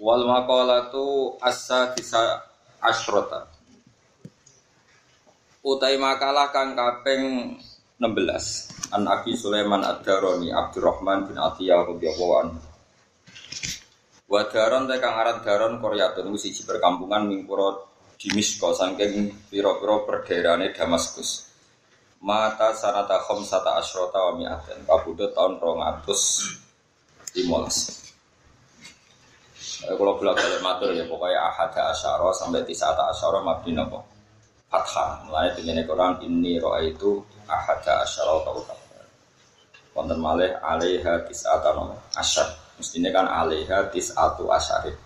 Wal 0.00 0.24
maqalatu 0.24 1.36
as-sadisa 1.44 2.40
asyrota. 2.80 3.52
Utai 5.60 6.00
makalah 6.00 6.48
kang 6.48 6.72
kaping 6.72 7.52
16 8.00 8.96
An 8.96 9.04
Abi 9.04 9.36
Sulaiman 9.36 9.84
Ad-Darani 9.84 10.56
Abdurrahman 10.56 11.28
bin 11.28 11.36
Atiyah 11.36 11.84
radhiyallahu 11.84 12.34
anhu. 12.40 12.56
Wa 14.24 14.48
daron 14.48 14.88
te 14.88 14.96
kang 14.96 15.20
aran 15.20 15.44
daron 15.44 15.84
Koryatun 15.84 16.32
iku 16.32 16.38
siji 16.40 16.64
perkampungan 16.64 17.28
ning 17.28 17.44
pura 17.44 17.76
Dimisko 18.16 18.72
saking 18.72 19.52
pira-pira 19.52 20.00
perdaerahane 20.08 20.72
Damaskus. 20.72 21.44
Mata 22.24 22.72
sanata 22.72 23.20
khamsata 23.20 23.76
asyrota 23.76 24.32
wa 24.32 24.40
mi'aten 24.40 24.80
kabudut 24.88 25.36
tahun 25.36 25.60
215. 25.60 28.09
Eh, 29.80 29.96
kalau 29.96 30.12
bolak 30.20 30.36
balik 30.36 30.60
matur 30.60 30.92
ya 30.92 31.08
pokoknya 31.08 31.40
ahad 31.40 31.72
asyara 31.72 32.28
sampai 32.36 32.60
tisata 32.68 33.00
asyara 33.08 33.40
mabdi 33.40 33.72
nopo 33.72 34.04
fathah. 34.68 35.24
Mulai 35.24 35.56
dengan 35.56 35.80
Quran 35.88 36.20
ini 36.20 36.60
roa 36.60 36.84
itu 36.84 37.24
ahad 37.48 37.80
asyara 37.80 38.44
atau 38.44 38.60
kabar. 38.60 38.76
Konten 39.96 40.20
malih 40.20 40.52
alaiha 40.60 41.24
tisata 41.24 41.72
nopo 41.72 41.96
asyar. 42.12 42.48
Mestinya 42.76 43.08
kan 43.12 43.24
alaiha 43.24 43.88
tisatu 43.88 44.52
asyarit. 44.52 44.96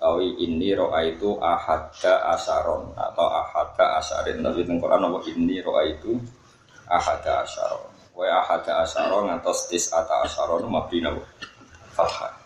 Tawi 0.00 0.40
ini 0.40 0.72
roa 0.72 1.00
itu 1.04 1.36
ahad 1.40 1.92
asyaron 2.32 2.96
atau 2.96 3.28
ahad 3.28 3.76
asyarin. 4.00 4.40
Tapi 4.40 4.64
di 4.64 4.72
Quran 4.80 5.00
nopo 5.04 5.20
ini 5.28 5.60
roa 5.60 5.84
itu 5.84 6.16
ahad 6.88 7.20
asyaron. 7.20 7.92
Wa 8.16 8.24
ahad 8.40 8.64
asyaron 8.64 9.36
atau 9.36 9.52
tisata 9.52 10.24
asyaron 10.24 10.64
mabdi 10.64 11.04
nopo 11.04 11.24
fathah. 11.92 12.41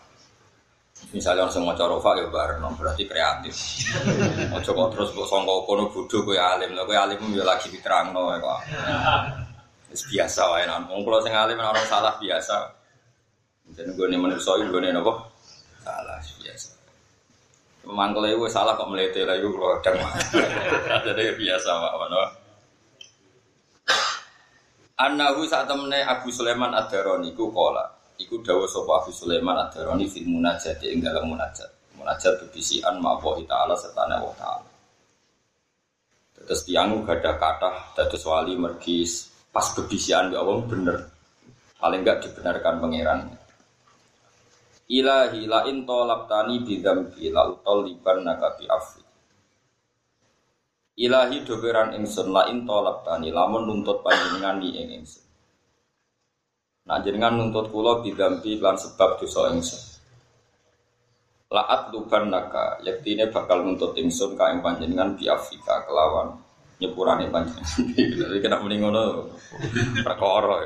Misalnya 1.15 1.47
langsung 1.47 1.63
mau 1.63 1.71
rofa 1.71 2.19
ya 2.19 2.27
bareng, 2.27 2.59
berarti 2.75 3.07
kreatif. 3.07 3.55
Mau 4.51 4.59
coba 4.59 4.91
terus 4.91 5.15
buat 5.15 5.31
songkok 5.31 5.63
kono 5.63 5.87
bodoh 5.87 6.19
gue 6.27 6.35
alim, 6.35 6.75
lah 6.75 6.83
gue 6.83 6.97
alim 6.99 7.19
ya 7.31 7.47
lagi 7.47 7.71
diterang 7.71 8.11
no 8.11 8.27
ya 8.35 8.43
kok. 8.43 8.59
biasa 10.11 10.41
wae 10.51 10.67
nan. 10.67 10.83
Wong 10.91 11.07
kula 11.07 11.23
sing 11.23 11.31
alim 11.31 11.55
orang 11.63 11.87
salah 11.87 12.19
biasa. 12.19 12.55
Jadi 13.71 13.95
gue 13.95 14.07
nih 14.11 14.19
menurut 14.19 14.43
saya 14.43 14.67
gue 14.67 14.81
nih 14.83 14.91
nopo 14.91 15.15
salah 15.79 16.19
biasa. 16.19 16.69
Mangkel 17.87 18.35
gue 18.35 18.49
salah 18.51 18.75
kok 18.75 18.91
melete 18.91 19.23
lah 19.23 19.39
gue 19.39 19.47
kalau 19.47 19.79
kadang 19.79 20.03
Jadi 21.07 21.23
biasa 21.39 21.69
pak 21.71 21.93
mana. 22.03 22.21
Anahu 24.97 25.45
saat 25.47 25.69
temennya 25.69 26.09
Abu 26.09 26.33
Sulaiman 26.33 26.73
Ad-Darani 26.73 27.31
ku 27.37 27.53
kola 27.53 27.85
Iku 28.17 28.41
dawa 28.41 28.65
sapa 28.65 29.05
Abu 29.05 29.13
Sulaiman 29.13 29.53
ad-Darani 29.61 30.09
fil 30.09 30.25
munajat 30.25 30.81
ing 30.89 31.05
dalam 31.05 31.29
munajat. 31.29 31.69
Munajat 32.01 32.41
bebisian 32.41 32.97
ma'awahi 32.97 33.45
ta'ala 33.45 33.77
serta 33.77 34.09
Allah 34.09 34.33
ta'ala. 34.33 34.69
Terus 36.33 36.63
tiang 36.65 37.03
gada 37.05 37.37
kata 37.37 37.93
dados 37.93 38.23
wali 38.25 38.57
mergis 38.57 39.29
pas 39.53 39.69
bebisian 39.75 40.33
ya 40.33 40.41
Allah 40.41 40.63
bener. 40.65 40.97
Paling 41.77 42.01
enggak 42.01 42.25
dibenarkan 42.25 42.75
pangeran. 42.81 43.19
Ilahi 44.87 45.43
la 45.45 45.67
in 45.67 45.83
tolabtani 45.83 46.63
bidzambi 46.63 47.27
la 47.29 47.51
utoliban 47.51 48.23
nakabi 48.23 48.65
afi. 48.71 49.03
Ilahi 51.03 51.43
doberan 51.43 51.93
ingsun 51.99 52.31
la 52.31 52.47
in 52.49 52.63
tolabtani 52.63 53.29
lamun 53.29 53.67
nuntut 53.67 54.01
panjenengan 54.01 54.57
ni 54.57 54.73
ing 54.73 55.03
ingsun. 55.03 55.26
Nah 56.87 57.03
jenengan 57.03 57.35
nuntut 57.35 57.67
kula 57.67 57.99
bidampi 57.99 58.63
lan 58.63 58.79
sebab 58.79 59.19
dosa 59.19 59.51
ingsun. 59.51 59.83
Laat 61.51 61.91
luban 61.91 62.31
naka, 62.31 62.79
yaktine 62.83 63.27
bakal 63.27 63.67
nuntut 63.67 63.95
ingsun 63.99 64.39
ka 64.39 64.51
panjenengan 64.63 65.19
bi 65.19 65.27
Afrika 65.27 65.83
kelawan 65.83 66.39
nyepurane 66.79 67.27
panjenengan. 67.27 67.91
Jadi 68.23 68.37
kena 68.39 68.63
muni 68.63 68.79
ngono 68.79 69.27
perkara. 69.99 70.63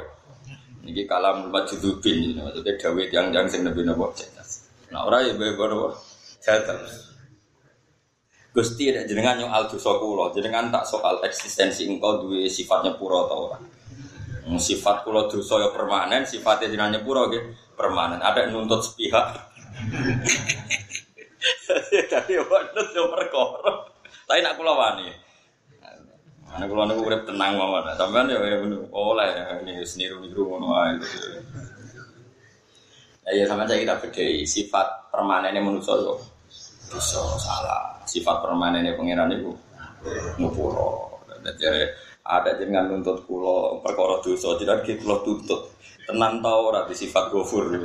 Niki 0.81 1.05
kalam 1.05 1.53
majudubin 1.53 2.33
ini 2.33 2.41
maksudnya 2.41 2.73
dawet 2.73 3.13
yang 3.13 3.29
yang 3.29 3.45
sing 3.45 3.61
nabi 3.61 3.85
nabo 3.85 4.09
cerdas. 4.17 4.65
Nah 4.89 5.05
ora 5.05 5.21
ya 5.21 5.37
bae 5.37 5.53
napa 5.53 5.93
cerdas. 6.41 7.13
Gusti 8.51 8.91
ada 8.91 9.07
jenengan 9.07 9.39
yang 9.39 9.53
al 9.53 9.69
dosa 9.69 9.95
kula, 9.95 10.33
jenengan 10.35 10.67
tak 10.73 10.83
soal 10.83 11.23
eksistensi 11.23 11.87
engkau 11.87 12.25
duwe 12.27 12.51
sifatnya 12.51 12.97
pura 12.99 13.23
atau 13.23 13.47
ora. 13.47 13.57
Sifat 14.41 15.05
kulo 15.05 15.29
dosa 15.29 15.61
ya 15.61 15.69
permanen, 15.69 16.25
sifatnya 16.25 16.73
jenengan 16.73 16.97
nyepuro 16.97 17.29
gitu 17.29 17.53
permanen. 17.77 18.21
Ada 18.21 18.49
nuntut 18.49 18.81
sepihak. 18.81 19.31
Tapi 22.11 22.31
nuntut 22.35 22.87
yo 22.93 23.03
perkara. 23.13 23.71
Tapi 24.25 24.39
nak 24.41 24.57
kulo 24.57 24.73
wani. 24.73 25.07
Ana 26.51 26.67
kulo 26.67 26.83
niku 26.89 27.05
urip 27.05 27.23
tenang 27.23 27.55
mawon. 27.55 27.85
Sampeyan 27.95 28.33
yo 28.33 28.41
oleh 28.91 29.29
ini 29.63 29.85
seniru-niru 29.85 30.41
ngono 30.49 30.67
ae. 30.73 30.97
Ya 33.29 33.31
ya 33.37 33.43
sama 33.45 33.69
saya 33.69 33.85
kita 33.85 34.01
bedai 34.01 34.41
sifat 34.43 35.13
permanennya 35.13 35.61
manusia 35.61 35.93
itu 35.95 36.17
dosa 36.89 37.21
salah. 37.37 38.01
Sifat 38.09 38.41
permanennya 38.41 38.97
pangeran 38.97 39.31
itu 39.31 39.53
ngupuro. 40.41 41.21
Jadi 41.41 41.89
ada 42.31 42.55
jenengan 42.55 42.87
nuntut 42.87 43.27
kulo 43.27 43.83
perkara 43.83 44.23
dosa 44.23 44.55
tidak 44.55 44.87
gitu 44.87 45.03
kulo 45.03 45.19
tuntut. 45.19 45.75
Tenan 46.07 46.39
tau 46.39 46.71
ora 46.71 46.87
sifat 46.87 47.27
gofur 47.29 47.67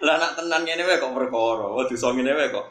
lah 0.00 0.16
nak 0.16 0.32
tenan 0.32 0.64
ngene 0.64 0.82
wae 0.88 0.96
kok 0.96 1.12
perkara 1.12 1.68
dosa 1.84 2.08
ngene 2.16 2.32
wae 2.32 2.48
kok. 2.48 2.66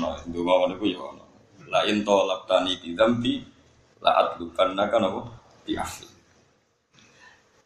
Ono 0.00 0.08
ndonga 0.32 0.54
ngono 0.56 0.74
ku 0.80 0.84
yo 0.88 1.12
ono. 1.12 1.24
La 1.68 1.84
in 1.84 2.00
talabtani 2.00 2.80
bi 2.80 2.96
dzambi 2.96 3.34
la 4.00 4.10
adlukan 4.16 4.72
naka 4.72 4.96
napa? 4.96 5.20
Bi 5.68 5.76
afi. 5.76 6.08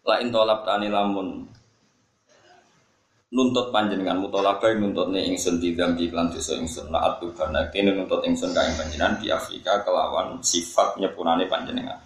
La 0.03 0.19
in 0.19 0.35
talabtani 0.35 0.91
lamun 0.91 1.47
nuntut 3.31 3.71
panjenengan 3.71 4.19
mutolaba 4.19 4.67
nuntut 4.75 5.15
nih 5.15 5.31
ingsun 5.31 5.63
di 5.63 5.79
dambi 5.79 6.11
klan 6.11 6.35
dosa 6.35 6.59
ingsun 6.59 6.91
la 6.91 7.15
atu 7.15 7.31
karena 7.31 7.71
kini 7.71 7.95
nuntut 7.95 8.27
ingsun 8.27 8.51
kain 8.51 8.75
panjenengan 8.75 9.23
di 9.23 9.31
Afrika 9.31 9.87
kelawan 9.87 10.43
sifat 10.43 10.99
nyepurane 10.99 11.47
panjenengan 11.47 11.99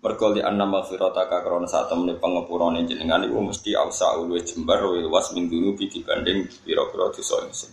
Mergo 0.00 0.32
li 0.32 0.40
anna 0.40 0.64
krana 0.64 1.68
saat 1.68 1.92
temene 1.92 2.16
pangepurane 2.16 2.88
jenengan 2.88 3.20
iku 3.20 3.44
mesti 3.44 3.76
ausa 3.76 4.16
ulwe 4.16 4.40
jembar 4.40 4.80
wa 4.80 4.96
luas 4.96 5.28
min 5.36 5.44
dunubi 5.44 5.92
dibanding 5.92 6.48
pira-pira 6.64 7.12
dosa 7.12 7.36
ingsun. 7.44 7.68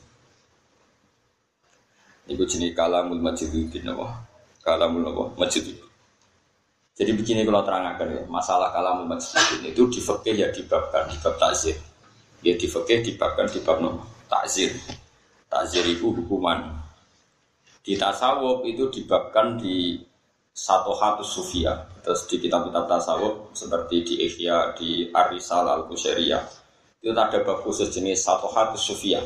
Iku 2.28 2.44
jenenge 2.44 2.76
kalamul 2.76 3.24
majidudin 3.24 3.88
napa? 3.88 4.28
Kalamul? 4.60 5.08
Majidudin. 5.40 5.88
Jadi 7.00 7.12
begini 7.16 7.48
kalau 7.48 7.64
terangkan 7.64 8.12
ya, 8.12 8.22
masalah 8.28 8.76
kalamul 8.76 9.08
majidudin 9.08 9.72
itu 9.72 9.88
di 9.88 10.00
fikih 10.04 10.36
ya 10.36 10.48
di 10.52 10.68
bab 10.68 10.92
takzir. 10.92 11.80
Ya 12.46 12.54
di 12.54 12.68
fikih 12.70 13.02
dibabkan 13.02 13.50
di 13.50 13.60
bab 13.66 13.82
nomor 13.82 14.06
takzir. 14.30 14.74
Takzir 15.48 15.84
itu 15.88 16.14
hukuman. 16.14 16.76
Di 17.82 17.96
tasawuf 17.96 18.68
itu 18.68 18.92
dibabkan 18.92 19.58
di 19.58 20.02
satu 20.52 20.94
hatu 20.98 21.24
sufia. 21.24 21.88
Terus 22.04 22.28
di 22.28 22.42
kitab-kitab 22.42 22.86
tasawuf 22.86 23.56
seperti 23.56 24.04
di 24.04 24.14
Ihya, 24.28 24.76
di 24.76 25.08
Arisal 25.14 25.66
al 25.66 25.88
Qusairiyah 25.88 26.68
itu 26.98 27.14
ada 27.14 27.40
bab 27.46 27.62
khusus 27.62 27.94
jenis 27.94 28.26
satu 28.26 28.50
hatu 28.52 28.76
sufia. 28.76 29.22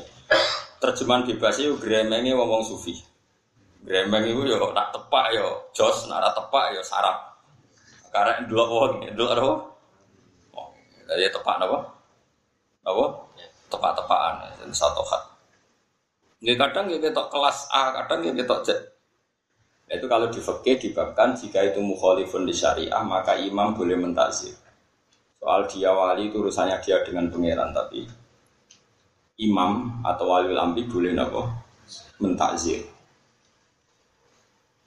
Terjemahan 0.81 1.23
bebas 1.25 1.61
itu 1.61 1.77
gremengnya 1.77 2.33
ngomong 2.35 2.65
sufi. 2.65 2.97
Gremeng 3.81 4.29
itu 4.29 4.49
ya 4.49 4.57
nak 4.61 4.93
tepak 4.93 5.33
ya 5.33 5.45
jos, 5.73 6.05
nak 6.05 6.33
tepak 6.33 6.73
ya 6.77 6.81
sarap. 6.85 7.41
Karena 8.13 8.43
dua 8.45 8.65
orang, 8.67 9.09
dua 9.13 9.27
orang. 9.33 9.61
Oh, 10.53 10.69
jadi 11.09 11.31
tepak 11.33 11.57
apa? 11.63 12.00
Apa? 12.81 13.05
Tepak-tepakan, 13.71 14.33
jadi 14.61 14.73
satu 14.75 15.03
hat. 15.05 15.23
Ini 16.41 16.57
kadang 16.57 16.89
kita 16.89 17.13
kelas 17.29 17.69
A, 17.69 17.93
kadang 18.01 18.25
kita 18.25 18.65
Z. 18.65 18.91
Itu 19.91 20.07
kalau 20.07 20.31
di 20.31 20.39
fikih 20.39 20.79
dibabkan 20.79 21.35
jika 21.35 21.61
itu 21.67 21.83
mukhalifun 21.83 22.47
di 22.47 22.55
syariah 22.55 23.03
maka 23.03 23.35
imam 23.35 23.75
boleh 23.75 23.99
mentakzir. 23.99 24.55
Soal 25.35 25.67
dia 25.67 25.91
wali 25.91 26.31
itu 26.31 26.39
urusannya 26.39 26.79
dia 26.79 27.03
dengan 27.03 27.27
pangeran 27.27 27.75
tapi 27.75 28.07
imam 29.43 29.99
atau 30.07 30.31
wali 30.31 30.55
lambi 30.55 30.87
boleh 30.87 31.11
nopo 31.11 31.43
mentakzir. 32.23 32.87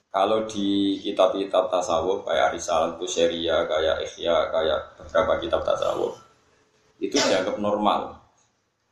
Kalau 0.09 0.49
di 0.49 0.97
kitab-kitab 1.05 1.69
tasawuf 1.69 2.25
kayak 2.25 2.55
Risalah 2.55 2.95
Syariah, 3.03 3.67
kayak 3.67 3.99
Ikhya, 4.09 4.47
kayak 4.47 4.95
beberapa 4.97 5.37
kitab 5.43 5.61
tasawuf 5.61 6.24
itu 6.99 7.15
dianggap 7.15 7.59
normal. 7.59 8.21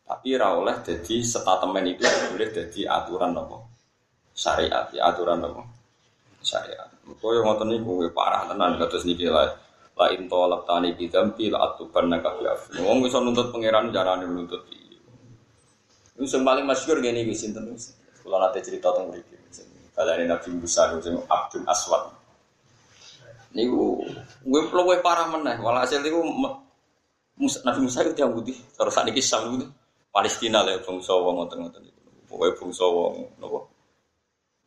Tapi 0.03 0.35
rawleh 0.35 0.83
jadi 0.83 1.15
statement 1.23 1.85
itu 1.95 2.03
boleh 2.03 2.49
jadi 2.51 2.81
aturan 2.91 3.31
nopo 3.31 3.71
syariat, 4.35 4.91
ya, 4.91 5.09
aturan 5.09 5.39
nopo 5.39 5.63
syariat. 6.43 6.91
Kau 7.19 7.31
yang 7.31 7.47
ngotot 7.47 7.67
nih, 7.67 7.79
gue 7.79 8.11
parah 8.11 8.47
tenan 8.47 8.79
kata 8.79 8.99
niki 9.03 9.27
lah. 9.27 9.47
La 9.93 10.09
into 10.09 10.33
tani 10.65 10.89
bidampi 10.97 11.53
la 11.53 11.69
atuban 11.69 12.09
naka. 12.09 12.33
Wong 12.81 13.05
bisa 13.05 13.21
nuntut 13.21 13.53
pangeran 13.53 13.93
jarane 13.93 14.25
nuntut. 14.25 14.65
Ini 16.17 16.25
yang 16.25 16.41
paling 16.41 16.65
masyhur 16.65 16.97
gini 16.97 17.25
gue 17.25 17.37
sinten 17.37 17.69
Kalau 18.23 18.37
nanti 18.41 18.59
cerita 18.63 18.89
tentang 18.89 19.13
mereka. 19.13 19.37
Kalian 19.93 20.33
Nabi 20.33 20.49
Musa 20.57 20.89
itu 20.97 21.13
Abdul 21.29 21.63
Aswad. 21.69 22.09
Ini 23.53 23.69
gue 23.69 24.61
gue 24.65 24.97
parah 25.05 25.29
meneh. 25.29 25.61
Walhasil 25.61 26.01
itu 27.33 27.59
Nabi 27.65 27.79
Musa 27.83 28.05
itu 28.05 28.13
putih. 28.29 28.57
Terus 28.77 28.93
saat 28.93 29.05
ini 29.09 29.17
kisah 29.17 29.41
itu 29.49 29.65
Palestina 30.13 30.61
lah 30.61 30.77
bangsa 30.85 31.17
wong 31.17 31.41
ngoten-ngoten 31.41 31.81
itu. 31.89 32.01
Pokoknya 32.29 32.53
bangsa 32.61 32.85
wong 32.85 33.13
nopo. 33.41 33.59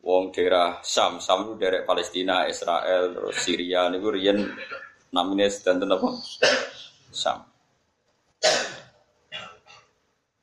Wong 0.03 0.31
daerah 0.31 0.79
Sam, 0.83 1.19
Sam 1.19 1.51
itu 1.51 1.53
daerah 1.59 1.83
Palestina, 1.83 2.47
Israel, 2.47 3.11
terus 3.11 3.35
Syria 3.43 3.91
niku 3.91 4.11
riyen 4.11 4.39
namanya 5.11 5.47
sedang 5.51 5.83
apa? 5.87 6.09
Sam. 7.11 7.43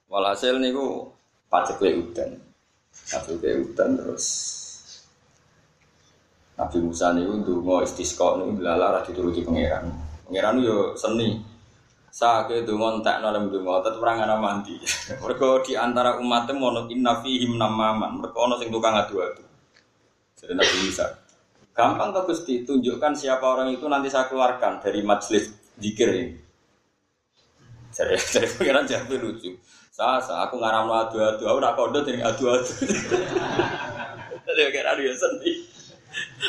Walhasil 0.08 0.60
niku 0.60 1.12
pajak 1.48 1.80
udan. 1.80 2.40
Pajak 3.08 3.40
udan 3.40 3.90
terus 4.00 4.24
Nabi 6.54 6.78
Musa 6.80 7.10
niku 7.12 7.40
ndonga 7.40 7.82
istisqa 7.82 8.38
niku 8.38 8.62
lala 8.62 8.94
ra 8.94 9.00
dituruti 9.02 9.42
pangeran. 9.42 9.90
Pangeran 10.28 10.56
yo 10.62 10.94
seni. 10.94 11.53
Sake 12.14 12.62
donga 12.62 12.94
entekno 12.94 13.34
lem 13.34 13.50
donga 13.50 13.82
tetep 13.82 13.98
ora 13.98 14.14
ngana 14.14 14.38
mandi. 14.38 14.78
Mergo 15.22 15.58
di 15.66 15.74
antara 15.74 16.14
umatnya 16.22 16.54
mono 16.54 16.86
inna 16.86 17.18
fihim 17.18 17.58
namaman. 17.58 18.22
Mergo 18.22 18.38
ono 18.38 18.54
sing 18.54 18.70
tukang 18.70 18.94
adu-adu. 18.94 19.42
Jadi 20.38 20.54
Nabi 20.54 20.76
Musa. 20.86 21.06
Gampang 21.74 22.14
tuh 22.14 22.22
Gusti, 22.30 22.62
tunjukkan 22.62 23.18
siapa 23.18 23.42
orang 23.42 23.74
itu 23.74 23.82
nanti 23.90 24.06
saya 24.06 24.30
keluarkan 24.30 24.78
dari 24.78 25.02
majelis 25.02 25.50
zikir 25.74 26.06
ini. 26.14 26.38
Jadi, 27.90 28.14
jadi 28.38 28.46
pangeran 28.46 28.86
jawab 28.86 29.10
lucu. 29.18 29.50
Saya, 29.90 30.22
saya 30.22 30.46
aku 30.46 30.62
ngaram 30.62 30.86
adu-adu, 30.86 31.50
aku 31.50 31.58
nak 31.58 31.74
kodo 31.74 31.98
jadi 32.06 32.22
adu-adu. 32.22 32.74
Jadi 34.38 34.62
kira 34.70 34.94
dia 34.94 35.10
sendiri. 35.18 35.66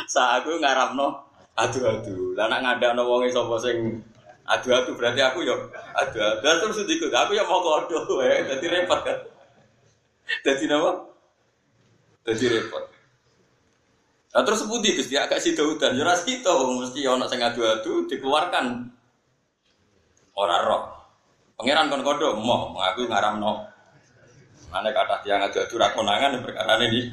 Sa 0.06 0.38
aku 0.38 0.62
ngaramno 0.62 1.26
adu-adu. 1.58 2.38
Lah 2.38 2.54
nak 2.54 2.78
no 2.94 3.10
wonge 3.10 3.34
sing 3.34 4.06
adu-adu 4.46 4.94
berarti 4.94 5.22
aku 5.22 5.46
yo 5.46 5.70
adu-adu. 5.98 6.42
Terus 6.42 6.78
ikut 6.86 7.12
aku 7.12 7.34
ya 7.34 7.44
mau 7.46 7.62
kodo 7.62 8.22
wae. 8.22 8.46
Dadi 8.46 8.66
repot 8.70 9.02
kan. 9.02 9.20
Dadi 10.46 10.66
napa? 10.70 10.92
Dadi 12.26 12.46
repot. 12.50 12.84
Nah 14.36 14.44
terus 14.44 14.68
putih 14.68 15.00
Gusti 15.00 15.16
agak 15.16 15.40
si 15.40 15.56
Daudan, 15.56 15.96
ya 15.96 16.12
kita 16.12 16.52
mesti 16.52 17.08
ana 17.08 17.24
sing 17.32 17.40
adu-adu 17.40 18.04
dikeluarkan. 18.12 18.92
Ora 20.36 20.58
roh. 20.68 20.84
Pangeran 21.56 21.88
kon 21.88 22.04
mau 22.44 22.76
ngaku 22.76 23.08
ngaramno. 23.08 23.64
Mana 24.68 24.92
kata 24.92 25.24
tiang 25.24 25.40
adu-adu 25.40 25.80
ra 25.80 25.88
konangan 25.96 26.44
perkara 26.44 26.76
ini. 26.84 27.08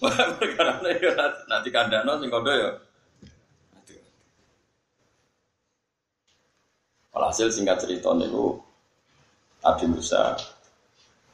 Perkara 0.40 0.80
ya 0.84 1.12
nanti 1.48 1.68
kandano 1.72 2.20
sing 2.20 2.28
kodo 2.28 2.52
ya. 2.52 2.89
Alhasil 7.20 7.52
singkat 7.52 7.84
cerita 7.84 8.16
niku 8.16 8.56
Abi 9.60 9.84
Musa 9.92 10.32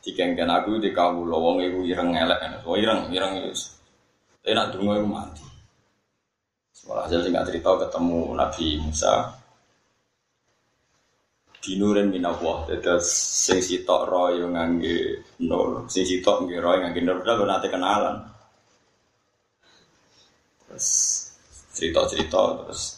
dikengken 0.02 0.50
aku 0.50 0.82
di 0.82 0.90
kamu 0.90 1.30
lowong 1.30 1.62
iku 1.62 1.86
ireng 1.86 2.10
elek 2.10 2.38
kan. 2.42 2.52
Oh 2.66 2.74
ireng, 2.74 3.14
ireng 3.14 3.38
itu. 3.38 3.54
Tapi 4.42 4.50
nak 4.50 4.74
dungo 4.74 4.98
iku 4.98 5.06
mati. 5.06 5.46
Alhasil 6.90 7.22
singkat 7.22 7.46
cerita 7.46 7.70
ketemu 7.86 8.34
Nabi 8.34 8.82
Musa 8.82 9.30
dinurin 11.66 12.14
minallah 12.14 12.62
terus 12.78 13.10
sing 13.42 13.58
sitok 13.58 14.06
roy 14.06 14.38
ngangge 14.38 15.26
nur 15.42 15.82
sing 15.90 16.06
sitok 16.06 16.46
nggih 16.46 16.62
roy 16.62 16.78
ngangge 16.78 17.02
nur 17.02 17.26
lho 17.26 17.42
nanti 17.42 17.66
kenalan 17.66 18.22
Terus 20.62 20.88
cerita-cerita 21.74 22.62
terus 22.62 22.95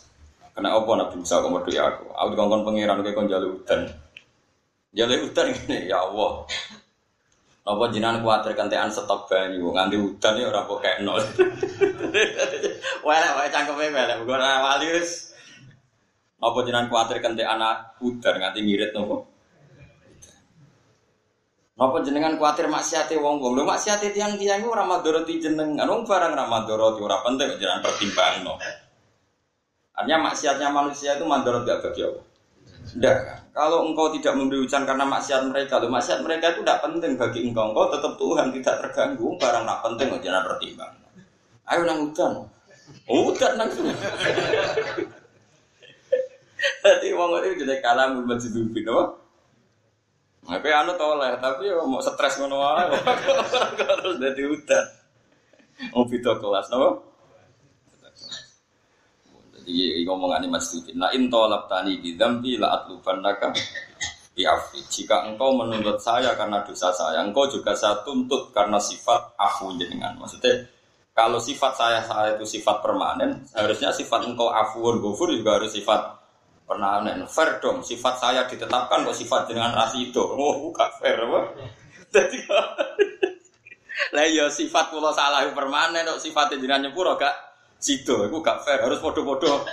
kena 0.58 0.74
apa 0.74 0.90
Nabi 0.98 1.14
Musa 1.22 1.38
kok 1.38 1.54
metu 1.54 1.70
aku. 1.78 2.04
Aku 2.18 2.28
dikongkon 2.34 2.66
pangeran 2.66 2.98
kayak 3.06 3.14
kon 3.14 3.30
jaluk 3.30 3.62
udan. 3.62 3.86
Jaluk 4.90 5.30
udan 5.30 5.54
ini 5.54 5.86
ya 5.86 6.02
Allah. 6.02 6.42
Apa 7.62 7.84
jinan 7.94 8.26
kuatir 8.26 8.58
kentean 8.58 8.90
stok 8.90 9.30
banyu 9.30 9.70
nganti 9.70 9.94
udan 9.94 10.34
ya 10.34 10.50
ora 10.50 10.66
nol. 11.06 11.22
Wala 13.06 13.28
wae 13.38 13.48
cangkeme 13.54 13.94
welek 13.94 14.18
gue 14.26 14.34
ora 14.34 14.66
wali 14.66 14.98
wis. 14.98 15.30
Apa 16.42 16.58
jinan 16.66 16.90
kuatir 16.90 17.22
kentean 17.22 17.62
udan 18.02 18.34
nganti 18.42 18.58
ngirit 18.58 18.90
nopo? 18.98 19.30
Napa 21.78 22.02
jenengan 22.02 22.34
kuatir 22.34 22.66
maksiate 22.66 23.14
wong-wong? 23.14 23.54
Lho 23.54 23.62
maksiate 23.62 24.10
tiang-tiang 24.10 24.66
iku 24.66 24.74
ora 24.74 24.82
madharati 24.82 25.38
jenengan. 25.38 25.86
Wong 25.86 26.02
barang 26.02 26.34
ora 26.34 26.50
madharati 26.50 26.98
ora 26.98 27.22
penting 27.22 27.54
jangan 27.62 27.78
pertimbangno. 27.86 28.58
Artinya 29.98 30.30
maksiatnya 30.30 30.68
manusia 30.70 31.18
itu 31.18 31.26
mandorot 31.26 31.66
gak 31.66 31.82
bagi 31.82 32.06
Allah. 32.06 32.24
Tidak. 32.88 33.16
Kalau 33.50 33.90
engkau 33.90 34.14
tidak 34.14 34.38
memberi 34.38 34.62
hujan 34.62 34.86
karena 34.86 35.02
maksiat 35.02 35.50
mereka, 35.50 35.82
loh 35.82 35.90
maksiat 35.90 36.22
mereka 36.22 36.54
itu 36.54 36.62
tidak 36.62 36.80
penting 36.86 37.18
bagi 37.18 37.40
engkau. 37.50 37.74
Engkau 37.74 37.90
tetap 37.90 38.14
Tuhan 38.14 38.46
tidak 38.54 38.74
terganggu. 38.86 39.26
Barang 39.42 39.66
nak 39.66 39.82
penting 39.82 40.08
jangan 40.22 40.46
pertimbang. 40.46 40.92
Ayo 41.66 41.82
nang 41.82 41.98
hujan. 42.06 42.46
Oh, 43.10 43.28
hujan 43.28 43.58
nang. 43.58 43.68
Jadi 46.78 47.08
wong 47.18 47.30
itu 47.42 47.66
jadi 47.66 47.82
kalah 47.82 48.14
masjid 48.14 48.54
bin, 48.54 48.70
tapi 50.48 50.72
anu 50.72 50.96
toleh, 50.96 51.36
tapi 51.44 51.68
ya 51.68 51.76
mau 51.84 52.00
stres 52.00 52.40
ngono 52.40 52.56
wae. 52.56 52.88
Terus 54.00 54.16
udan. 54.16 54.86
Mau 55.92 56.08
beda 56.08 56.40
kelas, 56.40 56.72
no? 56.72 57.07
Jadi 59.68 60.00
ngomongan 60.08 60.40
ini 60.44 60.48
Mas 60.48 60.72
Tudin. 60.72 60.96
Nah 60.96 61.12
intolab 61.12 61.68
tani 61.68 62.00
di 62.00 62.16
dampi 62.16 62.56
la 62.56 62.80
atluban 62.80 63.20
naka 63.20 63.52
biafi. 64.32 64.80
Jika 64.88 65.28
engkau 65.28 65.52
menuntut 65.52 66.00
saya 66.00 66.32
karena 66.32 66.64
dosa 66.64 66.88
saya, 66.88 67.20
engkau 67.20 67.44
juga 67.52 67.76
saya 67.76 68.00
tuntut 68.00 68.48
karena 68.56 68.80
sifat 68.80 69.36
afu 69.36 69.76
jenengan. 69.76 70.16
Maksudnya 70.16 70.64
kalau 71.12 71.36
sifat 71.36 71.76
saya 71.76 72.00
saya 72.00 72.40
itu 72.40 72.48
sifat 72.48 72.80
permanen, 72.80 73.44
harusnya 73.52 73.92
sifat 73.92 74.24
engkau 74.24 74.48
afuun 74.48 75.04
gufur 75.04 75.28
juga 75.28 75.60
harus 75.60 75.76
sifat 75.76 76.18
permanen 76.68 77.24
fair 77.24 77.56
dong 77.64 77.80
sifat 77.80 78.20
saya 78.20 78.44
ditetapkan 78.44 79.08
kok 79.08 79.16
sifat 79.16 79.48
dengan 79.48 79.72
rasido 79.72 80.20
oh 80.20 80.68
gak 80.68 81.00
fair 81.00 81.16
apa 81.16 81.40
jadi 82.12 82.38
lah 84.14 84.26
ya 84.28 84.52
sifat 84.52 84.92
pulau 84.92 85.08
salah 85.16 85.48
permanen 85.56 86.04
kok 86.04 86.20
sifatnya 86.20 86.60
jenengan 86.60 86.92
nyepuro 86.92 87.16
gak 87.16 87.47
sido 87.78 88.26
itu 88.26 88.36
gak 88.42 88.66
fair 88.66 88.82
harus 88.82 88.98
podo-podo. 88.98 89.64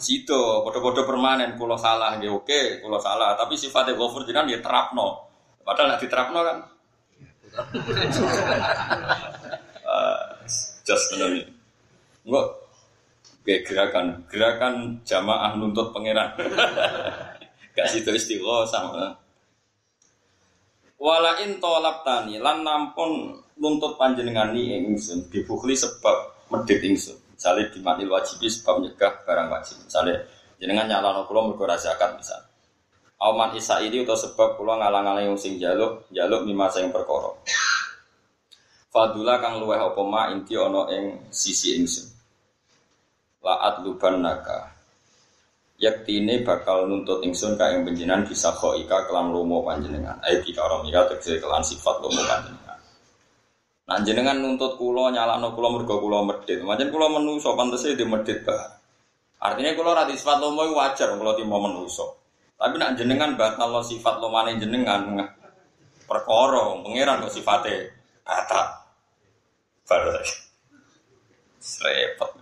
Sido 0.00 0.64
podo-podo 0.64 1.04
permanen 1.04 1.54
pulau 1.60 1.76
salah 1.78 2.16
ya 2.18 2.32
oke 2.32 2.80
pulau 2.80 2.98
salah. 2.98 3.36
Tapi 3.36 3.54
sifatnya 3.54 3.94
gofur 3.94 4.24
jenengan 4.24 4.50
ya 4.50 4.58
terapno. 4.64 5.28
Padahal 5.64 5.96
nak 5.96 6.00
diterapno 6.00 6.40
kan? 6.44 6.58
Uh, 9.84 10.20
just 10.82 11.12
ini 11.14 11.46
enggak. 12.26 12.48
Oke, 13.44 13.60
gerakan. 13.60 14.24
Gerakan 14.32 15.04
jamaah 15.04 15.52
nuntut 15.60 15.92
pangeran. 15.92 16.32
Gak 17.76 17.92
situ 17.92 18.08
istiqo 18.16 18.64
sama. 18.64 19.20
Walain 20.96 21.60
tolap 21.60 22.00
tani 22.08 22.40
lan 22.40 22.64
nampun 22.64 23.36
nuntut 23.60 24.00
panjenengan 24.00 24.56
ni 24.56 24.72
ingsun. 24.80 25.28
Dibukhli 25.28 25.76
sebab 25.76 26.48
medit 26.48 26.80
ingsun. 26.80 27.20
Misalnya 27.34 27.68
dimatil 27.74 28.08
wajibi 28.08 28.46
sebab 28.46 28.80
nyegah 28.80 29.12
barang 29.26 29.48
wajib. 29.50 29.76
Misalnya 29.82 30.16
jenengan 30.62 30.86
nyalano 30.86 31.26
kula 31.26 31.50
mergo 31.50 31.66
zakat 31.74 32.14
misal. 32.14 32.40
Auman 33.18 33.54
isa 33.58 33.82
ini 33.82 34.06
atau 34.06 34.14
sebab 34.14 34.54
kula 34.54 34.78
ngalang-alang 34.78 35.34
yang 35.34 35.38
sing 35.38 35.58
jaluk 35.58 36.06
jaluk 36.14 36.46
mima 36.46 36.70
sing 36.70 36.94
perkara. 36.94 37.34
Fadula 38.94 39.42
kang 39.42 39.58
luweh 39.58 39.74
apa 39.74 40.02
ma 40.06 40.30
inti 40.30 40.54
ana 40.54 40.86
ing 40.94 41.26
sisi 41.34 41.74
ingsun 41.74 42.14
laat 43.44 43.84
luban 43.84 44.24
naka 44.24 44.72
yakti 45.76 46.24
ini 46.24 46.40
bakal 46.40 46.88
nuntut 46.88 47.20
ingsun 47.20 47.60
ka 47.60 47.68
ing 47.76 47.84
panjenengan 47.84 48.24
bisa 48.24 48.48
khoika 48.56 49.04
kelan 49.04 49.28
lomo 49.36 49.60
panjenengan 49.60 50.16
ai 50.24 50.40
kita 50.40 50.64
orang 50.64 50.88
mira 50.88 51.04
tegese 51.12 51.36
kelan 51.44 51.60
sifat 51.60 52.00
lomo 52.00 52.24
panjenengan 52.24 52.63
Nah 53.84 54.00
jenengan 54.00 54.40
nuntut 54.40 54.80
kulo 54.80 55.12
nyalano 55.12 55.52
kulo 55.52 55.76
mergo 55.76 56.00
kulo 56.00 56.24
medit. 56.24 56.64
Macam 56.64 56.88
kulo 56.88 57.06
menungso 57.20 57.52
pantese 57.52 57.92
di 57.92 58.04
medit 58.08 58.40
bah. 58.40 58.80
Artinya 59.44 59.76
kulo 59.76 59.92
rati 59.92 60.16
sifat 60.16 60.40
lomo 60.40 60.64
wajar 60.72 61.12
kulo 61.20 61.36
timo 61.36 61.60
menungso. 61.60 62.16
Tapi 62.56 62.80
nak 62.80 62.96
jenengan 62.96 63.36
batal 63.36 63.68
lo 63.68 63.84
sifat 63.84 64.22
lomane 64.24 64.56
jenengan 64.56 65.20
perkara 66.08 66.80
pangeran 66.80 67.28
kok 67.28 67.34
sifate 67.34 67.92
kata. 68.24 68.62
Baru 69.84 70.16
Repot. 71.64 72.32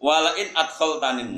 Walain 0.00 0.48
adkhol 0.52 1.00
tanin. 1.00 1.36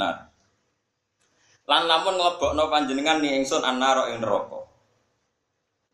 Lan 1.67 1.83
lamun 1.91 2.15
nglebokno 2.15 2.71
panjenengan 2.71 3.19
ni 3.23 3.39
ingsun 3.43 3.63
annaro 3.63 4.11
ing. 4.11 4.23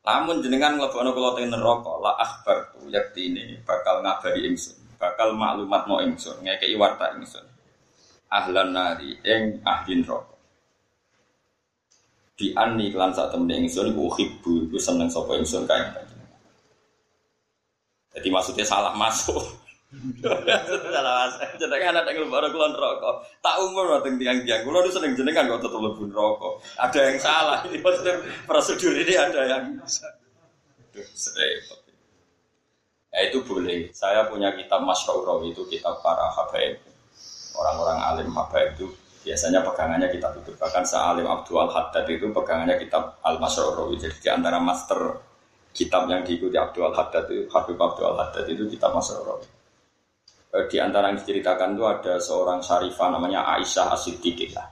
Lamun 0.03 0.43
jenengan 0.43 0.75
nglebokno 0.75 1.15
kula 1.15 1.39
teng 1.39 1.47
neraka, 1.55 1.95
la 2.03 2.19
akhbar 2.19 2.75
tu 2.75 2.91
yakti 2.91 3.31
ini 3.31 3.63
bakal 3.63 4.03
ngabari 4.03 4.51
ingsun, 4.51 4.99
bakal 4.99 5.39
maklumat 5.39 5.87
mo 5.87 6.03
ingsun, 6.03 6.43
ngekeki 6.43 6.75
warta 6.75 7.15
ingsun. 7.15 7.47
Ahlan 8.27 8.75
nari 8.75 9.15
ing 9.23 9.63
ahli 9.63 10.03
neraka. 10.03 10.35
Di 12.35 12.51
anni 12.59 12.91
kelan 12.91 13.15
sak 13.15 13.31
temne 13.31 13.55
ingsun 13.63 13.95
iku 13.95 14.11
hibbu 14.11 14.67
iku 14.67 14.77
seneng 14.83 15.07
sapa 15.07 15.39
ingsun 15.39 15.71
kae. 15.71 15.87
Jadi 18.19 18.29
maksudnya 18.29 18.67
salah 18.67 18.99
masuk. 18.99 19.62
Salah 19.93 21.29
mas, 21.29 21.37
jenengan 21.61 22.01
ada 22.01 22.09
yang 22.09 22.25
lebar 22.25 22.49
kulon 22.49 22.73
rokok. 22.73 23.29
Tak 23.45 23.61
umur 23.61 24.01
teng 24.01 24.17
tiang 24.17 24.41
tiang. 24.41 24.65
Kulon 24.65 24.89
itu 24.89 24.99
jenengan 25.21 25.45
kok 25.53 25.61
tetap 25.69 25.81
lebih 25.85 26.09
rokok. 26.09 26.65
Ada 26.81 26.99
yang 27.13 27.19
salah. 27.21 27.61
Ini 27.69 27.77
maksudnya 27.85 28.15
prosedur 28.49 28.97
ini 28.97 29.15
ada 29.21 29.41
yang. 29.45 29.65
Repot. 30.93 31.81
Ya 33.13 33.19
itu 33.29 33.45
boleh. 33.45 33.93
Saya 33.93 34.25
punya 34.33 34.57
kitab 34.57 34.81
Masyauraw 34.81 35.45
itu 35.45 35.61
kitab 35.69 36.01
para 36.01 36.33
habaib. 36.33 36.81
Orang-orang 37.53 38.01
alim 38.01 38.33
habaib 38.33 38.73
itu 38.81 38.89
biasanya 39.21 39.61
pegangannya 39.61 40.09
kitab 40.09 40.33
itu. 40.41 40.57
Bahkan 40.57 40.89
sealim 40.89 41.29
Abdul 41.29 41.69
Haddad 41.69 42.09
itu 42.09 42.33
pegangannya 42.33 42.81
kitab 42.81 43.21
Al 43.21 43.37
Masyauraw. 43.37 43.93
Jadi 44.01 44.17
di 44.17 44.29
antara 44.33 44.57
master 44.57 45.21
kitab 45.77 46.09
yang 46.09 46.25
diikuti 46.25 46.57
Abdul 46.57 46.93
Haddad 46.97 47.29
itu 47.29 47.45
Habib 47.53 47.77
Abdul 47.77 48.17
Haddad 48.17 48.49
itu 48.49 48.65
kitab 48.73 48.97
Masyauraw. 48.97 49.62
Eh, 50.53 50.69
di 50.69 50.77
antara 50.77 51.09
yang 51.09 51.17
diceritakan 51.17 51.73
itu 51.73 51.85
ada 51.89 52.15
seorang 52.21 52.61
syarifah 52.61 53.09
namanya 53.09 53.41
Aisyah 53.57 53.97
As-Siddiqah. 53.97 54.69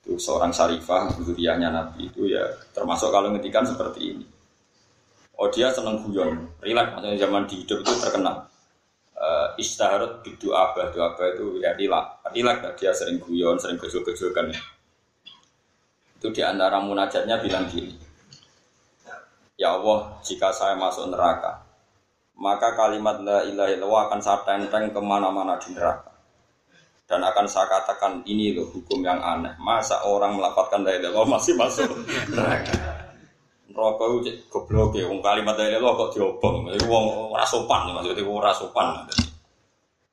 Itu 0.00 0.16
seorang 0.16 0.56
syarifah, 0.56 1.20
zuriyahnya 1.20 1.68
Nabi 1.68 2.08
itu 2.08 2.24
ya 2.32 2.40
termasuk 2.72 3.12
kalau 3.12 3.28
ngetikan 3.36 3.68
seperti 3.68 4.16
ini. 4.16 4.24
Oh 5.36 5.52
dia 5.52 5.68
seneng 5.68 6.00
guyon, 6.00 6.48
rilek 6.64 6.96
maksudnya 6.96 7.16
zaman 7.20 7.44
di 7.44 7.60
hidup 7.60 7.84
itu 7.84 7.92
terkenal. 8.00 8.48
Uh, 9.20 9.52
istaharut 9.60 10.24
bidu 10.24 10.56
abah, 10.56 10.88
doa 10.96 11.12
abah 11.12 11.28
itu 11.28 11.60
ya 11.60 11.76
rilek, 11.76 12.06
rilek 12.32 12.58
dia 12.80 12.92
sering 12.96 13.20
guyon, 13.20 13.60
sering 13.60 13.76
gejol-gejolkan. 13.76 14.48
Itu 16.16 16.32
di 16.32 16.40
antara 16.40 16.80
munajatnya 16.80 17.36
bilang 17.44 17.68
gini, 17.68 17.92
Ya 19.60 19.76
Allah, 19.76 20.16
jika 20.24 20.48
saya 20.56 20.72
masuk 20.72 21.12
neraka, 21.12 21.60
maka 22.40 22.72
kalimat 22.72 23.20
la 23.20 23.44
ilaha 23.44 23.68
illallah 23.68 24.02
akan 24.08 24.20
saya 24.24 24.40
tenteng 24.48 24.88
ke 24.88 25.00
mana-mana 25.00 25.60
di 25.60 25.76
neraka. 25.76 26.08
Dan 27.04 27.20
akan 27.20 27.44
saya 27.44 27.68
katakan 27.68 28.24
ini 28.24 28.56
loh 28.56 28.72
hukum 28.72 29.04
yang 29.04 29.20
aneh. 29.20 29.52
Masa 29.60 30.00
orang 30.08 30.40
melaporkan 30.40 30.80
la 30.80 30.96
ilaha 30.96 31.28
masih 31.28 31.52
masuk 31.60 31.92
neraka. 32.32 32.74
Neraka 33.68 34.04
itu 34.24 34.40
goblok 34.48 34.96
ya, 34.96 35.04
kalimat 35.06 35.54
la 35.60 35.68
ilaha 35.68 36.08
kok 36.08 36.16
diobong. 36.16 36.72
Itu 36.72 36.88
wong 36.88 37.36
ora 37.36 37.44
sopan 37.44 37.92
maksudnya 37.92 38.24
ora 38.24 38.56
sopan. 38.56 39.04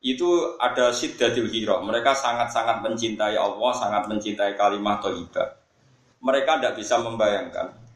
Itu 0.04 0.60
ada 0.60 0.92
siddatil 0.92 1.48
hiro. 1.48 1.80
Mereka 1.80 2.12
sangat-sangat 2.12 2.84
mencintai 2.84 3.40
Allah, 3.40 3.72
sangat 3.72 4.04
mencintai 4.12 4.54
kalimat 4.60 5.00
thayyibah. 5.00 5.48
Mereka 6.22 6.60
tidak 6.60 6.76
bisa 6.76 7.00
membayangkan 7.00 7.88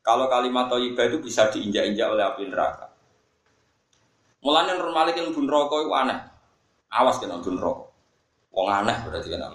kalau 0.00 0.26
kalimat 0.32 0.66
thayyibah 0.66 1.12
itu 1.12 1.18
bisa 1.20 1.46
diinjak-injak 1.52 2.08
oleh 2.08 2.24
api 2.24 2.48
neraka. 2.48 2.89
Mulane 4.40 4.72
Nur 4.76 4.90
Malik 4.92 5.20
ilmu 5.20 5.44
rokok 5.44 5.84
itu 5.84 5.92
aneh. 5.92 6.18
Awas 6.90 7.20
kena 7.20 7.38
bun 7.40 7.60
rokok. 7.60 7.88
Wong 8.56 8.66
aneh 8.66 8.96
berarti 9.04 9.28
kena. 9.28 9.52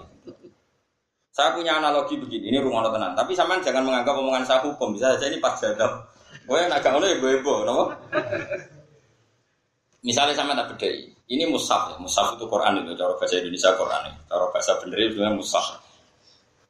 Saya 1.36 1.52
punya 1.52 1.76
analogi 1.76 2.16
begini, 2.16 2.48
ini 2.48 2.58
rumah 2.64 2.88
tenan. 2.88 3.12
Tapi 3.12 3.36
sampean 3.36 3.60
jangan 3.60 3.84
menganggap 3.84 4.16
omongan 4.16 4.48
saya 4.48 4.64
hukum. 4.64 4.96
Bisa 4.96 5.12
saja 5.12 5.28
ini 5.28 5.36
pas 5.36 5.52
jadab. 5.60 6.08
Oh 6.48 6.56
yang 6.56 6.72
agak 6.72 6.96
ngono 6.96 7.04
ibu-ibu, 7.12 7.52
nopo? 7.68 7.92
Misalnya 10.00 10.32
sama 10.32 10.56
tak 10.56 10.72
bedai. 10.72 11.12
Ini 11.26 11.44
mushaf 11.50 11.92
ya, 11.92 11.96
mushaf 11.98 12.38
itu 12.38 12.46
Quran 12.46 12.86
itu, 12.86 12.94
cara 12.94 13.12
bahasa 13.18 13.36
Indonesia 13.42 13.74
Quran 13.74 14.00
ya. 14.06 14.12
Cara 14.30 14.44
bahasa 14.48 14.72
bener 14.80 14.98
itu 15.02 15.18
mushaf. 15.26 15.66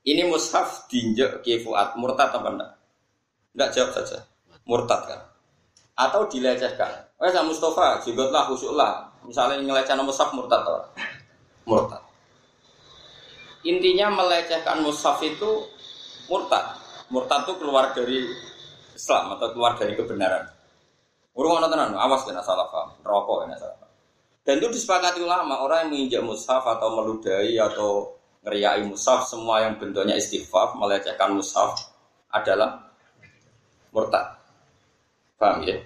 Ini 0.03 0.23
mushaf 0.27 0.89
dinjek 0.91 1.45
kifuat 1.45 1.95
murtad 2.01 2.33
apa 2.35 2.49
enggak? 2.49 2.71
Enggak 3.55 3.71
jawab 3.77 3.91
saja. 4.01 4.19
Murtad 4.67 5.01
kan? 5.07 5.21
Atau 5.97 6.29
dilecehkan? 6.29 7.17
Eh 7.17 7.33
sama 7.33 7.49
Mustafa, 7.49 8.05
lah 8.05 8.45
khusyuk 8.53 8.76
lah. 8.76 9.09
Misalnya 9.25 9.59
ngelecehkan 9.65 10.05
mushaf 10.05 10.31
murtad 10.37 10.61
atau 10.62 10.85
murtad. 11.65 12.03
Intinya 13.65 14.12
melecehkan 14.12 14.85
mushaf 14.85 15.19
itu 15.25 15.67
murtad. 16.29 16.76
Murtad 17.09 17.49
itu 17.49 17.55
keluar 17.59 17.91
dari 17.97 18.23
Islam 18.95 19.35
atau 19.35 19.50
keluar 19.57 19.75
dari 19.75 19.97
kebenaran. 19.97 20.45
Urung 21.37 21.61
ana 21.61 21.69
tenan, 21.69 21.93
awas 21.97 22.25
kena 22.25 22.41
salah 22.41 22.65
paham, 22.73 22.97
rokok 23.05 23.45
kena 23.45 23.57
salah 23.61 23.76
paham. 23.76 23.93
Dan 24.47 24.62
itu 24.62 24.69
disepakati 24.79 25.21
ulama, 25.21 25.61
orang 25.61 25.85
yang 25.85 25.91
menginjak 25.93 26.23
mushaf 26.25 26.65
atau 26.65 26.88
meludahi 26.97 27.59
atau 27.59 28.15
ngeriai 28.47 28.87
mushaf 28.87 29.26
semua 29.26 29.67
yang 29.67 29.75
bentuknya 29.76 30.15
istighfar, 30.17 30.79
melecehkan 30.79 31.35
mushaf 31.35 31.76
adalah 32.31 32.88
murtad. 33.91 34.36
Paham 35.37 35.69
ya? 35.69 35.76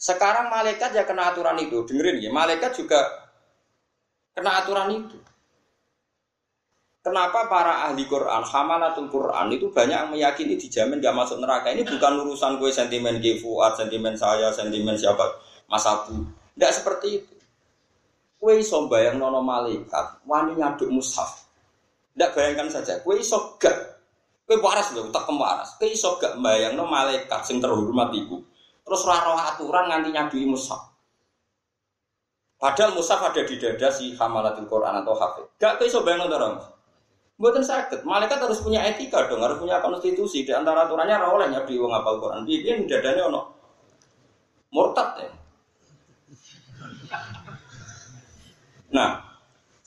Sekarang 0.00 0.48
malaikat 0.48 0.96
ya 0.96 1.04
kena 1.04 1.32
aturan 1.32 1.60
itu. 1.60 1.84
Dengerin 1.84 2.24
ya, 2.24 2.32
malaikat 2.32 2.72
juga 2.72 3.04
kena 4.32 4.64
aturan 4.64 4.88
itu. 4.96 5.20
Kenapa 7.00 7.48
para 7.48 7.88
ahli 7.88 8.04
Quran, 8.04 8.44
hamalatul 8.44 9.08
Quran 9.08 9.48
itu 9.56 9.72
banyak 9.72 9.96
yang 10.04 10.12
meyakini 10.12 10.60
dijamin 10.60 11.00
gak 11.00 11.16
masuk 11.16 11.40
neraka. 11.40 11.72
Ini 11.72 11.88
bukan 11.88 12.28
urusan 12.28 12.60
kue 12.60 12.68
sentimen 12.68 13.16
Fuad, 13.40 13.72
sentimen 13.72 14.12
saya, 14.20 14.52
sentimen 14.52 15.00
siapa, 15.00 15.24
Mas 15.64 15.88
Abu. 15.88 16.28
Tidak 16.52 16.72
seperti 16.76 17.24
itu. 17.24 17.34
Kue 18.36 18.60
iso 18.60 18.84
bayang 18.88 19.16
nono 19.16 19.40
malaikat, 19.40 20.24
wani 20.28 20.60
ngaduk 20.60 20.92
mushaf. 20.92 21.48
Tidak 22.12 22.36
bayangkan 22.36 22.68
saja, 22.68 23.00
kue 23.00 23.16
iso 23.16 23.56
gak, 23.56 23.99
kue 24.50 24.58
waras 24.58 24.90
loh, 24.98 25.06
tak 25.14 25.30
kemaras. 25.30 25.78
Kue 25.78 25.94
iso 25.94 26.18
gak 26.18 26.42
bayang 26.42 26.74
nono 26.74 26.90
malaikat 26.90 27.46
sing 27.46 27.62
terhormat 27.62 28.10
itu 28.10 28.42
Terus 28.82 29.06
raro 29.06 29.38
aturan 29.38 29.86
nganti 29.86 30.10
nyadui 30.10 30.50
mushaf. 30.50 30.90
Padahal 32.58 32.98
mushaf 32.98 33.22
ada 33.22 33.46
di 33.46 33.54
dada 33.54 33.86
si 33.94 34.10
hamalatul 34.18 34.66
Quran 34.66 35.06
atau 35.06 35.14
hafid. 35.14 35.46
Gak 35.62 35.78
bisa 35.78 36.02
bayang 36.02 36.26
orang. 36.26 36.58
Buatan 37.38 37.62
sakit. 37.62 38.02
Malaikat 38.02 38.42
harus 38.42 38.58
punya 38.58 38.82
etika 38.82 39.30
dong, 39.30 39.38
harus 39.38 39.62
punya 39.62 39.78
konstitusi. 39.78 40.42
Di 40.42 40.50
antara 40.50 40.90
aturannya 40.90 41.14
ora 41.22 41.28
oleh 41.38 41.46
nyadui 41.54 41.78
wong 41.78 41.94
apal 41.94 42.18
Quran. 42.18 42.42
Dia 42.42 42.74
dadanya 42.82 43.30
ono 43.30 43.40
murtad 44.74 45.22
ya. 45.22 45.30
Nah, 48.90 49.29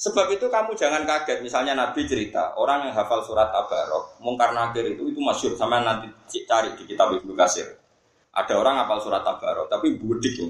sebab 0.03 0.35
itu 0.35 0.51
kamu 0.51 0.75
jangan 0.75 1.07
kaget. 1.07 1.39
Misalnya 1.39 1.79
Nabi 1.79 2.03
cerita 2.03 2.51
orang 2.59 2.91
yang 2.91 2.93
hafal 2.99 3.23
surat 3.23 3.47
Tabarok, 3.55 4.19
mungkar 4.19 4.51
nakir 4.51 4.83
itu 4.83 5.07
itu 5.07 5.19
masyur 5.23 5.55
sama 5.55 5.79
nanti 5.79 6.11
cari 6.43 6.75
di 6.75 6.83
kitab 6.83 7.15
Ibnu 7.15 7.31
Kasir. 7.31 7.71
Ada 8.35 8.59
orang 8.59 8.83
apal 8.83 8.99
surat 8.99 9.23
Tabarok, 9.23 9.71
tapi 9.71 9.95
budik 9.95 10.35
ya. 10.35 10.47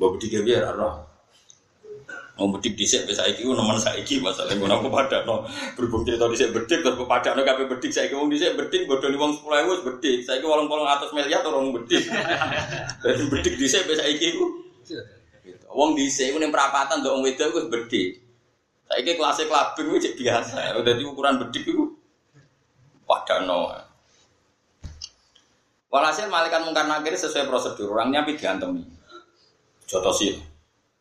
Budik 0.00 0.32
ya 0.32 0.40
biar 0.40 0.72
roh. 0.72 1.10
Mau 2.40 2.48
budik 2.56 2.72
disek 2.72 3.04
bisa 3.04 3.28
iki 3.28 3.44
nemen 3.44 3.76
saiki 3.76 4.16
masalah 4.16 4.56
ngono 4.56 4.80
aku 4.80 4.88
pada 4.88 5.20
no 5.28 5.44
berhubung 5.76 6.08
cerita 6.08 6.24
disek 6.24 6.56
bedik 6.56 6.80
terus 6.80 6.96
pada 7.04 7.36
no 7.36 7.44
kabeh 7.44 7.68
bedik 7.68 7.92
saiki 7.92 8.16
wong 8.16 8.32
disek 8.32 8.56
bedik 8.56 8.88
bodoh 8.88 9.12
wong 9.12 9.36
10.000 9.44 9.68
wis 9.68 9.80
bedik 9.84 10.16
saiki 10.24 10.48
80 10.48 11.12
miliar 11.12 11.44
orang 11.44 11.68
bedik. 11.76 12.08
Dari 13.04 13.24
bedik 13.36 13.54
disek 13.60 13.84
bisa 13.84 14.08
iki 14.08 14.40
ku. 14.40 14.46
Wong 15.68 15.92
disek 15.92 16.32
ku 16.32 16.40
ning 16.40 16.48
perapatan 16.48 17.04
ndok 17.04 17.12
wong 17.20 17.28
wedok 17.28 17.52
wis 17.60 17.66
bedik. 17.68 18.29
Saiki 18.90 19.14
kelasnya 19.14 19.46
kelabing 19.46 19.94
wis 19.94 20.10
biasa. 20.18 20.74
Dadi 20.82 21.06
ukuran 21.06 21.38
bedik 21.38 21.62
iku 21.62 21.94
padano. 23.06 23.70
Walhasil 25.94 26.26
malaikat 26.26 26.66
mungkar 26.66 26.90
nakir 26.90 27.14
sesuai 27.14 27.46
prosedur 27.46 27.94
orangnya 27.94 28.26
tapi 28.26 28.34
diantemi. 28.34 28.82
Jotos 29.86 30.18
sih. 30.18 30.34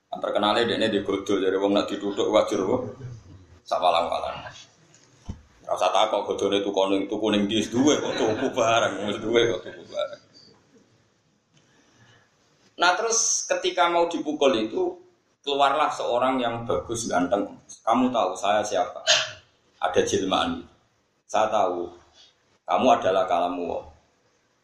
Terkenalnya 0.10 0.70
dia 0.70 0.78
ini 0.78 0.90
digodo 0.90 1.42
dari 1.42 1.58
wong 1.58 1.74
nak 1.74 1.90
duduk 1.90 2.30
wajar 2.30 2.62
kok. 2.62 2.82
Sawalang 3.66 4.06
walang. 4.06 4.38
Rasa 5.66 5.94
takut 5.94 6.26
godone 6.26 6.62
tuku 6.66 6.82
ning 6.94 7.02
tuku 7.06 7.26
ning 7.30 7.46
dia 7.46 7.62
duwe 7.70 8.02
kok 8.02 8.18
tuku 8.18 8.48
barang, 8.54 8.94
duwe 9.22 9.42
kok 9.54 9.62
tuku 9.66 9.84
barang. 9.86 10.22
Nah 12.82 12.92
terus 12.98 13.46
ketika 13.46 13.90
mau 13.90 14.10
dipukul 14.10 14.54
itu 14.58 15.09
keluarlah 15.44 15.90
seorang 15.92 16.40
yang 16.40 16.64
bagus 16.68 17.08
ganteng. 17.08 17.48
Kamu 17.86 18.12
tahu 18.12 18.32
saya 18.36 18.62
siapa? 18.64 19.02
Ada 19.80 20.04
jilmaan. 20.04 20.64
Saya 21.30 21.48
tahu 21.48 22.00
kamu 22.70 22.88
adalah 23.02 23.26
kalamu. 23.26 23.82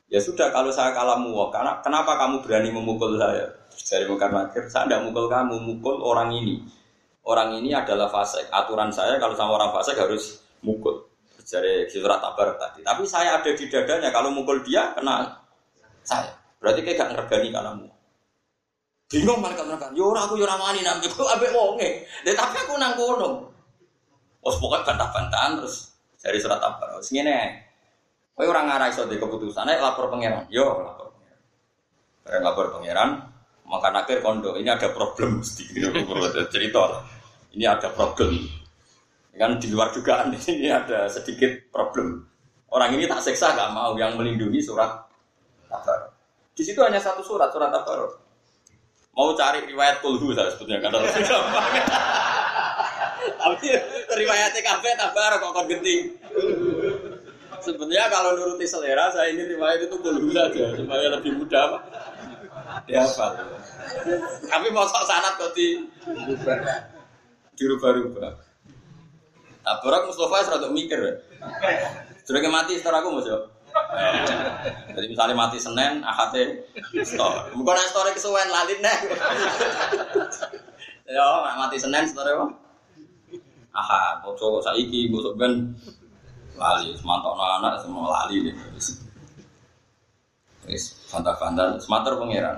Ya 0.06 0.22
sudah 0.22 0.54
kalau 0.54 0.70
saya 0.70 0.94
kalamu, 0.94 1.34
karena 1.50 1.82
kenapa 1.82 2.14
kamu 2.22 2.46
berani 2.46 2.70
memukul 2.70 3.18
saya? 3.18 3.50
Dari 3.74 4.06
mungkar 4.06 4.30
nakir, 4.30 4.70
saya 4.70 4.86
tidak 4.86 5.10
mukul 5.10 5.26
kamu, 5.26 5.58
mukul 5.58 5.98
orang 6.06 6.30
ini. 6.30 6.62
Orang 7.26 7.58
ini 7.58 7.74
adalah 7.74 8.06
fasik. 8.06 8.46
Aturan 8.54 8.94
saya 8.94 9.18
kalau 9.18 9.34
sama 9.34 9.58
orang 9.58 9.74
fasik 9.74 9.98
harus 9.98 10.38
mukul. 10.62 11.10
Dari 11.42 11.90
surat 11.90 12.22
tabar 12.22 12.54
tadi. 12.62 12.86
Tapi 12.86 13.02
saya 13.10 13.42
ada 13.42 13.50
di 13.50 13.66
dadanya. 13.66 14.14
Kalau 14.14 14.30
mukul 14.30 14.62
dia 14.62 14.94
kena 14.94 15.34
saya. 16.06 16.30
Berarti 16.62 16.86
kayak 16.86 16.98
gak 17.02 17.12
ngergani 17.18 17.50
kalamu. 17.50 17.90
Bingung 19.16 19.40
malaikat 19.40 19.64
neraka. 19.64 19.88
Yo 19.96 20.12
aku 20.12 20.36
yo 20.36 20.44
ora 20.44 20.60
wani 20.60 20.84
nang 20.84 21.00
iku 21.00 21.24
ambek 21.24 21.56
wonge. 21.56 22.04
Tapi 22.28 22.56
aku 22.68 22.76
nang 22.76 23.00
kono. 23.00 23.48
Wes 24.44 24.60
pokoke 24.60 24.84
bantah-bantahan 24.84 25.64
terus 25.64 25.96
dari 26.20 26.36
surat 26.36 26.60
tabar. 26.60 27.00
Wis 27.00 27.16
ngene. 27.16 27.64
Kowe 28.36 28.44
ora 28.44 28.68
ngarai 28.68 28.92
iso 28.92 29.08
di 29.08 29.16
keputusan, 29.16 29.64
nek 29.64 29.80
lapor 29.80 30.12
pangeran. 30.12 30.44
Yo 30.52 30.68
lapor 30.84 31.16
pangeran. 31.16 31.40
Bareng 32.28 32.44
lapor 32.44 32.68
pangeran, 32.76 33.10
maka 33.64 33.88
akhir 33.96 34.20
kondo 34.20 34.60
ini 34.60 34.68
ada 34.68 34.92
problem 34.92 35.40
sedikit 35.40 35.96
cerita. 36.54 37.00
Ini 37.56 37.64
ada 37.72 37.88
problem. 37.96 38.36
Kan 39.32 39.56
di 39.64 39.72
luar 39.72 39.96
juga 39.96 40.28
ini 40.52 40.68
ada 40.68 41.08
sedikit 41.08 41.72
problem. 41.72 42.28
Orang 42.68 42.92
ini 42.92 43.08
tak 43.08 43.24
seksa 43.24 43.56
gak 43.56 43.72
mau 43.72 43.96
yang 43.96 44.20
melindungi 44.20 44.60
surat 44.60 44.92
tabar. 45.72 46.12
Di 46.52 46.60
situ 46.68 46.84
hanya 46.84 47.00
satu 47.00 47.24
surat, 47.24 47.48
surat 47.56 47.72
tabar. 47.72 48.25
Mau 49.16 49.32
cari 49.32 49.64
riwayat 49.64 50.04
kulhu 50.04 50.36
saya 50.36 50.52
sebetulnya 50.52 50.84
kan 50.84 50.92
lebih 50.92 51.24
gampang. 51.32 51.72
Tapi 53.26 53.68
riwayatnya 54.12 54.62
kafe 54.62 54.90
tabar 55.00 55.40
kok 55.40 55.52
kok 55.56 55.66
genting. 55.72 56.12
Sebenarnya 57.64 58.12
kalau 58.12 58.36
nuruti 58.36 58.68
selera 58.68 59.08
saya 59.16 59.32
ini 59.32 59.56
riwayat 59.56 59.88
itu 59.88 59.96
kulhu 60.04 60.36
saja 60.36 60.76
supaya 60.76 61.08
lebih 61.16 61.32
mudah 61.40 61.80
dihafal. 62.84 63.40
Tapi 64.52 64.68
mau 64.76 64.84
sok 64.84 65.08
sanat 65.08 65.40
kok 65.40 65.56
di 65.56 65.80
dirubah-rubah. 67.56 68.36
Tabarak 69.64 70.12
Mustafa 70.12 70.44
serata 70.44 70.68
mikir. 70.70 71.24
Sudah 72.28 72.42
mati 72.52 72.78
setelah 72.78 73.00
aku 73.00 73.16
mau 73.16 73.24
jadi 74.96 75.08
misalnya 75.12 75.36
mati 75.36 75.60
Senin, 75.60 76.00
Ahadnya 76.00 76.48
store. 77.04 77.52
Bukan 77.52 77.76
store 77.92 78.12
kesuwen 78.16 78.48
lalin 78.48 78.80
nih. 78.80 78.98
Ya, 81.06 81.28
mati 81.60 81.78
Senin 81.78 82.08
store 82.08 82.32
apa? 82.32 82.48
Ahad, 83.76 84.24
bocor 84.24 84.64
saiki, 84.64 85.12
bocor 85.12 85.36
ben 85.36 85.76
lali, 86.56 86.96
semantau 86.96 87.36
anak 87.36 87.84
semua 87.84 88.24
lali 88.24 88.48
nih. 88.48 88.56
Wis 90.66 90.96
fanta-fanta, 91.12 91.76
pangeran. 91.86 92.58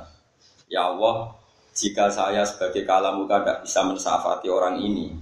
Ya 0.69 0.85
Allah, 0.85 1.33
jika 1.73 2.07
saya 2.13 2.45
sebagai 2.45 2.85
kalamuka 2.85 3.41
tidak 3.41 3.57
bisa 3.65 3.81
mensafati 3.83 4.47
orang 4.47 4.77
ini, 4.79 5.17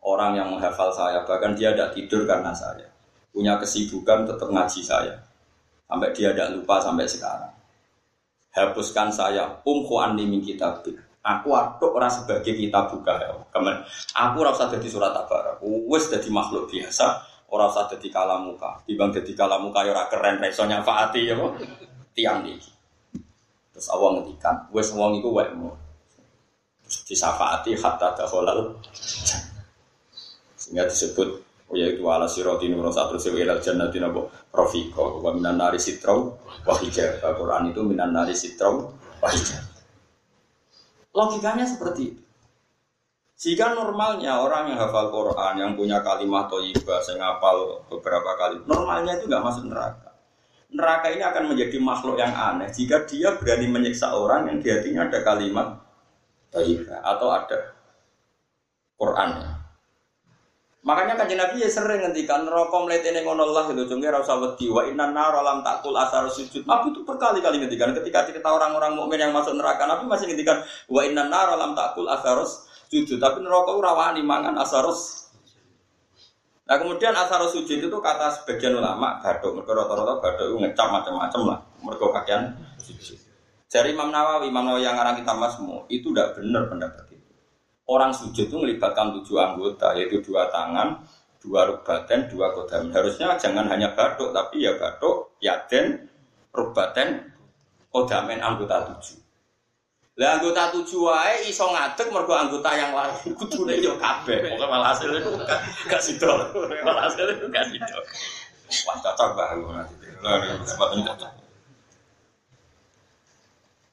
orang 0.00 0.38
yang 0.38 0.48
menghafal 0.54 0.94
saya, 0.94 1.26
bahkan 1.26 1.58
dia 1.58 1.74
tidak 1.74 1.92
tidur 1.98 2.22
karena 2.24 2.54
saya 2.54 2.93
punya 3.34 3.58
kesibukan 3.58 4.22
tetap 4.30 4.46
ngaji 4.46 4.80
saya. 4.86 5.18
Sampai 5.90 6.14
dia 6.14 6.30
tidak 6.30 6.54
lupa 6.54 6.78
sampai 6.78 7.10
sekarang. 7.10 7.50
Hapuskan 8.54 9.10
saya, 9.10 9.50
umku 9.66 9.98
anni 9.98 10.30
min 10.30 10.38
kitab. 10.38 10.86
Aku 11.24 11.50
aduk 11.50 11.98
orang 11.98 12.12
sebagai 12.12 12.54
kita 12.54 12.86
buka 12.86 13.18
ya. 13.18 13.34
Kemen, 13.50 13.82
aku 14.14 14.38
rasa 14.46 14.70
jadi 14.70 14.86
surat 14.86 15.10
kabar. 15.10 15.58
Wes 15.90 16.06
jadi 16.06 16.30
makhluk 16.30 16.70
biasa, 16.70 17.26
orang 17.50 17.74
usah 17.74 17.90
jadi 17.90 18.08
kalamuka. 18.14 18.78
Dibang 18.86 19.10
jadi 19.10 19.32
kalamuka 19.34 19.82
ya 19.82 19.90
ora 19.90 20.06
keren 20.06 20.38
resonya 20.38 20.84
faati 20.86 21.26
ya 21.26 21.34
Tiang 22.14 22.46
nih. 22.46 22.62
Terus 23.74 23.90
awang 23.90 24.22
ngedikan, 24.22 24.70
wes 24.70 24.94
iku 24.94 25.28
wae 25.34 25.50
mau. 25.50 25.74
Disafaati 26.86 27.74
hatta 27.74 28.14
dakhalal. 28.14 28.78
Sehingga 30.54 30.86
disebut 30.86 31.42
Oh, 31.64 31.76
yaitu 31.76 32.04
ala 32.04 32.28
siroti 32.28 32.68
nuro 32.68 32.92
satu 32.92 33.16
sewa 33.16 33.40
ilal 33.40 33.60
jannati 33.60 33.96
nabo 33.96 34.28
rofiko. 34.52 35.24
Wa 35.24 35.32
minan 35.32 35.56
nari 35.56 35.80
sitrau 35.80 36.36
wa 36.64 36.74
hijab. 36.76 37.24
Al-Quran 37.24 37.72
itu 37.72 37.80
minan 37.80 38.12
nari 38.12 38.36
sitrau 38.36 38.92
wa 38.92 39.28
hijab. 39.32 39.64
Logikanya 41.14 41.64
seperti 41.64 42.02
itu. 42.12 42.24
Jika 43.34 43.74
normalnya 43.74 44.40
orang 44.40 44.72
yang 44.72 44.78
hafal 44.78 45.10
Quran 45.10 45.54
yang 45.58 45.72
punya 45.74 46.00
kalimat 46.00 46.46
toyibah 46.46 47.02
saya 47.02 47.18
ngapal 47.18 47.82
beberapa 47.90 48.38
kali 48.38 48.62
normalnya 48.64 49.18
itu 49.18 49.26
nggak 49.26 49.44
masuk 49.44 49.64
neraka. 49.68 50.14
Neraka 50.74 51.06
ini 51.10 51.22
akan 51.22 51.44
menjadi 51.54 51.76
makhluk 51.82 52.18
yang 52.18 52.34
aneh 52.34 52.70
jika 52.70 53.06
dia 53.06 53.34
berani 53.34 53.66
menyiksa 53.70 54.14
orang 54.14 54.50
yang 54.50 54.58
di 54.62 54.68
hatinya 54.70 55.06
ada 55.06 55.20
kalimat 55.22 55.66
toyibah 56.54 56.98
atau 57.02 57.28
ada 57.34 57.58
Qurannya 58.94 59.53
Makanya 60.84 61.16
kan 61.16 61.24
Nabi 61.32 61.64
ya 61.64 61.68
sering 61.72 62.04
ngendikan 62.04 62.44
rokok 62.44 62.84
mletene 62.84 63.24
ngono 63.24 63.48
Allah 63.48 63.72
itu 63.72 63.88
jengke 63.88 64.04
ora 64.04 64.20
usah 64.20 64.36
wedi 64.36 64.68
wa 64.68 64.84
inna 64.84 65.08
nar 65.16 65.32
lam 65.32 65.64
takul 65.64 65.96
asar 65.96 66.28
sujud. 66.28 66.68
Nabi 66.68 66.92
itu 66.92 67.00
berkali-kali 67.08 67.56
ngendikan 67.56 67.96
ketika 67.96 68.28
cerita 68.28 68.52
orang-orang 68.52 68.92
mukmin 68.92 69.16
yang 69.16 69.32
masuk 69.32 69.56
neraka 69.56 69.88
Nabi 69.88 70.04
masih 70.04 70.28
ngendikan 70.28 70.60
wa 70.92 71.00
inna 71.00 71.24
nar 71.32 71.56
lam 71.56 71.72
takul 71.72 72.04
asar 72.04 72.36
sujud. 72.92 73.16
Tapi 73.16 73.40
neraka 73.40 73.72
ora 73.72 73.96
wani 73.96 74.20
mangan 74.20 74.60
asarus 74.60 75.24
Nah 76.64 76.80
kemudian 76.80 77.12
asar 77.12 77.44
sujud 77.44 77.76
itu 77.76 77.98
kata 78.00 78.40
sebagian 78.40 78.80
ulama 78.80 79.20
gadok, 79.20 79.52
mereka 79.60 79.76
rata-rata 79.76 80.16
gadok 80.16 80.46
itu 80.48 80.56
ngecap 80.64 80.88
macam-macam 80.88 81.40
lah, 81.44 81.58
mereka 81.84 82.04
kakian 82.20 82.56
sujud. 82.80 83.20
Dari 83.68 83.92
Imam 83.92 84.08
Nawawi, 84.08 84.48
Imam 84.48 84.64
Nawawi 84.64 84.88
yang 84.88 84.96
ngarang 84.96 85.20
kita 85.20 85.36
masmu 85.36 85.84
itu 85.92 86.08
tidak 86.08 86.40
benar 86.40 86.64
pendapat 86.64 87.13
Orang 87.84 88.16
sujud 88.16 88.48
itu 88.48 88.56
melibatkan 88.56 89.12
tujuh 89.20 89.36
anggota, 89.36 89.92
yaitu 89.92 90.24
dua 90.24 90.48
tangan, 90.48 91.04
dua 91.36 91.68
rubaten, 91.68 92.32
dua 92.32 92.48
kodam. 92.56 92.88
Harusnya 92.88 93.36
jangan 93.36 93.68
hanya 93.68 93.92
batuk, 93.92 94.32
tapi 94.32 94.64
ya 94.64 94.72
batuk, 94.80 95.36
yaden, 95.44 96.08
rubaten, 96.56 97.28
kodamen 97.92 98.40
anggota 98.40 98.88
tujuh. 98.88 99.20
Lah 100.14 100.38
anggota 100.38 100.70
tujuh 100.70 101.10
wae 101.10 101.50
iso 101.50 101.66
ngadeg 101.68 102.06
mergo 102.08 102.38
anggota 102.38 102.70
yang 102.78 102.94
lain 102.94 103.34
kudune 103.38 103.74
yo 103.82 103.98
kabeh. 103.98 104.46
Pokoke 104.46 104.66
malah 104.70 104.94
hasil 104.94 105.10
itu 105.10 105.30
gak 105.90 106.00
sido. 106.02 106.30
Malah 106.86 107.10
hasil 107.10 107.26
itu 107.34 107.44
gak 107.50 107.66
sido. 107.66 107.98
Wah 108.86 108.96
cocok 109.02 109.30
banget. 109.34 109.88
Lah 110.22 110.38
kesempatan 110.62 110.98
cocok. 111.02 111.43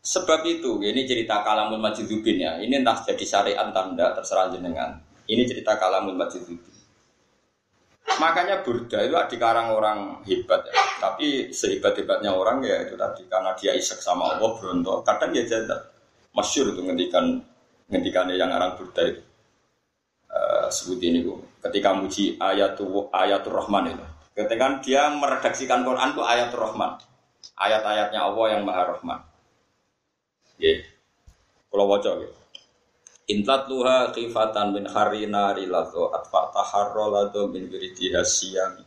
Sebab 0.01 0.41
itu, 0.49 0.81
ini 0.81 1.05
cerita 1.05 1.45
kalamun 1.45 1.77
majidubin 1.77 2.41
ya. 2.41 2.57
Ini 2.57 2.81
entah 2.81 3.05
jadi 3.05 3.21
syariat 3.21 3.69
tanda 3.69 4.17
terserah 4.17 4.49
jenengan. 4.49 4.97
Ini 5.29 5.45
cerita 5.45 5.77
kalamun 5.77 6.17
majidubin. 6.17 6.71
Makanya 8.17 8.65
Burda 8.65 9.01
itu 9.05 9.13
dikarang 9.37 9.71
orang 9.71 10.25
hebat 10.25 10.65
ya. 10.67 10.73
Tapi 10.99 11.53
sehebat-hebatnya 11.53 12.33
orang 12.33 12.65
ya 12.65 12.83
itu 12.83 12.97
tadi 12.97 13.23
karena 13.29 13.53
dia 13.55 13.77
isek 13.77 14.01
sama 14.01 14.35
Allah 14.35 14.57
berontok. 14.57 15.05
Kadang 15.05 15.31
ya 15.31 15.45
jadi 15.45 15.77
masyur 16.33 16.73
itu 16.75 16.81
ngendikan 16.81 17.39
ngendikan 17.87 18.27
yang 18.33 18.51
orang 18.51 18.75
Burda 18.75 19.05
itu. 19.05 19.21
Uh, 20.31 20.67
sebut 20.71 20.99
ini 21.03 21.21
bu. 21.23 21.39
Ketika 21.61 21.91
muji 21.93 22.39
ayatul 22.41 23.11
ayatul 23.13 23.53
Rahman 23.57 23.93
itu. 23.93 24.05
Ketika 24.33 24.65
dia 24.81 25.11
meredaksikan 25.11 25.85
Quran 25.85 26.15
itu 26.15 26.21
ayatul 26.23 26.61
Rahman. 26.65 26.97
Ayat-ayatnya 27.57 28.21
Allah 28.21 28.45
yang 28.57 28.61
Maha 28.65 28.95
Rahman. 28.95 29.19
Nggih. 30.61 30.77
Kula 31.73 31.89
waca 31.89 32.21
nggih. 32.21 32.31
Intat 33.33 33.65
luha 33.65 34.13
khifatan 34.13 34.77
min 34.77 34.85
harina 34.85 35.57
rilato 35.57 36.13
atfa 36.13 36.53
taharro 36.53 37.09
lado 37.09 37.49
min 37.49 37.65
wiridi 37.65 38.13
hasiyami. 38.13 38.85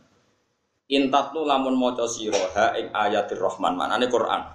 Intat 0.95 1.35
lu 1.35 1.43
lamun 1.43 1.75
maca 1.75 2.07
sira 2.07 2.39
ha 2.55 2.79
ing 2.79 2.95
ayatir 2.95 3.43
rahman 3.43 3.75
manane 3.75 4.07
Quran. 4.07 4.47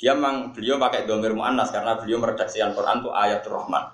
Dia 0.00 0.16
memang 0.16 0.56
beliau 0.56 0.80
pakai 0.80 1.04
domir 1.04 1.36
muannas 1.36 1.68
karena 1.68 2.00
beliau 2.00 2.24
meredaksikan 2.24 2.72
Quran 2.72 3.04
tuh 3.04 3.12
ayat 3.12 3.44
rahman. 3.44 3.92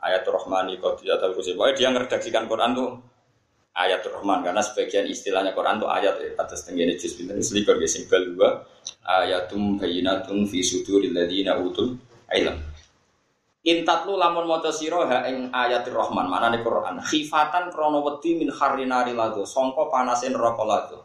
Ayat 0.00 0.24
rahmani 0.24 0.80
qadiyatul 0.80 1.36
kursi. 1.36 1.52
Pokoknya 1.52 1.74
dia 1.76 1.88
meredaksikan 1.92 2.48
Quran 2.48 2.72
tuh 2.72 2.88
ayat 3.76 4.00
rahman 4.08 4.46
karena 4.46 4.62
sebagian 4.64 5.04
istilahnya 5.04 5.52
Quran 5.52 5.76
tuh 5.76 5.90
ayat 5.90 6.14
ya, 6.18 6.30
atas 6.40 6.64
tenggene 6.64 6.96
juz 6.96 7.14
pinten 7.18 7.38
selikur 7.44 7.76
ge 7.82 7.86
sing 7.86 8.08
dua 8.08 8.64
ayatum 9.08 9.80
bayinatun 9.80 10.44
fi 10.44 10.60
suduril 10.60 11.16
ladina 11.16 11.56
utul 11.56 11.96
ilm. 12.28 12.56
Intat 13.64 14.06
lu 14.06 14.16
lamun 14.16 14.44
maca 14.48 14.70
sira 14.70 15.04
ha 15.08 15.18
ing 15.28 15.50
ayatir 15.52 15.92
Rahman, 15.96 16.28
mana 16.28 16.52
nih 16.52 16.62
Quran. 16.62 17.00
Khifatan 17.02 17.72
krono 17.72 18.04
wedi 18.04 18.36
min 18.36 18.52
harrinari 18.52 19.12
lagu, 19.16 19.44
songko 19.44 19.88
panasin 19.88 20.36
rokok 20.36 20.66
lagu. 20.68 20.98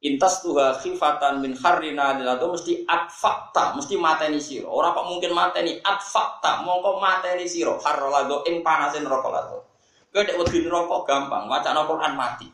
Intas 0.00 0.40
tuha 0.40 0.80
khifatan 0.80 1.44
min 1.44 1.52
harrinari 1.60 2.24
lagu 2.24 2.48
mesti 2.50 2.88
fakta, 3.12 3.76
mesti 3.76 3.94
mateni 4.00 4.40
siro. 4.40 4.72
Orang 4.72 4.96
kok 4.96 5.06
mungkin 5.06 5.30
mateni 5.36 5.78
fakta, 5.84 6.64
mongko 6.64 6.98
mateni 6.98 7.44
siro. 7.44 7.76
Harro 7.84 8.08
lagu 8.08 8.40
ing 8.48 8.64
panasin 8.64 9.04
rokok 9.04 9.30
lagu. 9.30 9.58
Gede 10.10 10.34
wedi 10.34 10.66
rokok 10.66 11.06
gampang, 11.06 11.46
wacana 11.46 11.84
Quran 11.86 12.16
mati. 12.16 12.48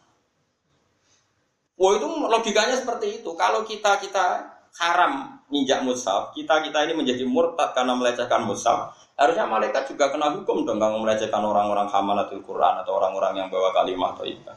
Wah 1.76 1.92
itu 1.92 2.06
logikanya 2.08 2.76
seperti 2.80 3.20
itu. 3.20 3.30
Kalau 3.36 3.60
kita 3.68 4.00
kita 4.00 4.48
haram 4.80 5.36
nginjak 5.52 5.84
mushaf, 5.84 6.32
kita 6.32 6.64
kita 6.64 6.88
ini 6.88 6.96
menjadi 6.96 7.24
murtad 7.28 7.76
karena 7.76 7.92
melecehkan 7.92 8.48
mushaf. 8.48 8.96
Harusnya 9.16 9.44
malaikat 9.48 9.88
juga 9.88 10.12
kena 10.12 10.32
hukum 10.32 10.64
dong 10.64 10.80
kalau 10.80 11.00
melecehkan 11.00 11.40
orang-orang 11.40 11.88
hamalatul 11.88 12.40
Quran 12.44 12.80
atau 12.80 12.96
orang-orang 12.96 13.44
yang 13.44 13.48
bawa 13.48 13.72
kalimat 13.72 14.16
atau 14.16 14.24
itu. 14.28 14.52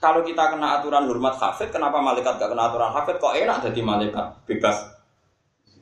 Kalau 0.00 0.24
kita 0.24 0.56
kena 0.56 0.80
aturan 0.80 1.04
hormat 1.04 1.36
hafid, 1.36 1.68
kenapa 1.68 2.00
malaikat 2.00 2.40
gak 2.40 2.48
kena 2.48 2.72
aturan 2.72 2.88
hafid? 2.96 3.20
Kok 3.20 3.36
enak 3.36 3.56
jadi 3.68 3.80
malaikat 3.84 4.26
bebas 4.48 4.80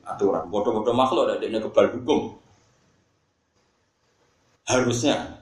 aturan? 0.03 0.51
Bodoh-bodoh 0.51 0.91
makhluk 0.91 1.31
ada 1.31 1.39
ini 1.39 1.55
kebal 1.63 1.87
hukum. 1.95 2.35
Harusnya. 4.67 5.38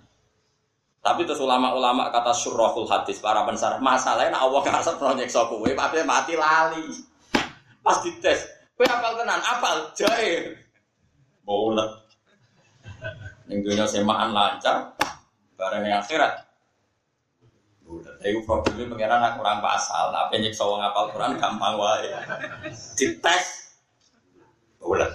Tapi 1.07 1.23
terus 1.23 1.39
ulama-ulama 1.39 2.11
kata 2.11 2.35
surahul 2.35 2.83
hadis 2.83 3.23
para 3.23 3.47
pensar 3.47 3.79
masalahnya 3.79 4.35
Allah 4.35 4.59
kasar 4.59 4.99
proyek 4.99 5.31
sokuwe, 5.31 5.71
tapi 5.71 6.03
mati 6.03 6.35
lali. 6.35 6.83
Pas 7.79 8.03
dites, 8.03 8.43
kowe 8.75 8.83
apal 8.83 9.15
tenan, 9.15 9.39
apal 9.39 9.87
jae. 9.95 10.51
Bola. 11.47 11.87
Ning 13.47 13.63
dunia 13.63 13.87
semaan 13.87 14.35
lancar, 14.35 14.91
bareng 15.55 15.87
yang 15.87 16.03
akhirat. 16.03 16.43
Udah, 17.87 18.11
itu 18.19 18.43
problemnya 18.43 18.91
pengiran 18.91 19.23
aku 19.31 19.39
kurang 19.39 19.63
pasal, 19.63 20.11
tapi 20.11 20.43
nyiksa 20.43 20.67
wong 20.67 20.83
apal 20.83 21.07
Quran 21.15 21.39
gampang 21.39 21.79
wae. 21.79 22.11
Dites. 22.99 23.79
Bola. 24.75 25.07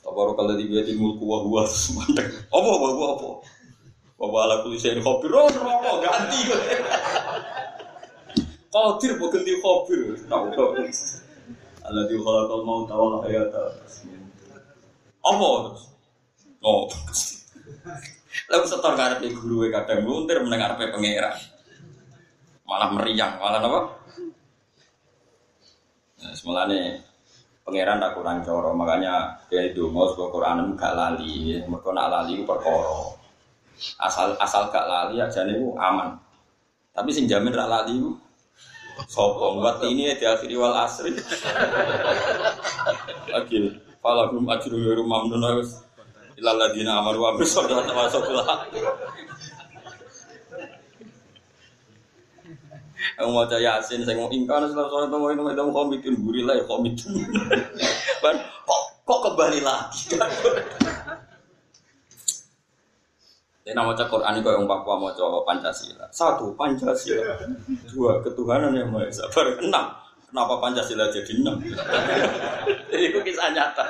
Tabaru 0.00 0.32
kalau 0.32 0.56
di 0.56 0.64
biati 0.64 0.96
mulku 0.96 1.28
wa 1.28 1.68
semandek. 1.68 2.48
Apa 2.48 2.68
apa 2.72 2.86
apa 2.88 3.28
Bapak 4.16 4.40
ala 4.48 4.56
kulisain 4.64 4.96
kopi, 5.04 5.28
oh 5.28 5.44
rokok 5.44 5.96
ganti. 6.00 6.40
Qadir 8.72 9.12
bukan 9.20 9.44
di 9.44 9.54
kopi, 9.60 9.96
tahu 10.24 10.48
kok. 10.56 10.70
Allah 11.84 12.04
di 12.08 12.16
khalaqal 12.16 12.60
mau 12.64 12.88
tahu 12.88 13.20
hayata. 13.28 13.76
Apa 15.20 15.46
terus? 15.68 15.82
Oh. 16.64 16.88
Lalu 18.48 18.64
setor 18.64 18.96
di 19.20 19.28
guru 19.36 19.68
kadang 19.68 20.00
luntir 20.08 20.40
mendengar 20.40 20.80
pe 20.80 20.88
pengira. 20.88 21.36
Malah 22.64 22.90
meriang, 22.96 23.36
malah 23.36 23.60
apa? 23.60 23.80
Nah, 26.24 26.32
semulane 26.32 27.04
pangeran 27.62 28.02
tak 28.02 28.16
kurang 28.16 28.40
coro, 28.42 28.72
makanya 28.72 29.44
dia 29.52 29.70
itu 29.70 29.86
mau 29.92 30.08
sebuah 30.10 30.30
Quran 30.32 30.58
gak 30.74 30.94
lali, 30.96 31.60
mereka 31.68 31.90
nak 31.92 32.10
lali 32.10 32.42
perkara. 32.42 33.25
Asal 34.00 34.36
asal 34.40 34.72
gak 34.72 34.88
lali 34.88 35.20
aja 35.20 35.44
nih 35.44 35.60
aman. 35.76 36.16
Tapi 36.96 37.10
sing 37.12 37.28
jamin 37.28 37.52
rak 37.52 37.68
lali 37.68 38.00
Sopo 39.04 39.60
buat 39.60 39.84
ini 39.84 40.08
ya 40.08 40.14
di 40.16 40.24
akhir 40.24 40.48
wal 40.56 40.72
asri. 40.72 41.12
Lagi 43.28 43.56
falahum 44.00 44.48
ajru 44.48 44.80
ghairu 44.80 45.04
mamnun 45.04 45.60
wis 45.60 45.84
ilal 46.40 46.56
ladina 46.56 47.04
amanu 47.04 47.20
wa 47.20 47.36
amilus 47.36 47.52
solihati 47.52 47.92
wa 47.92 48.08
sabila. 48.08 48.44
Aku 53.16 53.32
mau 53.32 53.48
caya 53.48 53.80
yasin, 53.80 54.04
saya 54.04 54.16
mau 54.16 54.28
ingkar, 54.28 54.64
setelah 54.68 54.92
sore 54.92 55.08
itu 55.08 55.16
mau 55.16 55.28
itu 55.32 55.40
mau 55.40 55.72
komitin 55.72 56.20
gurila 56.20 56.52
ya 56.56 56.64
komitin. 56.68 57.16
Kok 58.64 58.82
kok 59.04 59.20
kembali 59.24 59.60
lagi? 59.60 60.16
Ini 63.66 63.74
nama 63.74 63.90
cek 63.98 64.06
Quran 64.06 64.38
itu 64.38 64.46
yang 64.46 64.62
Papua 64.70 64.94
mau 64.94 65.10
coba 65.10 65.42
Pancasila. 65.42 66.06
Satu 66.14 66.54
Pancasila, 66.54 67.34
dua 67.90 68.22
ketuhanan 68.22 68.70
yang 68.70 68.94
mau 68.94 69.02
esa. 69.02 69.26
enam. 69.58 69.90
Kenapa 70.30 70.54
Pancasila 70.62 71.10
jadi 71.10 71.42
enam? 71.42 71.58
Jadi 72.94 73.10
itu 73.10 73.18
kisah 73.26 73.50
nyata. 73.50 73.82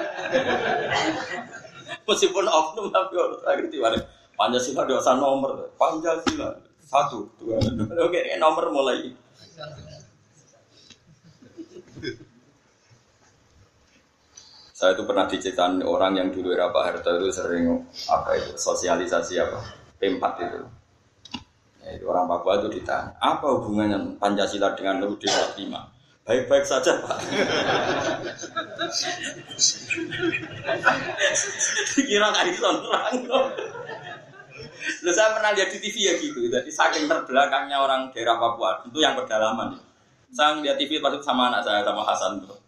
Meskipun 2.08 2.48
oknum 2.48 2.88
tapi 2.88 3.20
orang 3.20 3.36
ngerti 3.60 3.76
mana. 3.76 4.00
Pancasila 4.32 4.88
dua 4.88 5.12
nomor. 5.12 5.68
Pancasila 5.76 6.56
satu, 6.80 7.28
dua, 7.36 7.60
Oke, 8.00 8.32
nomor 8.40 8.72
mulai. 8.72 9.12
Saya 14.76 14.92
itu 14.92 15.08
pernah 15.08 15.24
diceritain 15.24 15.80
orang 15.80 16.20
yang 16.20 16.28
dulu 16.28 16.52
era 16.52 16.68
Pak 16.68 16.84
Harto 16.84 17.08
itu 17.16 17.32
sering 17.32 17.80
apa 18.12 18.36
itu 18.36 18.60
sosialisasi 18.60 19.40
apa 19.40 19.64
P4 19.96 20.20
itu. 20.44 20.60
Ya, 21.80 21.96
itu 21.96 22.04
orang 22.04 22.28
Papua 22.28 22.60
itu 22.60 22.68
ditanya, 22.76 23.16
apa 23.16 23.56
hubungannya 23.56 24.20
Pancasila 24.20 24.76
dengan 24.76 25.00
UUD 25.08 25.24
45? 25.24 26.28
Baik-baik 26.28 26.68
saja 26.68 26.92
Pak. 27.00 27.16
Dikira 31.96 32.28
terang. 32.36 33.16
Lalu 35.00 35.12
saya 35.16 35.28
pernah 35.32 35.56
lihat 35.56 35.72
di 35.72 35.78
TV 35.80 35.96
ya 36.04 36.12
gitu, 36.20 36.52
jadi 36.52 36.68
saking 36.68 37.08
terbelakangnya 37.08 37.80
orang 37.80 38.12
daerah 38.12 38.36
Papua, 38.36 38.84
itu 38.84 39.00
yang 39.00 39.16
pedalaman. 39.16 39.80
Saya 40.36 40.60
lihat 40.60 40.76
TV 40.76 41.00
pas 41.00 41.16
sama 41.24 41.48
anak 41.48 41.64
saya, 41.64 41.80
sama 41.80 42.04
Hasan 42.04 42.44
tuh 42.44 42.65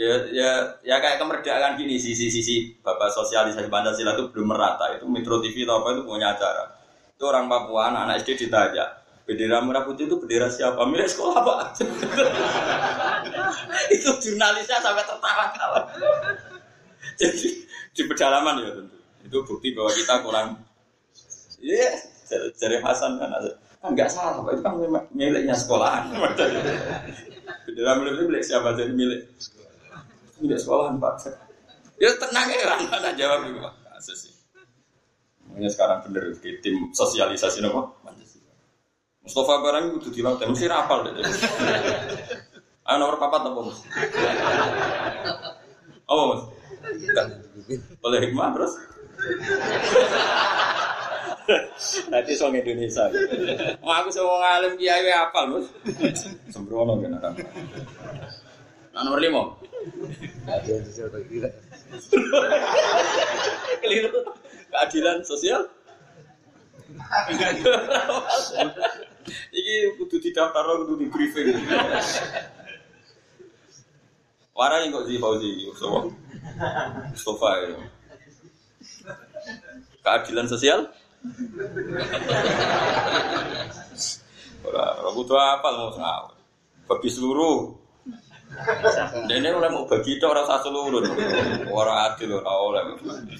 ya 0.00 0.16
ya 0.32 0.50
ya 0.80 0.96
kayak 0.96 1.20
kemerdekaan 1.20 1.76
gini 1.76 2.00
sisi-sisi 2.00 2.80
bapak 2.80 3.12
sosialisasi 3.12 3.68
Pancasila 3.68 4.16
itu 4.16 4.32
belum 4.32 4.56
merata. 4.56 4.96
Itu 4.96 5.04
Metro 5.04 5.44
TV 5.44 5.68
atau 5.68 5.84
apa 5.84 5.88
itu 5.92 6.02
punya 6.08 6.32
acara. 6.32 6.72
Itu 7.12 7.28
orang 7.28 7.52
Papua 7.52 7.92
anak, 7.92 8.02
-anak 8.08 8.16
SD 8.24 8.48
ditanya 8.48 9.00
bendera 9.30 9.62
merah 9.62 9.86
putih 9.86 10.10
itu 10.10 10.18
bendera 10.18 10.50
siapa? 10.50 10.82
Milik 10.90 11.06
sekolah 11.06 11.38
pak. 11.38 11.78
Itu 13.94 14.10
jurnalisnya 14.18 14.82
sampai 14.82 15.06
tertawa-tawa. 15.06 15.86
Jadi 17.14 17.62
di 17.94 18.02
pedalaman 18.10 18.58
ya 18.58 18.74
tentu. 18.74 18.98
Itu 19.22 19.38
bukti 19.46 19.70
bahwa 19.70 19.94
kita 19.94 20.14
kurang 20.26 20.58
iya 21.62 21.94
yeah, 22.32 22.50
dari 22.58 22.82
Hasan 22.82 23.22
kan 23.22 23.30
kan 23.30 23.90
nggak 23.94 24.10
salah 24.10 24.42
pak. 24.42 24.58
Itu 24.58 24.62
kan 24.66 24.74
miliknya 25.14 25.54
sekolahan. 25.54 26.10
Bendera 27.70 27.92
milik 28.02 28.26
milik 28.26 28.42
siapa? 28.42 28.74
Jadi 28.74 28.98
milik 28.98 29.30
tidak 30.40 30.58
sekolahan 30.60 30.96
pak. 30.96 31.14
Ya 32.00 32.10
tenang 32.16 32.48
ya 32.48 32.74
ada 32.74 33.10
jawab 33.12 33.44
itu 33.46 33.60
pak. 33.60 33.74
Kasus. 33.96 34.20
Makanya 35.50 35.70
sekarang 35.70 35.98
bener 36.08 36.32
di 36.40 36.50
tim 36.64 36.76
sosialisasi 36.96 37.60
nopo. 37.60 38.00
Mustafa 39.20 39.60
barang 39.60 40.00
itu 40.00 40.08
dilatih 40.10 40.48
mesti 40.48 40.64
rapal 40.64 41.04
deh. 41.04 41.12
Ayo 42.88 42.96
nomor 42.96 43.20
papat 43.20 43.46
apa 43.46 43.60
mas? 43.60 43.78
Apa 46.08 46.22
mas? 46.24 46.42
Boleh 48.00 48.18
hikmah 48.24 48.48
terus? 48.56 48.72
Nanti 52.08 52.32
soal 52.32 52.56
Indonesia. 52.56 53.12
Mau 53.84 53.92
aku 53.92 54.08
semua 54.08 54.40
ngalim 54.40 54.80
kiai 54.80 55.12
apal 55.12 55.52
mas? 55.52 55.68
Sembrono 56.48 56.96
kan 56.98 57.20
orang. 57.20 57.34
Nah, 58.90 59.06
nomor 59.06 59.22
lima. 59.22 59.42
Keliru. 63.82 64.10
Keadilan 64.70 65.22
sosial. 65.26 65.62
Iki 69.50 69.74
kudu 69.98 70.16
didaftar 70.18 70.66
kudu 70.84 70.94
di 70.98 71.06
briefing. 71.06 71.54
Warai 74.54 74.90
kok 74.92 75.06
di 75.06 75.16
Fauzi 75.16 75.50
Mustafa. 75.70 76.00
Mustafa 77.14 77.48
ya. 77.62 77.78
Keadilan 80.02 80.46
sosial? 80.50 80.80
Ora, 84.60 84.84
ora 85.00 85.10
butuh 85.16 85.38
apa 85.38 85.68
mau 85.72 85.94
ngawur. 85.94 86.36
Bagi 86.90 87.08
seluruh 87.08 87.80
ini 89.30 89.48
oleh 89.48 89.70
mau 89.70 89.86
bagi 89.86 90.18
itu 90.18 90.26
orang 90.26 90.46
satu 90.46 90.74
seluruh, 90.74 91.06
orang 91.70 91.98
adil 92.10 92.42
orang 92.42 92.98
oleh. 92.98 93.30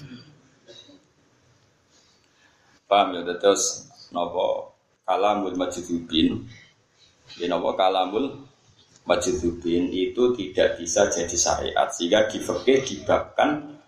Paham 2.87 3.15
ya 3.15 3.21
terus 3.39 3.87
nopo 4.11 4.75
kalamul 5.07 5.55
majidubin, 5.55 6.47
di 7.35 7.45
nopo 7.47 7.75
kalamul 7.75 8.43
majidubin 9.07 9.91
itu 9.91 10.35
tidak 10.35 10.79
bisa 10.79 11.07
jadi 11.07 11.37
syariat 11.37 11.87
sehingga 11.91 12.27
di 12.27 12.39
fikih 12.39 12.79
dibabkan 12.83 13.79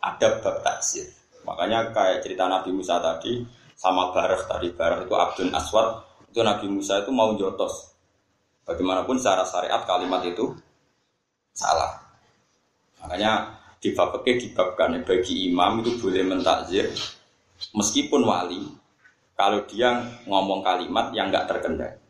ada 0.00 0.28
bab 0.44 0.60
takzir. 0.60 1.08
Makanya 1.44 1.92
kayak 1.92 2.24
cerita 2.24 2.48
Nabi 2.48 2.72
Musa 2.72 3.00
tadi 3.00 3.44
sama 3.76 4.12
Barah 4.16 4.40
tadi 4.48 4.72
Barah 4.72 5.04
itu 5.04 5.12
Abdul 5.12 5.52
Aswad 5.52 6.04
itu 6.28 6.40
Nabi 6.40 6.66
Musa 6.72 7.04
itu 7.04 7.12
mau 7.12 7.32
jotos. 7.36 7.93
Bagaimanapun 8.64 9.20
secara 9.20 9.44
syariat 9.44 9.84
kalimat 9.84 10.24
itu 10.24 10.56
salah. 11.52 12.00
Makanya 13.04 13.60
di 13.80 13.92
bab 13.92 14.16
bagi 14.16 15.34
imam 15.52 15.84
itu 15.84 16.00
boleh 16.00 16.24
mentakzir 16.24 16.88
meskipun 17.76 18.24
wali 18.24 18.64
kalau 19.36 19.60
dia 19.68 20.00
ngomong 20.24 20.64
kalimat 20.64 21.12
yang 21.12 21.28
nggak 21.28 21.44
terkendali. 21.50 22.00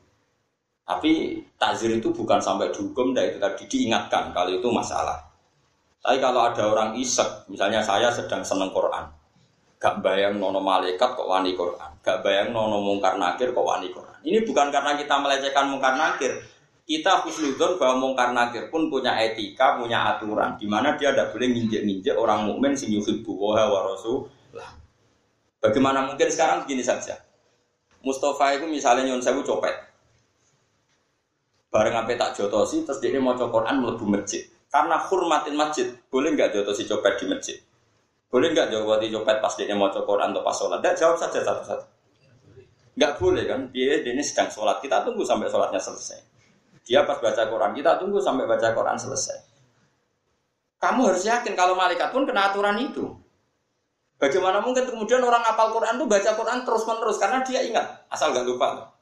Tapi 0.84 1.40
takzir 1.56 1.96
itu 1.96 2.12
bukan 2.12 2.44
sampai 2.44 2.68
dihukum, 2.68 3.16
dan 3.16 3.32
itu 3.32 3.40
tadi 3.40 3.64
diingatkan 3.64 4.36
kalau 4.36 4.52
itu 4.52 4.68
masalah. 4.68 5.16
Tapi 6.04 6.20
kalau 6.20 6.44
ada 6.44 6.68
orang 6.68 6.92
isek, 7.00 7.48
misalnya 7.48 7.80
saya 7.80 8.12
sedang 8.12 8.44
seneng 8.44 8.68
Quran, 8.68 9.08
gak 9.84 10.00
bayang 10.00 10.40
nono 10.40 10.64
malaikat 10.64 11.12
kok 11.12 11.28
wani 11.28 11.52
Quran, 11.52 12.00
gak 12.00 12.24
bayang 12.24 12.56
nono 12.56 12.80
mungkar 12.80 13.20
nakir 13.20 13.52
kok 13.52 13.68
wani 13.68 13.92
Quran. 13.92 14.16
Ini 14.24 14.40
bukan 14.48 14.72
karena 14.72 14.96
kita 14.96 15.20
melecehkan 15.20 15.68
mungkar 15.68 16.00
nakir, 16.00 16.40
kita 16.88 17.20
husnudon 17.20 17.76
bahwa 17.76 18.00
mungkar 18.00 18.32
nakir 18.32 18.72
pun 18.72 18.88
punya 18.88 19.12
etika, 19.20 19.76
punya 19.76 20.16
aturan, 20.16 20.56
di 20.56 20.64
mana 20.64 20.96
dia 20.96 21.12
tidak 21.12 21.36
boleh 21.36 21.52
nginjek-nginjek 21.52 22.16
orang 22.16 22.48
mukmin 22.48 22.72
sing 22.72 22.96
yuhibbu 22.96 23.36
wa 23.36 23.60
rasulullah. 23.92 24.72
Bagaimana 25.60 26.08
mungkin 26.08 26.32
sekarang 26.32 26.64
begini 26.64 26.80
saja. 26.80 27.20
Mustafa 28.00 28.56
itu 28.56 28.64
misalnya 28.64 29.12
nyon 29.12 29.20
sewu 29.20 29.44
copet. 29.44 29.84
Bareng 31.68 31.92
sampai 31.92 32.16
tak 32.16 32.32
jotosi, 32.40 32.88
terus 32.88 33.04
dia 33.04 33.20
mau 33.20 33.36
Quran 33.36 33.84
melebu 33.84 34.04
masjid. 34.08 34.48
Karena 34.72 34.96
hormatin 34.96 35.52
masjid, 35.52 35.92
boleh 36.08 36.32
nggak 36.32 36.56
jotosi 36.56 36.88
copet 36.88 37.20
di 37.20 37.28
masjid? 37.28 37.56
Boleh 38.34 38.50
nggak 38.50 38.66
jawati 38.66 39.14
copet 39.14 39.38
pas 39.38 39.54
dia 39.54 39.70
mau 39.78 39.86
Quran 39.94 40.34
atau 40.34 40.42
pas 40.42 40.50
sholat? 40.50 40.82
Tidak 40.82 40.94
jawab 40.98 41.14
saja 41.22 41.38
satu-satu. 41.38 41.86
Nggak 42.98 43.12
boleh 43.22 43.46
kan? 43.46 43.70
Dia, 43.70 44.02
ini 44.02 44.18
sedang 44.26 44.50
sholat. 44.50 44.82
Kita 44.82 45.06
tunggu 45.06 45.22
sampai 45.22 45.46
sholatnya 45.46 45.78
selesai. 45.78 46.18
Dia 46.82 47.06
pas 47.06 47.22
baca 47.22 47.46
Quran, 47.46 47.70
kita 47.78 47.94
tunggu 48.02 48.18
sampai 48.18 48.50
baca 48.50 48.74
Quran 48.74 48.98
selesai. 48.98 49.38
Kamu 50.82 51.14
harus 51.14 51.22
yakin 51.22 51.54
kalau 51.54 51.78
malaikat 51.78 52.10
pun 52.10 52.26
kena 52.26 52.50
aturan 52.50 52.74
itu. 52.82 53.06
Bagaimana 54.18 54.58
mungkin 54.58 54.82
kemudian 54.90 55.22
orang 55.22 55.46
apal 55.46 55.70
Quran 55.70 55.94
itu 55.94 56.06
baca 56.10 56.30
Quran 56.34 56.58
terus 56.66 56.82
menerus 56.90 57.22
karena 57.22 57.38
dia 57.46 57.62
ingat 57.62 58.02
asal 58.10 58.34
gak 58.34 58.42
lupa. 58.50 58.93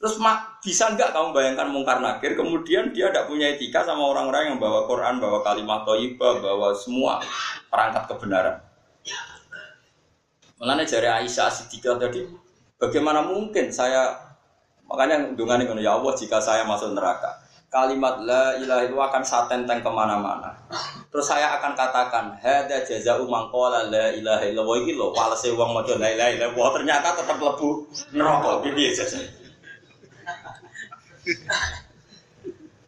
Terus 0.00 0.16
mak, 0.16 0.64
bisa 0.64 0.96
nggak 0.96 1.12
kamu 1.12 1.36
bayangkan 1.36 1.68
mungkar 1.68 2.00
nakir, 2.00 2.32
kemudian 2.32 2.88
dia 2.88 3.12
tidak 3.12 3.28
punya 3.28 3.52
etika 3.52 3.84
sama 3.84 4.08
orang-orang 4.08 4.48
yang 4.48 4.56
bawa 4.56 4.88
Quran, 4.88 5.20
bawa 5.20 5.44
kalimat 5.44 5.84
toibah, 5.84 6.40
bawa 6.40 6.72
semua 6.72 7.20
perangkat 7.68 8.08
kebenaran. 8.08 8.56
Mulanya 10.56 10.88
jari 10.88 11.04
Aisyah 11.04 11.52
Siddiqah 11.52 12.00
tadi, 12.00 12.24
bagaimana 12.80 13.28
mungkin 13.28 13.68
saya, 13.68 14.16
makanya 14.88 15.36
dengan 15.36 15.68
ini, 15.68 15.84
ya 15.84 16.00
Allah 16.00 16.16
jika 16.16 16.40
saya 16.40 16.64
masuk 16.64 16.96
neraka, 16.96 17.36
kalimat 17.68 18.24
la 18.24 18.56
ilaha 18.56 18.88
itu 18.88 18.96
akan 18.96 19.20
saya 19.20 19.52
tenteng 19.52 19.84
ke 19.84 19.90
mana-mana. 19.92 20.64
Terus 21.12 21.28
saya 21.28 21.60
akan 21.60 21.76
katakan, 21.76 22.40
hada 22.40 22.88
jaza 22.88 23.20
umang 23.20 23.52
kola 23.52 23.84
la 23.92 24.16
ilaha 24.16 24.48
illallah 24.48 24.80
ini 24.80 24.96
loh, 24.96 25.12
walase 25.12 25.52
uang 25.52 25.76
la 25.76 26.08
ilaha 26.08 26.30
illallah, 26.32 26.68
ternyata 26.72 27.20
tetap 27.20 27.36
lebu 27.36 27.84
neraka, 28.16 28.64
aja 28.64 29.04
saya. 29.04 29.39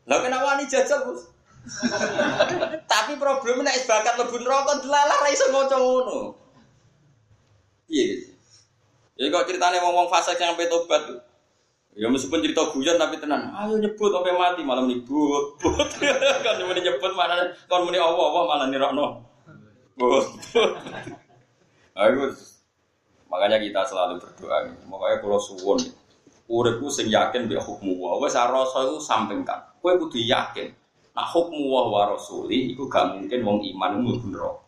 Lah 0.09 0.19
kenapa 0.19 0.59
ini 0.59 0.67
jajal 0.67 1.07
bos? 1.07 1.31
Tapi 2.91 3.13
problemnya 3.23 3.71
nek 3.71 3.87
bakat 3.87 4.15
lebu 4.19 4.43
neraka 4.43 4.83
delalah 4.83 5.17
ra 5.23 5.29
iso 5.31 5.47
maca 5.55 5.77
ngono. 5.79 6.35
Gitu. 7.87 8.35
Ya 9.15 9.31
kok 9.31 9.47
ceritanya 9.47 9.79
ngomong 9.85 10.11
fase 10.11 10.35
yang 10.35 10.59
sampai 10.59 10.67
tobat 10.67 11.07
tuh. 11.07 11.21
Ya 11.93 12.09
meskipun 12.09 12.41
cerita 12.43 12.73
guyon 12.73 12.97
tapi 12.99 13.21
tenan. 13.21 13.53
Ayo 13.53 13.79
nyebut 13.79 14.11
sampai 14.11 14.35
mati 14.35 14.65
malam 14.65 14.89
nyebut. 14.89 15.61
kan 16.45 16.59
cuma 16.59 16.73
nyebut 16.75 17.13
mana 17.15 17.53
kon 17.69 17.85
muni 17.87 18.01
Allah 18.01 18.27
Allah 18.33 18.43
malah 18.49 18.67
nirokno. 18.67 19.07
Ayo 21.95 22.33
makanya 23.29 23.61
kita 23.63 23.87
selalu 23.87 24.19
berdoa. 24.19 24.73
Makanya 24.89 25.17
kalau 25.21 25.39
suwon 25.39 25.79
uripku 26.53 26.93
sing 26.93 27.09
yakin 27.09 27.49
bi 27.49 27.57
hukmu 27.57 27.97
wa 27.97 28.21
wis 28.21 28.37
rasa 28.37 28.85
iku 28.85 29.01
sampingkan. 29.01 29.81
Kowe 29.81 29.97
kudu 29.97 30.21
yakin. 30.21 30.69
Nah 31.17 31.25
hukmu 31.25 31.73
wa 31.73 31.89
wa 31.89 32.01
rasuli 32.13 32.77
iku 32.77 32.85
gak 32.93 33.17
mungkin 33.17 33.41
wong 33.41 33.59
iman 33.73 33.93
mlebu 34.05 34.29
neraka. 34.29 34.63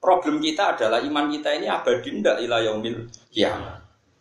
Problem 0.00 0.40
kita 0.40 0.76
adalah 0.76 1.00
iman 1.04 1.28
kita 1.28 1.60
ini 1.60 1.68
abadi 1.68 2.08
ndak 2.20 2.40
ila 2.44 2.56
yaumil 2.64 3.04
kiamat. 3.28 3.80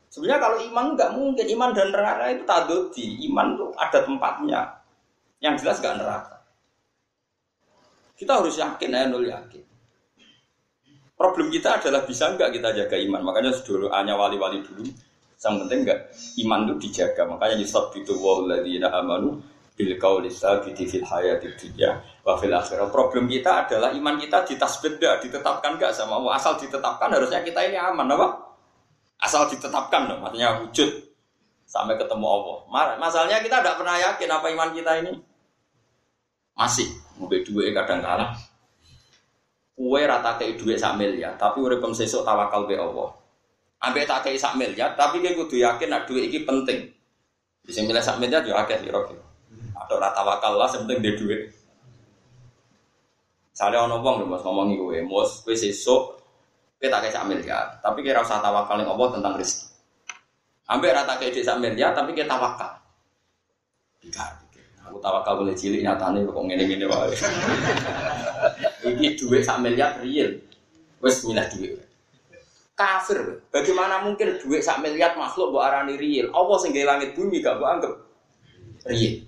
Sebenarnya 0.09 0.41
kalau 0.41 0.57
iman 0.59 0.85
nggak 0.97 1.11
mungkin, 1.13 1.45
iman 1.53 1.69
dan 1.71 1.93
neraka 1.93 2.33
itu 2.33 2.43
tadoti. 2.43 3.05
Iman 3.29 3.55
itu 3.55 3.65
ada 3.77 3.99
tempatnya. 4.03 4.61
Yang 5.39 5.63
jelas 5.63 5.77
nggak 5.79 5.97
neraka. 6.01 6.35
Kita 8.19 8.41
harus 8.41 8.59
yakin, 8.59 8.89
ya 8.91 9.07
nul 9.07 9.23
yakin. 9.23 9.63
Problem 11.15 11.47
kita 11.47 11.79
adalah 11.79 12.03
bisa 12.03 12.27
nggak 12.35 12.51
kita 12.51 12.69
jaga 12.75 12.97
iman. 12.99 13.21
Makanya 13.23 13.55
dulu 13.63 13.87
hanya 13.93 14.19
wali-wali 14.19 14.59
dulu. 14.65 14.83
Yang 15.39 15.55
penting 15.63 15.79
nggak 15.87 15.99
iman 16.43 16.59
itu 16.67 16.73
dijaga. 16.83 17.23
Makanya 17.23 17.55
Yusuf 17.63 17.95
itu 17.95 18.11
walladzina 18.19 18.91
amanu 18.91 19.39
bil 19.79 19.95
qauli 19.95 20.27
sabiti 20.27 20.83
fil 20.83 21.07
hayati 21.07 21.55
dunya 21.55 21.95
wa 22.27 22.35
fil 22.35 22.51
akhirah. 22.51 22.91
Problem 22.91 23.31
kita 23.31 23.63
adalah 23.63 23.95
iman 23.95 24.19
kita 24.19 24.43
ditasbih 24.43 24.99
ditetapkan 24.99 25.79
nggak 25.79 25.95
sama 25.95 26.19
Allah. 26.19 26.35
Asal 26.35 26.59
ditetapkan 26.59 27.07
harusnya 27.15 27.39
kita 27.39 27.63
ini 27.71 27.79
aman, 27.79 28.11
apa? 28.11 28.27
Asal 29.23 29.47
ditetapkan 29.47 30.11
dong, 30.11 30.19
maksudnya 30.23 30.59
wujud 30.59 30.91
sampai 31.63 31.95
ketemu 31.95 32.27
Allah. 32.27 32.57
Masalahnya 32.99 33.39
kita 33.39 33.63
tidak 33.63 33.75
pernah 33.79 33.95
yakin 33.95 34.29
apa 34.31 34.47
iman 34.51 34.69
kita 34.75 34.91
ini 35.03 35.13
masih 36.55 36.87
mobil 37.15 37.43
dua 37.47 37.71
kadang 37.83 38.03
kalah. 38.03 38.35
Kue 39.79 40.03
rata 40.03 40.35
kei 40.35 40.59
dua 40.59 40.75
sak 40.75 40.99
miliar, 40.99 41.39
tapi 41.39 41.63
udah 41.63 41.79
sesuk 41.95 42.27
tawakal 42.27 42.67
be 42.67 42.75
Allah. 42.75 43.15
Ambek 43.79 44.03
tak 44.03 44.27
kei 44.27 44.35
sak 44.35 44.59
miliar, 44.59 44.91
tapi 44.99 45.23
gue 45.23 45.31
kudu 45.39 45.55
yakin 45.63 45.87
nak 45.87 46.03
dua 46.03 46.19
ini 46.19 46.43
penting. 46.43 46.91
Sini 47.63 47.87
milih 47.87 48.03
sak 48.03 48.19
miliar 48.19 48.43
juga 48.43 48.67
akeh 48.67 48.83
kira 48.83 48.99
Atau 49.79 49.95
rata 50.01 50.19
wakal 50.25 50.59
lah, 50.59 50.67
penting 50.67 50.99
dia 50.99 51.15
dua. 51.15 51.37
Misalnya 53.55 53.83
orang 53.83 53.99
ngomong, 53.99 54.15
mas 54.27 54.43
ngomongi 54.43 54.75
gue, 54.75 54.99
mus 55.03 55.43
gue 55.47 55.55
sesuk 55.55 56.19
kita 56.79 56.95
tak 56.95 57.11
kayak 57.11 57.27
miliar, 57.27 57.65
tapi 57.83 57.99
kita 58.07 58.23
usah 58.23 58.39
tawakal 58.39 58.79
yang 58.79 58.95
Allah 58.95 59.19
tentang 59.19 59.35
rezeki. 59.35 59.67
Ambil 60.71 60.95
rata 60.95 61.19
kayak 61.19 61.35
desa 61.35 61.59
miliar, 61.59 61.91
tapi 61.91 62.15
kita 62.15 62.31
tawakal. 62.31 62.71
Tidak, 63.99 64.31
aku 64.87 64.95
tawakal 65.03 65.43
boleh 65.43 65.51
cilik 65.59 65.83
nyatane 65.83 66.23
kok 66.23 66.39
ngene-ngene 66.39 66.87
wae. 66.87 67.11
Ini 68.95 69.11
duit 69.19 69.43
sak 69.43 69.59
miliar 69.59 69.99
real. 69.99 70.39
Wes 71.03 71.19
milah 71.27 71.51
duit. 71.51 71.88
Kafir. 72.79 73.43
Bagaimana 73.51 74.07
mungkin 74.07 74.39
duit 74.39 74.63
sak 74.63 74.79
miliar 74.79 75.11
makhluk 75.19 75.51
buat 75.51 75.67
arani 75.67 75.99
real? 75.99 76.31
Allah 76.31 76.55
sing 76.63 76.71
langit 76.71 77.11
bumi 77.11 77.43
gak 77.43 77.59
buat 77.59 77.75
anggap 77.75 77.93
real. 78.87 79.27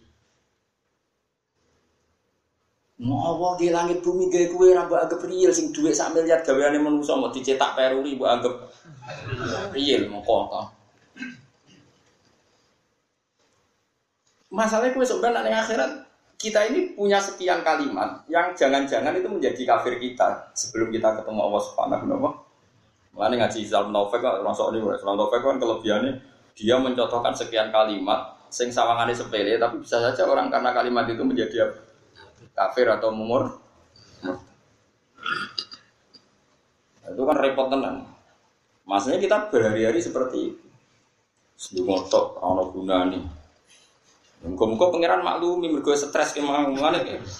Mau 3.01 3.17
Allah 3.17 3.51
di 3.59 3.67
langit 3.73 3.99
bumi 3.99 4.31
gaya 4.31 4.47
kue 4.47 4.71
rambut 4.71 4.95
agak 4.95 5.27
real 5.27 5.51
sing 5.51 5.75
duit 5.75 5.91
sak 5.91 6.15
miliar 6.15 6.39
gaweane 6.47 6.79
manusa 6.79 7.17
mau 7.19 7.33
dicetak 7.33 7.75
peruri 7.75 8.15
buat 8.15 8.39
anggap 8.39 8.55
real 9.75 10.07
mau 10.07 10.23
kok. 10.23 10.71
Masalahnya 14.47 14.95
kue 14.95 15.03
sebenarnya 15.03 15.43
di 15.43 15.51
akhirat 15.51 15.91
kita 16.39 16.71
ini 16.71 16.95
punya 16.95 17.19
sekian 17.19 17.67
kalimat 17.67 18.23
yang 18.31 18.55
jangan-jangan 18.55 19.11
itu 19.11 19.27
menjadi 19.27 19.61
kafir 19.75 19.99
kita 19.99 20.55
sebelum 20.55 20.87
kita 20.87 21.19
ketemu 21.19 21.39
Allah 21.51 21.61
Subhanahu 21.67 22.05
wa 22.07 22.15
taala. 22.15 22.50
Mulane 23.11 23.35
ngaji 23.43 23.67
Islam 23.67 23.91
Taufik 23.91 24.23
orang 24.23 24.55
soal 24.55 24.71
ini 24.75 24.87
Islam 24.87 25.19
Taufik 25.19 25.43
kan 25.43 25.59
kelebihannya 25.59 26.11
dia 26.55 26.75
mencontohkan 26.79 27.35
sekian 27.35 27.71
kalimat 27.71 28.39
sing 28.51 28.67
sawangane 28.67 29.15
sepele 29.15 29.55
tapi 29.55 29.79
bisa 29.79 29.99
saja 29.99 30.27
orang 30.27 30.51
karena 30.51 30.75
kalimat 30.75 31.07
itu 31.07 31.23
menjadi 31.23 31.71
kafir 32.51 32.87
atau 32.87 33.09
mumur. 33.11 33.59
Itu 37.07 37.23
kan 37.27 37.37
repot 37.39 37.67
tenan. 37.67 38.07
Maksudnya 38.87 39.19
kita 39.19 39.37
berhari-hari 39.51 39.99
seperti 39.99 40.51
itu. 40.51 41.79
Ngotok 41.83 42.39
ono 42.43 42.63
gunane. 42.71 43.19
Muka-muka 44.41 44.89
pangeran 44.89 45.21
maklumi 45.21 45.69
mergo 45.69 45.93
stres 45.93 46.33
ke 46.33 46.41
mana 46.41 46.73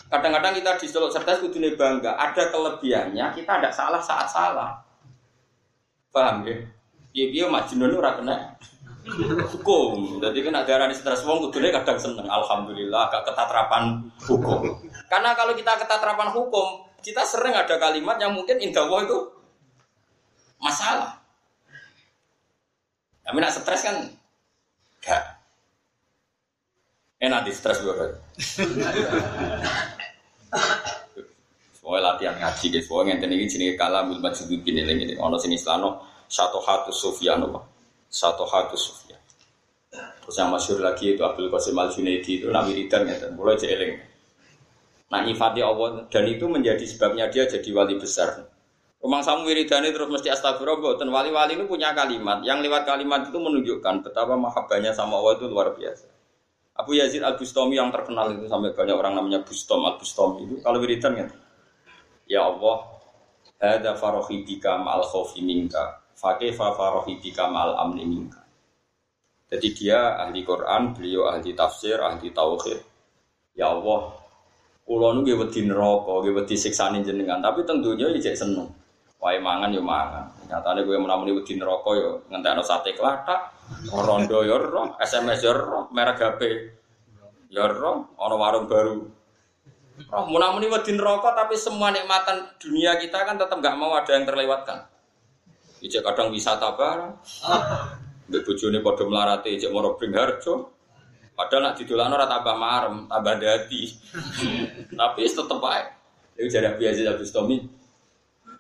Kadang-kadang 0.06 0.54
kita 0.54 0.78
di 0.78 0.86
solo 0.86 1.10
stres 1.10 1.42
kudune 1.42 1.74
bangga. 1.74 2.14
Ada 2.14 2.54
kelebihannya 2.54 3.34
kita 3.34 3.58
ada 3.58 3.74
salah 3.74 3.98
saat 3.98 4.30
salah. 4.30 4.91
Paham 6.12 6.44
ya? 6.44 6.56
Dia 7.12 7.26
dia 7.32 7.46
majnun 7.48 7.96
ora 7.96 8.20
kena 8.20 8.56
hukum. 9.52 10.22
Jadi 10.22 10.40
kan 10.46 10.54
ada 10.56 10.72
orang 10.78 10.94
stres 10.94 11.26
wong 11.26 11.48
kudune 11.48 11.74
kadang 11.74 11.98
seneng. 11.98 12.28
Alhamdulillah 12.28 13.10
gak 13.10 13.24
ketatrapan 13.28 14.12
hukum. 14.28 14.80
Karena 15.10 15.34
kalau 15.34 15.56
kita 15.58 15.76
ketatrapan 15.82 16.30
hukum, 16.32 16.86
kita 17.02 17.26
sering 17.26 17.56
ada 17.58 17.76
kalimat 17.82 18.22
yang 18.22 18.32
mungkin 18.36 18.62
indah 18.62 18.86
itu 18.86 19.20
masalah. 20.62 21.18
Tapi 23.26 23.38
nak 23.42 23.52
stres 23.52 23.82
kan 23.82 23.96
gak. 25.02 25.42
Enak 27.22 27.46
di 27.46 27.52
stres 27.54 27.86
gue 27.86 27.94
Soalnya 31.82 32.14
latihan 32.14 32.36
ngaji 32.38 32.66
guys, 32.70 32.86
soalnya 32.86 33.18
ngenten 33.18 33.34
ini 33.34 33.46
jenis 33.50 33.74
kalam 33.74 34.14
ilmu 34.14 34.22
majudud 34.22 34.62
gini 34.62 34.86
ini. 34.86 35.18
Ono 35.18 35.36
sini 35.42 35.58
selano 35.58 36.06
satu 36.30 36.62
hatu 36.62 36.94
Sufyan 36.94 37.42
apa? 37.42 37.60
Satu 38.06 38.46
hatu 38.46 38.78
Sufyan. 38.78 39.18
Terus 39.92 40.36
yang 40.38 40.54
masyur 40.54 40.78
lagi 40.80 41.18
itu 41.18 41.26
Abdul 41.26 41.50
Qasim 41.50 41.76
Al 41.76 41.90
Junaidi 41.90 42.40
itu 42.40 42.48
Nabi 42.54 42.78
Ridhan 42.78 43.10
ya, 43.10 43.18
mulai 43.34 43.58
jeeling. 43.58 43.98
Nah 45.12 45.20
nyifati 45.26 45.60
Allah 45.60 46.08
dan 46.08 46.24
itu 46.30 46.46
menjadi 46.48 46.86
sebabnya 46.86 47.28
dia 47.28 47.50
jadi 47.50 47.68
wali 47.74 47.98
besar. 47.98 48.48
Rumah 49.02 49.26
samu 49.26 49.50
wiridani 49.50 49.90
terus 49.90 50.08
mesti 50.14 50.30
astagfirullah. 50.30 51.02
Dan 51.02 51.10
wali-wali 51.10 51.58
itu 51.58 51.66
punya 51.66 51.90
kalimat. 51.98 52.46
Yang 52.46 52.70
lewat 52.70 52.86
kalimat 52.86 53.26
itu 53.26 53.34
menunjukkan 53.42 54.06
betapa 54.06 54.38
mahabbahnya 54.38 54.94
sama 54.94 55.18
Allah 55.18 55.42
itu 55.42 55.50
luar 55.50 55.74
biasa. 55.74 56.06
Abu 56.78 56.94
Yazid 56.94 57.26
Al 57.26 57.34
Bustami 57.34 57.82
yang 57.82 57.90
terkenal 57.90 58.30
itu 58.38 58.46
sampai 58.46 58.72
banyak 58.78 58.94
orang 58.94 59.18
namanya 59.18 59.42
Bustom 59.42 59.82
Al 59.90 59.98
Bustami 59.98 60.46
itu 60.46 60.56
kalau 60.62 60.78
wiridan 60.78 61.18
gitu. 61.18 61.36
Ya 62.32 62.48
Allah, 62.48 62.88
ada 63.60 63.92
farohi 64.00 64.48
bika 64.48 64.80
ma'al 64.80 65.04
khawfi 65.04 65.44
minka, 65.44 66.00
fakefa 66.16 66.72
farohi 66.80 67.20
bika 67.20 67.52
ma'al 67.52 67.76
amni 67.76 68.08
minka. 68.08 68.40
Jadi 69.52 69.68
dia 69.76 70.16
ahli 70.16 70.48
Quran, 70.48 70.96
beliau 70.96 71.28
ahli 71.28 71.52
tafsir, 71.52 72.00
ahli 72.00 72.32
tauhid. 72.32 72.80
Ya 73.52 73.68
Allah, 73.68 74.16
kulo 74.88 75.12
nu 75.12 75.28
nggih 75.28 75.44
wedi 75.44 75.68
neraka, 75.68 76.24
nggih 76.24 76.40
wedi 76.40 76.56
siksane 76.56 77.04
jenengan, 77.04 77.44
tapi 77.44 77.68
tentunya 77.68 78.08
ijek 78.16 78.40
seneng. 78.40 78.72
Wae 79.20 79.44
mangan 79.44 79.76
yo 79.76 79.84
mangan. 79.84 80.32
Nyatane 80.48 80.88
kowe 80.88 80.96
menamuni 80.96 81.36
wedi 81.36 81.60
neraka 81.60 81.92
yo 82.00 82.24
ngentekno 82.32 82.64
sate 82.64 82.96
klathak, 82.96 83.52
rondo 83.92 84.40
yo 84.48 84.56
SMS 85.04 85.44
yo 85.44 85.52
merek 85.92 86.16
HP 86.16 86.42
yo 87.52 87.68
ana 87.68 88.36
warung 88.40 88.72
baru 88.72 89.21
Oh, 90.10 90.26
munamuni 90.26 90.66
wedin 90.72 90.98
rokok 90.98 91.38
tapi 91.38 91.54
semua 91.54 91.94
nikmatan 91.94 92.58
dunia 92.58 92.98
kita 92.98 93.22
kan 93.22 93.38
tetap 93.38 93.62
nggak 93.62 93.78
mau 93.78 93.94
ada 93.94 94.12
yang 94.18 94.26
terlewatkan. 94.26 94.90
Ijek 95.82 96.02
kadang 96.02 96.34
wisata 96.34 96.74
bareng. 96.74 97.14
Mbek 98.30 98.42
bojone 98.48 98.80
padha 98.82 99.04
melarate 99.06 99.50
ijek 99.54 99.70
moro 99.70 100.00
bring 100.00 100.16
harjo. 100.18 100.74
Padahal 101.32 101.74
nak 101.74 101.76
didolakno 101.80 102.16
ora 102.20 102.28
tambah 102.30 102.56
marem, 102.60 102.96
tambah 103.10 103.36
dadi. 103.42 103.84
tapi 105.00 105.22
tetep 105.26 105.62
ae. 105.64 105.84
Iku 106.38 106.48
jare 106.48 106.70
biasa 106.78 107.02
Abu 107.12 107.26
Stomi. 107.26 107.58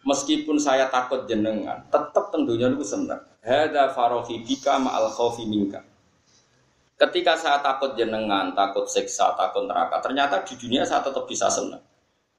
Meskipun 0.01 0.57
saya 0.57 0.89
takut 0.89 1.29
jenengan, 1.29 1.85
tetap 1.93 2.33
tentunya 2.33 2.73
itu 2.73 2.81
senang. 2.81 3.21
Hada 3.45 3.93
farohi 3.93 4.41
bika 4.41 4.81
ma'al 4.81 5.13
khawfi 5.13 5.45
minka. 5.45 5.85
Ketika 7.01 7.33
saya 7.33 7.57
takut 7.65 7.97
jenengan, 7.97 8.53
takut 8.53 8.85
seksa, 8.85 9.33
takut 9.33 9.65
neraka, 9.65 9.97
ternyata 10.05 10.45
di 10.45 10.53
dunia 10.53 10.85
saya 10.85 11.01
tetap 11.01 11.25
bisa 11.25 11.49
senang. 11.49 11.81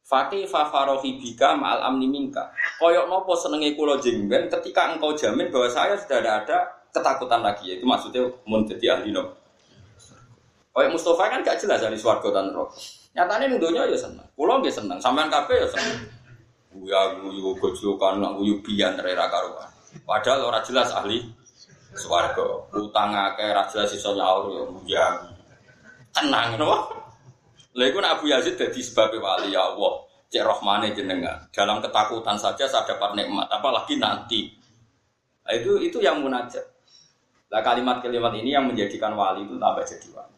Fakih 0.06 0.46
fafarohi 0.46 1.18
bika 1.18 1.58
ma'al 1.58 1.82
amni 1.82 2.06
minka. 2.06 2.46
Koyok 2.78 3.10
nopo 3.10 3.34
senengi 3.34 3.74
kulo 3.74 3.98
jengben 3.98 4.46
ketika 4.46 4.94
engkau 4.94 5.18
jamin 5.18 5.50
bahwa 5.50 5.66
saya 5.66 5.98
sudah 5.98 6.22
ada, 6.22 6.32
ada 6.46 6.58
ketakutan 6.94 7.42
lagi. 7.42 7.74
Itu 7.74 7.82
maksudnya 7.90 8.22
mun 8.46 8.62
jadi 8.62 8.98
ahli 8.98 9.10
no. 9.10 9.34
Koyok 10.70 10.94
Mustafa 10.94 11.26
kan 11.26 11.42
gak 11.42 11.58
jelas 11.58 11.82
dari 11.82 11.98
suarga 11.98 12.30
dan 12.30 12.54
roh. 12.54 12.70
Nyatanya 13.18 13.50
nih 13.50 13.58
dunia 13.58 13.82
ya 13.90 13.98
senang. 13.98 14.30
Kulo 14.38 14.62
gak 14.62 14.70
senang. 14.70 15.02
Sampean 15.02 15.26
kafe 15.26 15.58
ya 15.58 15.66
senang. 15.66 16.06
Guya 16.70 17.18
guyu 17.18 17.50
gojokan, 17.58 18.22
guyu 18.38 18.62
bian 18.62 18.94
terera 18.94 19.26
karuan. 19.26 19.66
Padahal 20.06 20.54
orang 20.54 20.64
jelas 20.64 20.88
ahli 20.94 21.41
Swarga, 21.92 22.72
utang 22.72 23.12
akeh 23.12 23.52
ra 23.52 23.68
jelas 23.68 23.92
iso 23.92 24.16
nyaur 24.16 24.48
ya 24.48 24.64
ya. 24.88 25.06
Tenang 26.12 26.56
napa? 26.56 26.88
Lha 27.76 27.84
iku 27.88 28.00
Abu 28.04 28.32
Yazid 28.32 28.56
dadi 28.56 28.80
sebab 28.80 29.12
wali 29.16 29.52
ya 29.52 29.72
Allah. 29.72 30.08
Cek 30.32 30.44
rohmane 30.48 30.96
jenengan. 30.96 31.44
Dalam 31.52 31.84
ketakutan 31.84 32.40
saja 32.40 32.64
saya 32.64 32.88
dapat 32.88 33.12
nikmat, 33.20 33.52
apalagi 33.52 34.00
nanti. 34.00 34.48
Nah, 35.44 35.52
itu 35.52 35.76
itu 35.76 36.00
yang 36.00 36.24
munajat. 36.24 36.64
Nah 37.52 37.60
kalimat-kalimat 37.60 38.32
ini 38.40 38.56
yang 38.56 38.64
menjadikan 38.64 39.12
wali 39.12 39.44
itu 39.44 39.60
tambah 39.60 39.84
jadi 39.84 40.08
wali. 40.16 40.36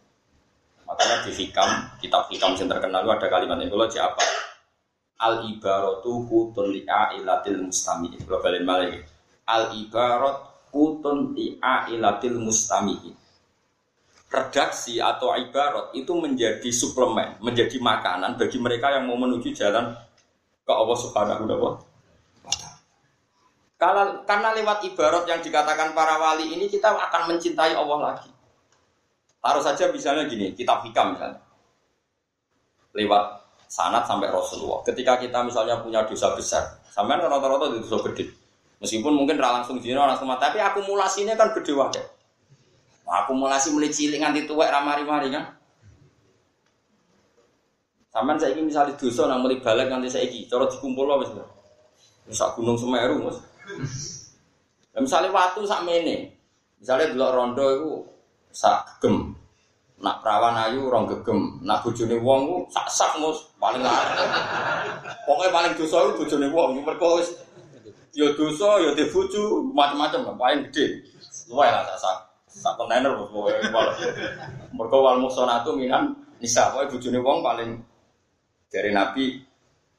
Makanya 0.83 1.17
di 1.23 1.31
hikam, 1.31 1.71
kitab 2.03 2.27
hikam 2.27 2.59
yang 2.59 2.67
terkenal 2.67 3.07
itu 3.07 3.13
ada 3.15 3.29
kalimat 3.31 3.57
yang 3.63 3.71
kalau 3.71 3.87
apa? 3.87 4.25
Al 5.23 5.35
ibaratu 5.47 6.27
kutun 6.27 6.75
li'a 6.75 7.15
ilatil 7.15 7.63
mustami. 7.63 8.19
Kalau 8.19 8.43
kalian 8.43 8.67
malah 8.67 8.91
Al 9.47 9.79
ibarat 9.79 10.54
utun 10.75 11.33
ilatil 11.39 12.37
mustamihi. 12.43 13.15
Redaksi 14.35 14.99
atau 14.99 15.31
ibarat 15.39 15.95
itu 15.95 16.11
menjadi 16.19 16.67
suplemen, 16.75 17.39
menjadi 17.39 17.79
makanan 17.79 18.35
bagi 18.35 18.59
mereka 18.59 18.91
yang 18.91 19.07
mau 19.07 19.15
menuju 19.15 19.55
jalan 19.55 19.95
ke 20.67 20.73
Allah 20.75 20.99
Subhanahu 20.99 21.47
wa 21.47 21.79
Karena, 23.79 24.05
karena 24.27 24.49
lewat 24.59 24.83
ibarat 24.91 25.23
yang 25.31 25.39
dikatakan 25.39 25.95
para 25.95 26.19
wali 26.19 26.51
ini 26.51 26.67
kita 26.67 26.91
akan 26.91 27.31
mencintai 27.31 27.79
Allah 27.79 27.99
lagi. 28.11 28.31
Harus 29.45 29.63
saja 29.63 29.93
misalnya 29.95 30.27
gini, 30.27 30.51
kitab 30.57 30.83
hikam 30.83 31.15
misalnya. 31.15 31.39
Lewat 32.97 33.45
sanat 33.71 34.09
sampai 34.09 34.35
Rasulullah. 34.35 34.83
Ketika 34.83 35.21
kita 35.21 35.47
misalnya 35.47 35.79
punya 35.79 36.03
dosa 36.11 36.35
besar, 36.35 36.83
sampai 36.91 37.23
rata-rata 37.23 37.71
dosa 37.71 38.03
gede 38.11 38.44
Meskipun 38.85 39.17
mungkin 39.17 39.41
ra 39.41 39.57
langsung 39.57 39.81
zina 39.81 40.05
langsung 40.05 40.29
mati, 40.29 40.45
tapi 40.45 40.61
akumulasinya 40.61 41.33
kan 41.41 41.57
gede 41.57 41.73
wae. 41.73 42.05
Nah, 43.09 43.25
akumulasi 43.25 43.73
mulai 43.73 43.89
cilik 43.89 44.21
nganti 44.21 44.45
tuwek 44.45 44.69
ra 44.69 44.85
mari-mari 44.85 45.33
kan. 45.33 45.57
Sampeyan 48.13 48.37
saiki 48.37 48.61
misalnya 48.61 48.93
dosa 49.01 49.25
nang 49.25 49.41
mulai 49.41 49.65
balik 49.65 49.89
nganti 49.89 50.13
saiki, 50.13 50.45
cara 50.53 50.69
dikumpul 50.69 51.09
wis. 51.17 51.33
Wis 52.29 52.37
sak 52.37 52.61
gunung 52.61 52.77
Semeru, 52.77 53.25
Mas. 53.25 53.41
Nah, 54.93 55.01
misalnya 55.01 55.33
watu 55.33 55.65
sak 55.65 55.81
mene. 55.89 56.37
Misalnya 56.77 57.17
delok 57.17 57.33
rondo 57.33 57.65
iku 57.65 57.93
sak 58.53 59.01
gem. 59.01 59.33
Nak 60.05 60.21
perawan 60.21 60.61
ayu 60.69 60.93
rong 60.93 61.09
gegem, 61.09 61.65
nak 61.65 61.81
bojone 61.81 62.21
wong 62.21 62.41
ku 62.45 62.57
sak 62.69 62.85
sak 62.93 63.17
mus 63.17 63.49
paling 63.57 63.81
larang. 63.81 64.29
Pokoke 65.25 65.49
paling 65.49 65.73
dosa 65.73 66.05
iku 66.05 66.21
bojone 66.21 66.53
wong, 66.53 66.85
mergo 66.85 67.25
ya 68.15 68.31
dosa, 68.39 68.79
ya 68.81 68.91
dibucu, 68.95 69.67
macam-macam 69.75 70.21
lah, 70.31 70.35
paling 70.39 70.61
gede. 70.71 71.03
Luwe 71.51 71.67
lah 71.69 71.85
sak 71.99 72.25
sak 72.49 72.79
kontainer. 72.79 73.13
Mergo 74.73 74.99
wal 75.03 75.19
musonatu 75.21 75.75
minan 75.75 76.15
nisa 76.39 76.71
pokoke 76.71 76.97
bojone 76.97 77.19
wong 77.21 77.39
paling 77.43 77.71
dari 78.71 78.91
Nabi 78.95 79.43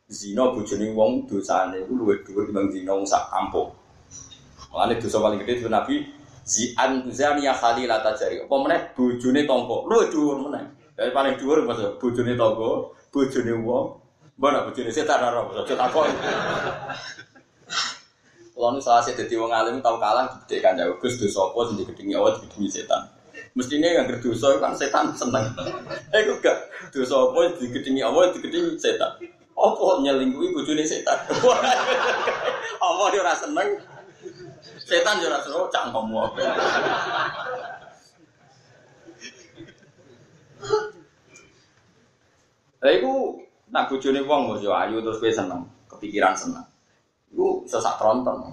zina 0.08 0.50
bojone 0.50 0.90
wong 0.96 1.28
dosane 1.28 1.84
iku 1.84 1.94
luwih 1.96 2.24
dhuwur 2.24 2.50
timbang 2.50 2.72
zina 2.72 2.92
wong 2.96 3.06
sak 3.06 3.30
kampung. 3.30 3.70
Mulane 4.72 4.98
dosa 4.98 5.18
paling 5.22 5.40
gede 5.44 5.62
itu 5.62 5.70
Nabi 5.70 5.96
Zian 6.46 7.10
zania 7.10 7.54
khalila 7.58 8.06
tajari. 8.06 8.42
Apa 8.42 8.56
meneh 8.62 8.80
bojone 8.94 9.42
tangga. 9.46 9.78
Luwih 9.86 10.08
dhuwur 10.10 10.38
meneh. 10.50 10.66
Dari 10.96 11.12
paling 11.12 11.36
dhuwur 11.36 11.66
maksud 11.68 11.98
bojone 12.02 12.34
tangga, 12.38 12.72
bojone 13.12 13.54
wong. 13.66 13.88
Mbok 14.36 14.72
bojone 14.72 14.90
setan 14.92 15.24
ora 15.24 15.46
maksud 15.46 15.78
takon. 15.78 16.10
Kalau 18.56 18.72
nu 18.72 18.80
salah 18.80 19.04
sih 19.04 19.12
jadi 19.12 19.36
wong 19.36 19.52
alim 19.52 19.84
tahu 19.84 20.00
kalah 20.00 20.32
gede 20.32 20.64
kan 20.64 20.80
jauh 20.80 20.96
gus 21.04 21.20
dosa 21.20 21.44
apa 21.44 21.60
sih 21.68 21.76
digedingi 21.76 22.16
awal 22.16 22.40
digedingi 22.40 22.72
setan. 22.72 23.04
Mestinya 23.52 23.92
yang 23.92 24.08
berdosa 24.08 24.56
kan 24.64 24.72
setan 24.72 25.12
seneng. 25.12 25.44
Eh 26.16 26.24
gue 26.24 26.40
gak 26.40 26.56
dosa 26.96 27.20
apa 27.20 27.60
digedingi 27.60 28.00
awal 28.00 28.32
digedingi 28.32 28.80
setan. 28.80 29.12
Apa 29.60 30.00
nyelingkuhi 30.00 30.56
bojone 30.56 30.88
setan. 30.88 31.20
Allah 32.88 33.08
dia 33.12 33.28
rasa 33.28 33.52
seneng. 33.52 33.76
Setan 34.88 35.20
dia 35.20 35.28
rasa 35.28 35.52
oh 35.52 35.68
cangkemmu 35.68 36.16
apa. 36.16 36.40
Lah 42.80 42.92
iku 42.96 43.36
nak 43.68 43.92
bojone 43.92 44.24
wong 44.24 44.64
yo 44.64 44.72
ayu 44.72 45.04
terus 45.04 45.20
kowe 45.20 45.28
seneng, 45.28 45.68
kepikiran 45.92 46.32
seneng. 46.32 46.64
Iku 47.36 47.68
sesak 47.68 48.00
tronton. 48.00 48.48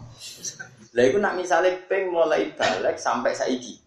Lah 0.92 1.04
iku 1.06 1.22
nak 1.22 1.38
misale 1.38 1.86
ping 1.86 2.10
mulai 2.10 2.50
balik 2.58 2.98
sampai 2.98 3.30
saiki. 3.30 3.78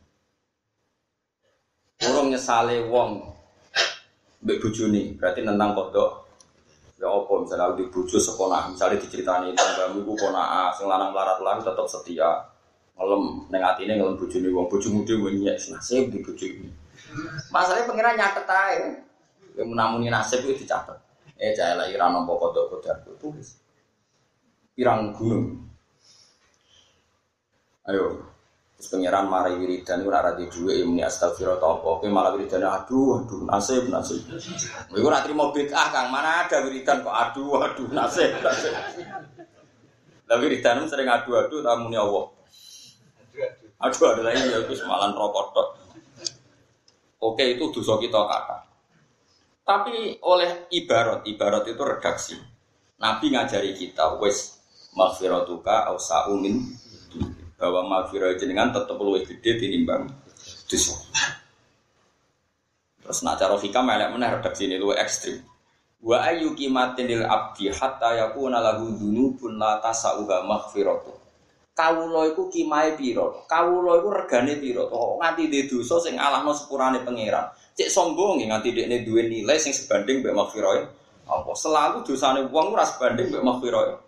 Urung 2.07 2.31
nyesale 2.31 2.87
wong 2.87 3.27
mbek 4.39 4.63
bojone, 4.63 5.19
berarti 5.19 5.43
nentang 5.43 5.75
kodok. 5.75 6.23
Ya 6.95 7.11
apa 7.11 7.33
misalnya 7.43 7.75
di 7.75 7.91
bojo 7.91 8.15
sekolah, 8.15 8.71
misalnya 8.71 9.03
diceritani 9.03 9.51
tanggamu 9.51 9.99
iku 10.07 10.15
ponak 10.15 10.71
sing 10.79 10.87
lanang 10.87 11.11
larat 11.11 11.43
lan 11.43 11.59
tetap 11.59 11.83
setia. 11.91 12.55
ngelem 12.95 13.51
ning 13.51 13.59
atine 13.59 13.93
ngelem 13.99 14.15
bojone 14.15 14.47
wong 14.55 14.65
bojomu 14.71 15.03
dhewe 15.03 15.29
nyek 15.35 15.59
nasib 15.67 16.07
di 16.07 16.23
bojomu. 16.23 16.71
Masalahnya 17.51 17.87
pengiran 17.91 18.15
nyatet 18.15 18.47
ae. 18.47 18.75
Kowe 19.51 19.63
menamuni 19.67 20.07
nasib 20.07 20.47
itu 20.47 20.63
dicatat. 20.63 20.95
Eh 21.35 21.51
jaya 21.51 21.75
lagi 21.75 21.99
ra 21.99 22.07
nampa 22.07 22.31
kodok 22.31 22.71
kodar 22.71 23.03
tulis. 23.19 23.59
Pirang 24.75 25.15
gunung. 25.15 25.63
Ayo, 27.87 28.35
Terus 28.75 28.91
pengiran 28.91 29.31
mari 29.31 29.55
wiridan 29.55 30.03
itu 30.03 30.11
ora 30.11 30.35
di 30.35 30.51
dua 30.51 30.75
ini 30.75 30.99
astagfirullah 30.99 31.63
ta 31.63 31.79
apa. 31.79 31.89
Kowe 32.03 32.09
malah 32.11 32.35
wiridan 32.35 32.67
aduh 32.67 33.23
aduh 33.23 33.47
nasib 33.47 33.87
nasib. 33.87 34.27
Kowe 34.91 34.99
ora 34.99 35.23
trimo 35.23 35.55
bid'ah 35.55 35.95
Kang, 35.95 36.11
mana 36.11 36.43
ada 36.43 36.59
wiridan 36.59 36.99
kok 36.99 37.15
aduh 37.15 37.63
aduh 37.63 37.87
nasib 37.95 38.35
nasib. 38.43 38.75
Lah 40.27 40.37
wiridan 40.43 40.83
sering 40.91 41.07
aduh-aduh 41.07 41.63
tamune 41.63 41.95
Allah. 41.95 42.25
Aduh 43.79 44.05
ada 44.11 44.21
lagi 44.27 44.43
ya 44.43 44.59
wis 44.67 44.83
malan 44.83 45.15
rokok. 45.15 45.55
Oke 47.23 47.55
itu 47.55 47.71
dosa 47.71 47.95
kita 47.95 48.21
kata. 48.27 48.57
Tapi 49.65 50.19
oleh 50.21 50.67
ibarat, 50.75 51.23
ibarat 51.25 51.63
itu 51.65 51.81
redaksi. 51.81 52.37
Nabi 52.99 53.33
ngajari 53.33 53.71
kita 53.73 54.19
wes 54.19 54.54
maghfiratuka 54.95 55.91
au 55.91 55.99
sa'umin 55.99 56.63
bahwa 57.59 57.87
maghfirah 57.87 58.35
jenengan 58.39 58.71
tetap 58.71 58.95
lebih 58.99 59.27
gede 59.35 59.51
tinimbang 59.59 60.07
dosa. 60.67 60.95
Terus 63.05 63.21
nak 63.21 63.37
cara 63.37 63.55
fikam 63.61 63.85
elek 63.85 64.09
meneh 64.17 64.29
redaksi 64.33 64.65
ini 64.65 64.81
luwih 64.81 64.97
ekstrim. 64.97 65.37
Wa 66.01 66.25
ayu 66.25 66.57
kimatin 66.57 67.05
lil 67.05 67.23
abdi 67.25 67.69
hatta 67.69 68.17
yakuna 68.17 68.57
lahu 68.61 68.97
dzunubun 68.97 69.61
la 69.61 69.77
tasauha 69.77 70.41
maghfiratu. 70.41 71.13
Kawula 71.75 72.31
iku 72.31 72.47
kimahe 72.47 72.95
pira? 72.95 73.27
Kawula 73.51 73.99
iku 73.99 74.09
regane 74.09 74.57
pira? 74.57 74.87
Kok 74.87 75.19
nganti 75.19 75.51
dhe 75.51 75.67
dosa 75.67 75.99
sing 75.99 76.15
alahno 76.15 76.55
sepurane 76.55 77.03
pangeran. 77.03 77.51
Cek 77.75 77.91
sombong 77.91 78.39
nganti 78.39 78.71
dekne 78.71 79.03
duwe 79.03 79.27
nilai 79.27 79.59
sing 79.59 79.75
sebanding 79.75 80.23
mbek 80.23 80.31
maghfirah. 80.31 80.87
Apa 81.27 81.51
selalu 81.51 82.07
dosane 82.07 82.47
wong 82.47 82.71
ora 82.71 82.87
sebanding 82.87 83.27
mbek 83.27 83.43
maghfirah. 83.43 84.04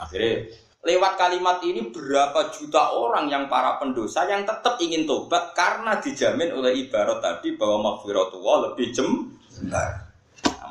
Akhirnya 0.00 0.48
lewat 0.80 1.20
kalimat 1.20 1.60
ini 1.60 1.92
berapa 1.92 2.48
juta 2.48 2.96
orang 2.96 3.28
yang 3.28 3.52
para 3.52 3.76
pendosa 3.76 4.24
yang 4.24 4.48
tetap 4.48 4.80
ingin 4.80 5.04
tobat 5.04 5.52
karena 5.52 6.00
dijamin 6.00 6.56
oleh 6.56 6.72
ibarat 6.88 7.20
tadi 7.20 7.52
bahwa 7.60 7.92
maghfiratullah 7.92 8.72
lebih 8.72 8.88
jembar. 8.96 10.10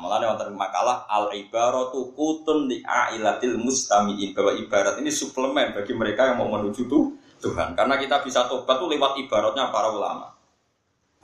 Malah 0.00 0.32
wonten 0.32 0.56
makalah 0.56 1.04
al 1.12 1.28
ibaratu 1.36 2.16
kutun 2.16 2.72
li 2.72 2.80
ailatil 2.80 3.60
mustamiin 3.60 4.32
bahwa 4.32 4.56
ibarat 4.56 4.96
ini 4.96 5.12
suplemen 5.12 5.76
bagi 5.76 5.92
mereka 5.92 6.32
yang 6.32 6.40
mau 6.40 6.48
menuju 6.48 6.88
tuh 6.88 7.12
Tuhan. 7.44 7.76
Karena 7.76 8.00
kita 8.00 8.24
bisa 8.24 8.48
tobat 8.48 8.80
tuh 8.80 8.88
lewat 8.88 9.20
ibaratnya 9.20 9.68
para 9.68 9.92
ulama. 9.92 10.39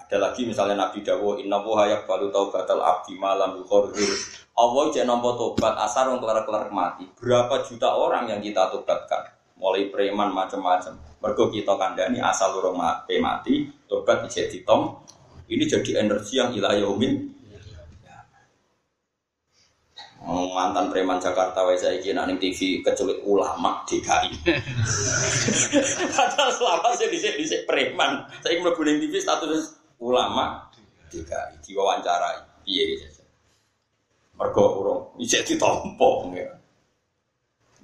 Ada 0.06 0.22
lagi 0.22 0.46
misalnya 0.46 0.86
Nabi 0.86 1.02
Dawo 1.02 1.34
inna 1.34 1.58
wuha 1.58 1.90
yakbalu 1.90 2.30
taubatal 2.30 2.78
abdi 2.78 3.18
malam 3.18 3.58
yukhorhir 3.58 4.06
Allah 4.54 4.86
jek 4.94 5.02
nampa 5.02 5.34
tobat 5.34 5.74
asar 5.82 6.06
kelar-kelar 6.14 6.70
mati. 6.70 7.10
Berapa 7.18 7.66
juta 7.66 7.90
orang 7.90 8.30
yang 8.30 8.38
kita 8.38 8.70
tobatkan? 8.70 9.34
Mulai 9.58 9.90
preman 9.90 10.30
macam-macam. 10.30 10.94
Mergo 11.18 11.50
kita 11.50 11.74
kandani 11.74 12.22
asal 12.22 12.54
urung 12.54 12.78
mati, 12.78 13.18
mati 13.18 13.66
tobat 13.90 14.22
dijek 14.22 14.48
ditom. 14.54 14.94
Ini 15.50 15.66
jadi 15.66 16.06
energi 16.06 16.38
yang 16.38 16.54
ila 16.54 16.78
yaumin 16.78 17.36
Oh, 20.26 20.50
mantan 20.50 20.90
preman 20.90 21.22
Jakarta 21.22 21.62
wae 21.62 21.78
saiki 21.78 22.10
nak 22.10 22.26
ning 22.26 22.42
TV 22.42 22.82
keculik 22.82 23.22
ulama 23.22 23.86
DKI. 23.86 24.34
Padahal 26.18 26.50
selama 26.50 26.90
saya 26.98 27.06
dhisik 27.14 27.38
dhisik 27.38 27.62
preman, 27.62 28.26
saya 28.42 28.58
mlebu 28.58 28.82
ning 28.82 28.98
TV 28.98 29.22
status 29.22 29.85
ulama 30.00 30.68
DKI 31.08 31.62
diwawancarai 31.62 32.66
piye 32.66 32.98
gitu. 32.98 33.22
Mergo 34.36 34.64
urung 34.82 35.02
isih 35.16 35.40
ditompo 35.46 36.28
ya. 36.36 36.52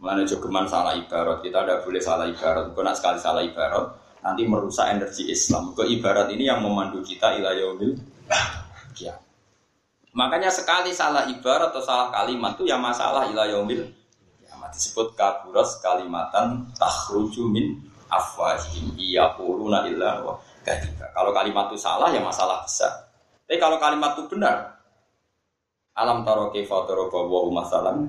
Mulane 0.02 0.26
jogeman 0.26 0.66
salah 0.66 0.98
ibarat, 0.98 1.46
kita 1.46 1.62
tidak 1.62 1.86
boleh 1.86 2.02
salah 2.02 2.26
ibarat. 2.26 2.74
Kau 2.74 2.82
nak 2.82 2.98
sekali 2.98 3.22
salah 3.22 3.38
ibarat, 3.38 3.86
nanti 4.18 4.42
merusak 4.42 4.90
energi 4.90 5.30
Islam. 5.30 5.78
Ke 5.78 5.86
ibarat 5.86 6.26
ini 6.34 6.50
yang 6.50 6.58
memandu 6.58 7.06
kita 7.06 7.38
ila 7.38 7.54
yaumil 7.54 7.94
kiamat. 8.98 9.22
Makanya 10.12 10.50
sekali 10.50 10.90
salah 10.90 11.30
ibarat 11.30 11.70
atau 11.70 11.80
salah 11.80 12.10
kalimat 12.10 12.58
itu 12.58 12.66
ya 12.66 12.76
masalah 12.82 13.30
ila 13.30 13.46
yaumil 13.46 13.86
kiamat 14.42 14.74
disebut 14.74 15.14
kaburas 15.14 15.78
kalimatan 15.78 16.66
takhruju 16.74 17.46
min 17.46 17.80
afwahim 18.10 18.92
yaquluna 18.98 19.86
illa 19.88 20.20
wa 20.20 20.34
kadiba. 20.62 21.06
Kalau 21.12 21.30
kalimat 21.34 21.68
itu 21.70 21.78
salah 21.78 22.08
ya 22.10 22.22
masalah 22.22 22.62
besar. 22.64 23.10
Tapi 23.44 23.58
kalau 23.60 23.76
kalimat 23.76 24.16
itu 24.16 24.24
benar 24.32 24.82
alam 25.92 26.24
taro 26.24 26.48
kaifa 26.48 26.88
daraba 26.88 27.20
wa 27.28 27.52
masalan 27.52 28.08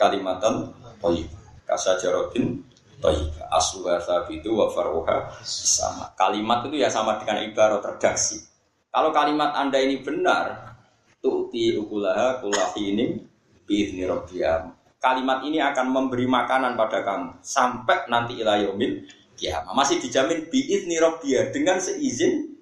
kalimatan 0.00 0.72
thayyibah 1.04 1.68
kasajaratin 1.68 2.64
thayyibah 3.04 3.44
asluha 3.52 4.00
sabitu 4.00 4.56
wa 4.56 4.72
faruha 4.72 5.28
sama. 5.44 6.08
Kalimat 6.16 6.64
itu 6.64 6.80
ya 6.80 6.88
sama 6.88 7.20
dengan 7.20 7.44
ibarat 7.44 7.84
redaksi. 7.84 8.40
Kalau 8.88 9.12
kalimat 9.12 9.52
Anda 9.52 9.76
ini 9.84 10.00
benar, 10.00 10.74
tu'ti 11.20 11.76
ukulaha 11.76 12.40
kulahinin 12.40 13.28
biizni 13.68 14.08
rabbiyah. 14.08 14.72
Kalimat 14.98 15.44
ini 15.44 15.62
akan 15.62 15.86
memberi 15.94 16.26
makanan 16.26 16.74
pada 16.74 17.04
kamu 17.06 17.38
sampai 17.44 18.08
nanti 18.10 18.40
ilayomil 18.40 19.04
kiamat. 19.38 19.70
Masih 19.70 20.02
dijamin 20.02 20.50
biizni 20.50 20.98
rabbiyah 20.98 21.54
dengan 21.54 21.78
seizin 21.78 22.58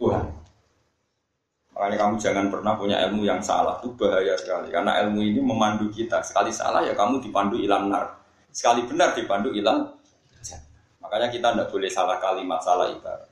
Tuhan. 0.00 0.24
Makanya 1.76 1.96
kamu 2.00 2.14
jangan 2.18 2.46
pernah 2.50 2.74
punya 2.74 2.98
ilmu 3.06 3.22
yang 3.22 3.38
salah, 3.38 3.78
itu 3.78 3.94
bahaya 3.94 4.34
sekali. 4.34 4.72
Karena 4.72 4.98
ilmu 5.06 5.22
ini 5.22 5.38
memandu 5.38 5.86
kita. 5.92 6.24
Sekali 6.26 6.50
salah 6.50 6.82
ya 6.82 6.96
kamu 6.96 7.22
dipandu 7.22 7.54
ilang 7.54 7.86
nar. 7.86 8.18
Sekali 8.50 8.82
benar 8.88 9.14
dipandu 9.14 9.54
ilang. 9.54 9.94
Makanya 10.98 11.30
kita 11.30 11.54
tidak 11.54 11.68
boleh 11.70 11.86
salah 11.86 12.18
kalimat, 12.18 12.58
salah 12.60 12.90
ibarat. 12.90 13.30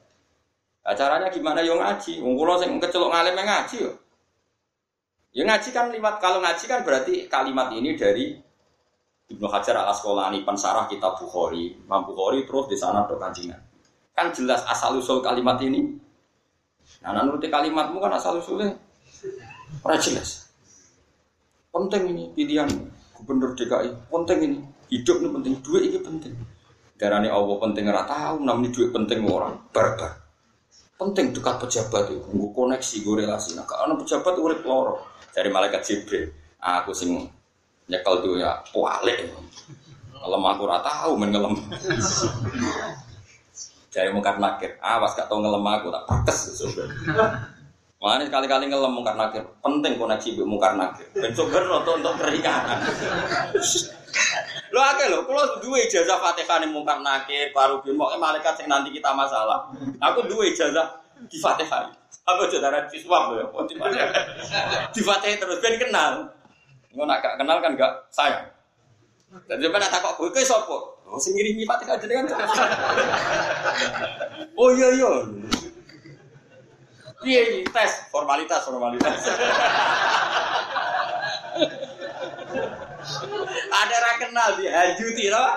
Nah, 0.87 0.95
caranya 0.95 1.27
gimana 1.27 1.59
yo 1.67 1.75
ngaji? 1.75 2.23
Wong 2.23 2.39
kula 2.39 2.63
sing 2.63 2.79
kecelok 2.79 3.11
ngalim 3.11 3.35
ngaji 3.35 3.77
yo. 3.83 3.93
Ya 5.35 5.43
ngaji 5.45 5.69
kan 5.75 5.91
kalau 6.23 6.39
ngaji 6.41 6.65
kan 6.71 6.81
berarti 6.87 7.27
kalimat 7.27 7.69
ini 7.75 7.99
dari 7.99 8.39
Ibnu 9.27 9.47
Hajar 9.51 9.83
al 9.83 9.91
Asqalani 9.91 10.47
pensarah 10.47 10.87
kitab 10.87 11.19
Bukhari, 11.19 11.75
Imam 11.75 12.07
Bukhari 12.07 12.47
terus 12.47 12.71
di 12.71 12.79
sana 12.79 13.03
ada 13.03 13.19
kancingan. 13.19 13.59
Kan 14.15 14.31
jelas 14.31 14.63
asal 14.71 14.97
usul 14.97 15.19
kalimat 15.19 15.59
ini. 15.61 15.99
Nah, 17.03 17.11
nuruti 17.27 17.51
kalimatmu 17.51 17.99
kan 17.99 18.15
asal 18.15 18.39
usulnya 18.39 18.71
ora 19.83 19.99
jelas. 19.99 20.47
Penting 21.75 22.03
ini 22.15 22.25
pilihan 22.33 22.71
gubernur 23.19 23.53
DKI, 23.59 24.09
penting 24.09 24.39
ini. 24.47 24.59
Hidup 24.87 25.19
ini 25.19 25.29
penting, 25.35 25.53
duit 25.67 25.83
ini 25.91 25.99
penting. 25.99 26.35
Darani 26.97 27.29
Allah 27.29 27.57
penting 27.59 27.85
ora 27.91 28.07
tahu, 28.07 28.47
namanya 28.47 28.71
duit 28.73 28.95
penting 28.95 29.27
orang 29.27 29.59
barbar. 29.75 30.23
Penting 30.97 31.37
dekat 31.37 31.61
pejabat 31.61 32.09
itu, 32.09 32.25
gue 32.25 32.51
koneksi, 32.57 32.97
gue 33.05 33.15
relasi. 33.21 33.53
Nah, 33.53 33.69
karena 33.69 33.99
pejabat 34.01 34.35
urip 34.41 34.65
loro 34.65 35.05
dari 35.35 35.53
malaikat 35.53 35.85
Jibril. 35.85 36.33
Aku 36.57 36.97
sing 36.97 37.29
nyekel 37.87 38.15
tuh 38.23 38.39
ya. 38.39 38.59
Ngelem 40.17 40.43
aku 40.43 40.63
rata 40.67 40.91
tahu 40.91 41.15
men 41.19 41.31
ngelem. 41.31 41.55
Dari 43.97 44.13
mungkar 44.13 44.37
nakir, 44.37 44.77
awas 44.85 45.17
gak 45.17 45.25
tau 45.25 45.41
ngelem 45.41 45.65
aku 45.65 45.89
tak 45.89 46.05
pates 46.05 46.53
Makanya 47.97 48.29
sekali-kali 48.29 48.69
ngelem 48.69 48.93
mungkar 48.93 49.17
nakir, 49.17 49.41
penting 49.65 49.97
koneksi 49.97 50.37
bu 50.37 50.45
mungkar 50.45 50.77
nakir. 50.77 51.09
Ben 51.17 51.33
sumber 51.33 51.65
untuk 51.65 51.97
untuk. 51.97 52.13
Lo 54.75 54.81
akeh 54.85 55.09
lo, 55.09 55.25
kalau 55.25 55.57
dua 55.65 55.81
ijazah 55.89 56.21
fatihah 56.21 56.61
nih 56.61 56.69
mungkar 56.69 57.01
nakir, 57.01 57.49
baru 57.57 57.81
bin 57.81 57.97
mau 57.97 58.13
malaikat 58.13 58.61
yang 58.61 58.77
nanti 58.77 58.93
kita 58.93 59.17
masalah. 59.17 59.73
Aku 60.13 60.29
dua 60.29 60.45
ijazah 60.45 61.01
di 61.25 61.41
fatihah. 61.41 61.89
Aku 62.29 62.51
saudara 62.53 62.85
siswa 62.93 63.33
loh 63.33 63.41
ya, 63.41 63.47
di 64.93 65.01
fatihah 65.01 65.41
terus 65.41 65.57
ben 65.65 65.81
kenal. 65.81 66.36
Nggak 66.97 67.07
nak 67.13 67.21
kenal 67.37 67.61
kan 67.61 67.77
gak 67.77 67.93
sayang. 68.09 68.49
Dan 69.45 69.61
dia 69.61 69.69
nak 69.69 69.93
takut 69.93 70.17
gue 70.17 70.33
kayak 70.33 70.49
sopo. 70.49 70.97
Oh, 71.05 71.21
sing 71.21 71.37
ngirimi 71.37 71.69
fatihah 71.69 72.01
aja 72.01 72.07
dengan 72.09 72.27
Oh 74.59 74.73
iya 74.73 74.89
iya. 74.97 75.13
Iya, 77.21 77.63
tes 77.69 77.93
formalitas 78.09 78.65
formalitas. 78.65 79.13
Ada 83.77 83.95
orang 84.03 84.19
kenal 84.19 84.49
di 84.57 84.65
hajuti 84.67 85.29
loh. 85.29 85.53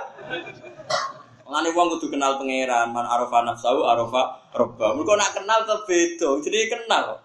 Mengenai 1.49 1.73
uang 1.73 1.97
kudu 1.97 2.13
kenal 2.13 2.37
pangeran, 2.37 2.93
man 2.93 3.09
arofa 3.09 3.41
nafsahu 3.41 3.81
arofa 3.87 4.37
roba. 4.53 4.93
Mereka 4.93 5.13
nak 5.17 5.33
kenal 5.33 5.59
ke 5.65 5.75
beda, 5.87 6.29
jadi 6.45 6.69
kenal. 6.69 7.17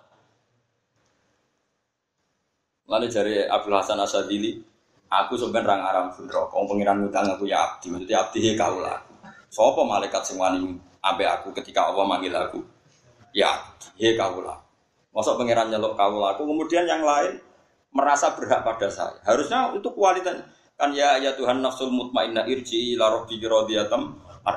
Lalu 2.85 3.07
dari 3.09 3.35
Abdul 3.49 3.75
Hasan 3.75 4.01
Asadili, 4.01 4.61
Aku 5.15 5.39
sebenarnya 5.39 5.95
aram 5.95 6.11
fundro, 6.11 6.51
kau 6.51 6.67
pengiran 6.67 6.99
ngutang 6.99 7.29
aku 7.31 7.47
ya 7.47 7.63
abdi, 7.63 7.87
maksudnya 7.93 8.27
abdi 8.27 8.39
he 8.43 8.51
kau 8.59 8.83
lah. 8.83 8.99
Sopo 9.47 9.87
malaikat 9.87 10.27
sing 10.27 10.43
wani 10.43 10.75
abe 10.99 11.23
aku 11.23 11.55
ketika 11.55 11.87
Allah 11.87 12.03
manggil 12.03 12.35
aku, 12.35 12.59
ya 13.31 13.55
abdi 13.55 13.95
he 13.95 14.19
kau 14.19 14.43
lah. 14.43 14.59
Masuk 15.15 15.39
pengiran 15.39 15.71
nyelok 15.71 15.95
kau 15.95 16.19
lah, 16.19 16.35
aku 16.35 16.43
kemudian 16.43 16.83
yang 16.83 17.07
lain 17.07 17.39
merasa 17.95 18.35
berhak 18.35 18.67
pada 18.67 18.91
saya. 18.91 19.15
Harusnya 19.23 19.71
itu 19.79 19.87
kualitas 19.95 20.35
kan 20.75 20.91
ya 20.91 21.23
ya 21.23 21.31
Tuhan 21.39 21.63
nafsul 21.63 21.95
mutmainnah 21.95 22.51
irji 22.51 22.99
ila 22.99 23.23
rabbiki 23.23 23.47
radiyatan 23.47 24.11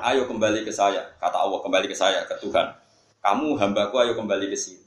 ayo 0.10 0.26
kembali 0.26 0.66
ke 0.66 0.74
saya 0.74 1.06
kata 1.22 1.38
Allah 1.38 1.62
kembali 1.62 1.86
ke 1.86 1.94
saya 1.94 2.26
ke 2.26 2.34
Tuhan 2.42 2.74
kamu 3.22 3.54
hambaku 3.54 4.02
ayo 4.02 4.18
kembali 4.18 4.50
ke 4.50 4.58
sini 4.58 4.82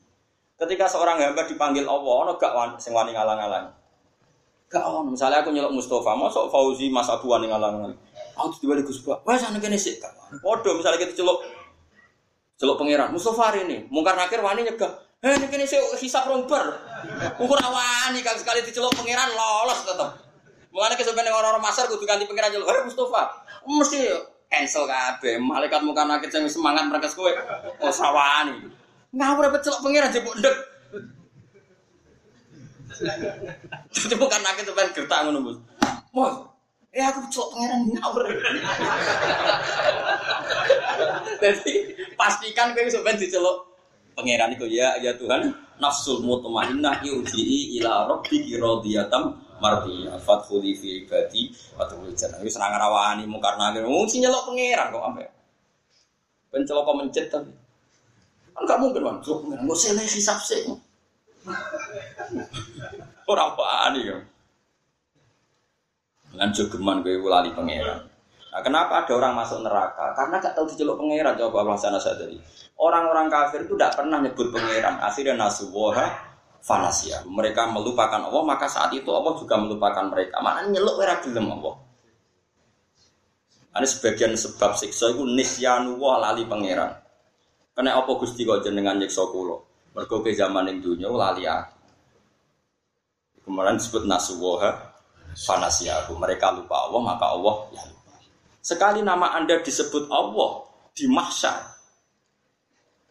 ketika 0.61 0.85
seorang 0.85 1.17
hamba 1.17 1.49
dipanggil 1.49 1.89
Allah 1.89 2.15
ono 2.29 2.33
gak 2.37 2.77
sing 2.77 2.93
wani 2.93 3.17
ngalang-alang 3.17 3.81
Gak 4.71 4.87
on, 4.87 5.11
misalnya 5.11 5.43
aku 5.43 5.51
nyelok 5.51 5.75
Mustafa, 5.75 6.15
masuk 6.15 6.47
Fauzi 6.47 6.95
Mas 6.95 7.11
Abu 7.11 7.27
wani 7.27 7.51
ngalang 7.51 7.91
Aku 8.39 8.55
tiba 8.63 8.79
di 8.79 8.87
Gus 8.87 9.03
Wah, 9.03 9.19
sana 9.35 9.59
kene 9.59 9.75
sih. 9.75 9.99
Podo 10.39 10.79
misalnya 10.79 11.03
kita 11.03 11.19
celok 11.19 11.43
celok 12.55 12.79
pangeran 12.79 13.11
Mustafa 13.11 13.51
hari 13.51 13.67
ini, 13.67 13.91
mungkar 13.91 14.15
nakir 14.15 14.39
wani 14.39 14.63
nyegah. 14.63 14.95
Heh, 15.21 15.37
ini 15.37 15.51
kene 15.51 15.67
sih 15.67 15.77
hisap 15.99 16.31
romper. 16.31 16.63
Ukur 17.43 17.59
awani 17.59 18.23
kan 18.23 18.39
sekali 18.39 18.63
dicelok 18.63 18.95
pangeran 18.95 19.35
lolos 19.35 19.83
tetep. 19.83 20.11
Mulane 20.71 20.95
sebenarnya 20.95 21.35
orang-orang 21.35 21.67
masar 21.67 21.91
kudu 21.91 22.07
ganti 22.07 22.31
pangeran 22.31 22.55
celok. 22.55 22.71
Heh 22.71 22.81
Mustafa, 22.87 23.23
mesti 23.67 24.01
cancel 24.47 24.87
kabeh. 24.87 25.35
Malaikat 25.43 25.83
muka 25.83 26.07
nakir 26.07 26.31
sing 26.31 26.47
semangat 26.47 26.87
mereka 26.87 27.11
kowe. 27.11 27.33
Oh 27.83 27.91
sawani. 27.91 28.80
Ngawur 29.11 29.51
apa 29.51 29.59
celok 29.59 29.83
pangeran 29.83 30.15
jebuk 30.15 30.39
ndek. 30.39 30.57
Jadi 33.91 34.15
bukan 34.15 34.45
tuh 34.63 34.75
pengen 34.77 34.95
gertak 34.95 35.19
ngono 35.27 35.39
bos. 35.43 35.59
Bos, 36.15 36.35
eh 36.95 37.03
aku 37.03 37.27
cok 37.27 37.49
pangeran 37.55 37.81
ngawur. 37.91 38.23
Jadi 41.43 41.73
pastikan 42.15 42.71
kowe 42.71 42.87
sampean 42.87 43.19
diceluk 43.19 43.67
pangeran 44.15 44.55
itu 44.55 44.71
ya 44.71 44.95
ya 45.03 45.11
Tuhan 45.19 45.51
nafsul 45.83 46.23
mutmainnah 46.23 47.03
yurji'i 47.03 47.81
ila 47.83 48.07
rabbiki 48.07 48.63
radiyatan 48.63 49.35
mardiyah. 49.59 50.23
Fadkhuli 50.23 50.79
fi 50.79 51.03
ibadi 51.03 51.51
wa 51.75 51.83
tadkhuli 51.83 52.15
jannah. 52.15 52.39
Wis 52.47 52.55
nang 52.63 52.79
rawani 52.79 53.27
mungkar 53.27 53.59
nakir 53.59 53.83
nyeluk 53.83 54.43
pangeran 54.47 54.95
kok 54.95 55.03
ampe 55.03 55.27
ben 56.51 56.67
celok 56.67 56.91
mencet 56.99 57.31
tapi 57.31 57.51
kan 58.61 58.69
gak 58.69 58.81
mungkin 58.85 59.01
bang 59.01 59.19
celok 59.25 59.39
pangeran 59.49 59.65
kok 59.73 59.79
sele 59.81 60.05
hisap 60.05 60.39
sih 60.45 60.69
Ora 63.31 63.55
wani 63.55 64.11
ya. 64.11 64.19
Lan 66.35 66.51
jogeman 66.51 67.01
kowe 67.01 67.31
lali 67.31 67.55
pangeran. 67.55 68.11
Nah, 68.51 68.61
kenapa 68.67 69.07
ada 69.07 69.13
orang 69.15 69.39
masuk 69.39 69.63
neraka? 69.63 70.11
Karena 70.19 70.43
gak 70.43 70.59
tahu 70.59 70.67
diceluk 70.67 70.99
pangeran 70.99 71.39
coba 71.39 71.63
Allah 71.63 71.79
sana 71.79 72.03
sadari. 72.03 72.37
Orang-orang 72.75 73.31
kafir 73.31 73.65
itu 73.65 73.79
tidak 73.79 73.95
pernah 73.95 74.19
nyebut 74.19 74.51
pangeran. 74.51 74.99
Akhirnya 74.99 75.39
nasuwoha 75.39 76.07
fanasia. 76.59 77.23
Mereka 77.25 77.71
melupakan 77.71 78.19
Allah, 78.19 78.43
maka 78.43 78.67
saat 78.67 78.91
itu 78.93 79.09
Allah 79.15 79.39
juga 79.39 79.55
melupakan 79.57 80.05
mereka. 80.11 80.43
Mana 80.43 80.67
nyeluk 80.67 80.99
ora 80.99 81.23
gelem 81.23 81.47
Allah. 81.55 81.75
Ini 83.71 83.87
sebagian 83.87 84.35
sebab 84.35 84.75
siksa 84.75 85.15
itu 85.15 85.23
nisyanu 85.23 85.95
lali 86.03 86.43
pangeran. 86.51 86.91
Karena 87.81 87.97
apa 87.97 88.13
Gusti 88.13 88.45
kok 88.45 88.61
jenengan 88.61 89.01
nyiksa 89.01 89.25
kula? 89.33 89.57
Mergo 89.97 90.21
ke 90.21 90.37
zaman 90.37 90.69
yang 90.69 90.85
dunia 90.85 91.09
lali 91.09 91.49
aku. 91.49 91.81
Kemudian 93.41 93.81
disebut 93.81 94.05
nasuwoha 94.05 94.69
fanasiyahu. 95.33 96.13
Mereka 96.13 96.61
lupa 96.61 96.77
Allah, 96.77 97.01
maka 97.01 97.33
Allah 97.33 97.57
ya 97.73 97.81
lupa. 97.89 98.21
Sekali 98.61 99.01
nama 99.01 99.33
Anda 99.33 99.65
disebut 99.65 100.13
Allah 100.13 100.69
di 100.93 101.09
mahsyar. 101.09 101.57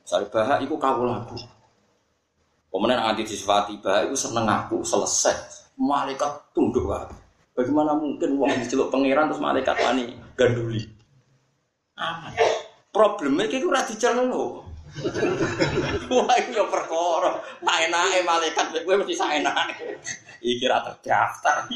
Misalnya 0.06 0.30
bahak 0.38 0.62
itu 0.62 0.78
kau 0.78 1.02
lagu. 1.02 1.38
Kemudian 2.70 3.02
anti 3.02 3.26
disifati 3.26 3.82
bahak 3.82 4.14
itu 4.14 4.22
seneng 4.22 4.46
aku 4.46 4.86
selesai. 4.86 5.66
Malaikat 5.82 6.54
tunduk 6.54 6.86
aku. 6.94 7.18
Bagaimana 7.58 7.98
mungkin 7.98 8.38
uang 8.38 8.62
diceluk 8.62 8.94
pangeran 8.94 9.34
terus 9.34 9.42
malaikat 9.42 9.82
wani 9.82 10.14
ganduli? 10.38 10.86
Aman. 11.98 12.38
Problemnya 13.00 13.47
kayak 13.47 13.64
gue 13.64 13.72
rati 13.72 13.95
diceluk. 13.95 14.68
Wah 16.12 16.36
itu 16.36 16.52
ya. 16.52 16.68
Tak 16.68 17.78
enake 17.88 18.20
malaikat 18.28 18.66
gue 18.76 18.95
mesti 19.00 19.16
saenake. 19.16 20.04
Iki 20.43 20.68
ra 20.68 20.84
terdaftar. 20.84 21.72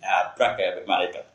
Ya 0.00 0.32
brak 0.32 0.56
ya 0.56 0.80
malaikat. 0.88 1.28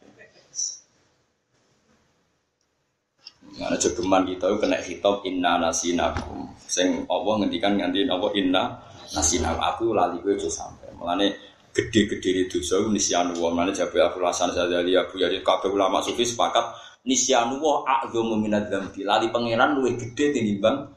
Karena 3.55 3.77
jogeman 3.77 4.25
kita 4.25 4.49
itu 4.49 4.57
kena 4.57 4.77
hitop 4.81 5.21
inna 5.29 5.61
nasinakum. 5.61 6.49
Sing 6.65 7.05
Allah 7.05 7.33
ngendikan 7.45 7.77
nganti 7.77 8.09
apa 8.09 8.27
inna 8.33 8.73
nasinakum. 9.13 9.61
Aku 9.61 9.93
lali 9.93 10.17
gue 10.25 10.33
aja 10.33 10.49
sampai. 10.49 10.89
Mulane 10.97 11.29
gede-gede 11.69 12.49
itu 12.49 12.57
so 12.65 12.89
nisyanu 12.89 13.37
wa. 13.37 13.53
Mulane 13.53 13.69
jabe 13.69 14.01
aku 14.01 14.17
lasan 14.17 14.49
sadali 14.49 14.97
Abu 14.97 15.21
Yazid 15.21 15.45
kabeh 15.45 15.69
ulama 15.69 16.01
sufi 16.01 16.25
sepakat 16.25 16.94
nisyanu 17.05 17.61
wa 17.61 17.85
a'dhamu 17.85 18.35
minadz 18.41 18.67
dzambi. 18.67 19.05
Lali 19.05 19.29
pangeran 19.29 19.77
luwih 19.77 19.95
gede 19.95 20.35
tinimbang 20.35 20.89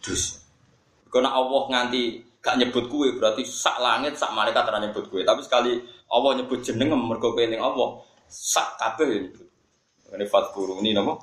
dosa. 0.00 0.40
Karena 1.12 1.36
Allah 1.36 1.62
nganti 1.68 2.02
gak 2.42 2.58
nyebut 2.58 2.90
kue 2.90 3.14
berarti 3.14 3.46
sak 3.46 3.78
langit 3.78 4.18
sak 4.18 4.32
malaikat 4.32 4.64
ora 4.66 4.80
nyebut 4.80 5.06
kue. 5.12 5.22
Tapi 5.22 5.44
sekali 5.44 5.78
Allah 6.08 6.40
nyebut 6.40 6.64
jeneng 6.64 6.96
mergo 6.96 7.36
keling 7.36 7.60
Allah 7.60 8.00
sak 8.26 8.80
kabeh 8.80 9.28
nyebut. 9.28 9.46
Ini 10.12 10.26
fatguru 10.28 10.80
ini 10.84 10.92
nama 10.92 11.16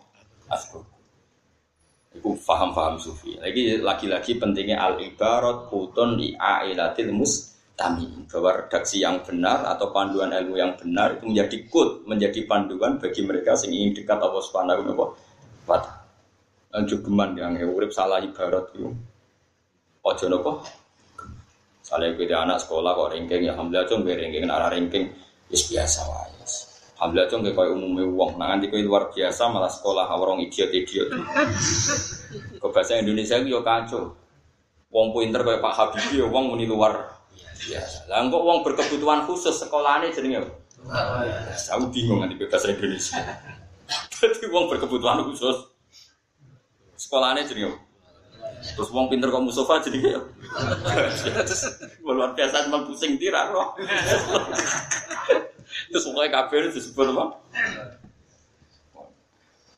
askur. 0.49 0.81
Iku 2.09 2.33
faham-faham 2.33 2.97
sufi. 2.97 3.37
Lagi 3.37 3.77
lagi-lagi 3.77 4.41
pentingnya 4.41 4.81
al 4.81 4.97
ibarat 4.97 5.69
putun 5.69 6.17
di 6.17 6.33
ailatil 6.33 7.13
tami 7.79 8.27
bahwa 8.27 8.59
redaksi 8.59 8.99
yang 8.99 9.23
benar 9.23 9.63
atau 9.71 9.95
panduan 9.95 10.35
ilmu 10.35 10.59
yang 10.59 10.75
benar 10.75 11.15
itu 11.15 11.31
menjadi 11.31 11.57
kut 11.71 12.03
menjadi 12.03 12.43
panduan 12.43 12.99
bagi 12.99 13.23
mereka 13.23 13.55
yang 13.63 13.71
ingin 13.71 14.03
dekat 14.03 14.19
Allah 14.19 14.43
Subhanahu 14.43 14.91
wa 14.99 15.15
taala. 15.79 16.83
Jugeman 16.83 17.39
yang 17.39 17.55
urip 17.71 17.95
salah 17.95 18.19
ibarat 18.19 18.75
itu. 18.75 18.91
Ojo 20.03 20.25
nopo. 20.27 20.51
Saleh 21.79 22.13
kita 22.13 22.45
anak 22.45 22.61
sekolah 22.61 22.93
kok 22.93 23.09
ringking 23.15 23.47
ya 23.47 23.57
alhamdulillah 23.57 23.87
cung 23.89 24.05
gue 24.05 24.13
ringking 24.13 24.45
arah 24.45 24.69
ringking 24.69 25.09
is 25.49 25.65
biasa 25.65 26.05
wae. 26.05 26.29
Alhamdulillah 26.99 27.29
cung 27.31 27.41
kayak 27.47 27.71
umumnya 27.73 28.05
uang. 28.05 28.31
Nah 28.37 28.47
nanti 28.53 28.67
kau 28.67 28.77
luar 28.77 29.09
biasa 29.09 29.49
malah 29.49 29.71
sekolah 29.71 30.05
orang 30.11 30.43
idiot 30.43 30.69
idiot. 30.69 31.09
Kau 32.59 32.69
bahasa 32.69 32.99
Indonesia 32.99 33.39
itu 33.39 33.55
yo 33.55 33.63
kacau. 33.63 34.13
Wong 34.93 35.15
pinter 35.15 35.41
kayak 35.41 35.61
Pak 35.61 35.73
Habibie, 35.73 36.25
wong 36.27 36.53
muni 36.53 36.65
luar 36.65 37.18
biasa. 37.59 38.07
Lah 38.07 38.23
kok 38.27 38.43
wong 38.43 38.59
berkebutuhan 38.63 39.27
khusus 39.27 39.55
sekolahnya 39.59 40.15
jenenge 40.15 40.47
Aku 41.75 41.91
bingung 41.91 42.23
nanti 42.23 42.39
bahasa 42.39 42.71
Indonesia. 42.71 43.19
Jadi 44.15 44.47
wong 44.47 44.71
berkebutuhan 44.71 45.27
khusus 45.27 45.67
sekolahnya 46.95 47.43
jenenge 47.43 47.89
Terus 48.59 48.89
wong 48.91 49.07
pinter 49.07 49.31
kok 49.31 49.43
Mustafa 49.43 49.79
jadi 49.87 50.19
ya. 50.19 50.21
Luar 52.03 52.35
biasa 52.35 52.67
cuma 52.67 52.83
pusing 52.83 53.15
tirak 53.15 53.55
loh. 53.55 53.71
Terus 55.89 56.03
pokoknya 56.11 56.29
kabel 56.33 56.67
disebut 56.73 57.07
apa? 57.15 57.25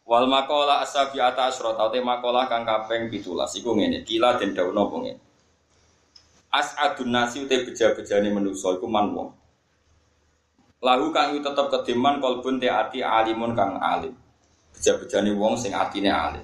Wal 0.01 0.25
makola 0.27 0.81
asabi 0.81 1.21
ata 1.21 1.53
asrot 1.53 1.77
atau 1.77 2.01
makola 2.03 2.49
kang 2.49 2.65
kapeng 2.65 3.07
pitulas 3.07 3.53
iku 3.55 3.77
ngene 3.77 4.03
kila 4.03 4.35
den 4.35 4.51
dawono 4.51 4.89
apa 4.89 4.95
ngene 4.97 5.21
As'adun 6.51 7.15
nasi 7.15 7.47
ute 7.47 7.63
beja-bejane 7.63 8.27
manusa 8.27 8.75
iku 8.75 8.83
man 8.83 9.15
wong. 9.15 9.31
Lahu 10.83 11.15
kang 11.15 11.39
tetep 11.39 11.67
kediman 11.71 12.19
kolbun 12.19 12.59
te 12.59 12.67
ati 12.67 12.99
alimun 12.99 13.55
kang 13.55 13.79
alim. 13.79 14.11
Beja-bejane 14.75 15.31
wong 15.31 15.55
sing 15.55 15.71
atine 15.71 16.11
alim. 16.11 16.43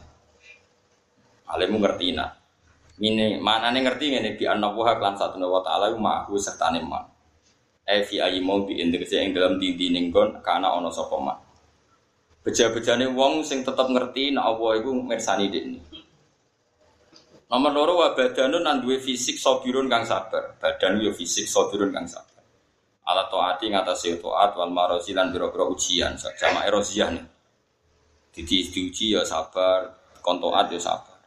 Alimu 1.51 1.83
ngerti 1.83 2.15
nak? 2.15 2.39
Ini 2.97 3.37
mana 3.43 3.69
nih 3.69 3.85
ngerti 3.85 4.09
ini 4.09 4.33
bi 4.33 4.49
anabuha 4.49 4.97
klan 4.97 5.13
satu 5.13 5.37
nawa 5.37 5.61
taala 5.61 5.93
mahu 5.93 6.33
serta 6.33 6.73
neman 6.73 7.05
Eh 7.85 8.01
fi 8.01 8.17
ayi 8.17 8.41
mau 8.41 8.65
bi 8.65 8.81
integasi 8.81 9.21
yang 9.21 9.37
dalam 9.37 9.61
dindi 9.61 9.93
ninggon 9.93 10.41
karena 10.41 10.73
ono 10.73 10.89
sokoman 10.89 11.37
Beja-bejane 12.41 13.05
wong 13.13 13.45
sing 13.45 13.61
tetep 13.61 13.85
ngerti 13.85 14.33
nek 14.33 14.43
Allah 14.43 14.71
iku 14.81 14.97
mirsani 14.97 15.51
ini. 15.51 15.77
Nomor 17.47 17.71
loro 17.71 17.93
wa 18.03 18.11
badanun 18.11 18.59
nan 18.59 18.83
duwe 18.83 18.99
fisik 18.99 19.39
sabirun 19.39 19.87
kang 19.87 20.03
sabar. 20.03 20.59
Badan 20.59 20.99
yo 20.99 21.15
fisik 21.15 21.47
sabirun 21.47 21.95
kang 21.95 22.03
sabar. 22.03 22.43
Ala 23.07 23.31
taati 23.31 23.71
ngatasi 23.71 24.19
taat 24.19 24.51
wal 24.59 24.67
marozi 24.67 25.15
lan 25.15 25.31
biro-biro 25.31 25.71
ujian. 25.71 26.19
Sama 26.19 26.67
erosiah 26.67 27.07
nih. 27.07 27.23
Didi 28.35 28.67
diuji 28.67 29.15
ya 29.15 29.23
sabar, 29.23 29.95
kontoat 30.19 30.67
ya 30.75 30.77
sabar. 30.77 31.17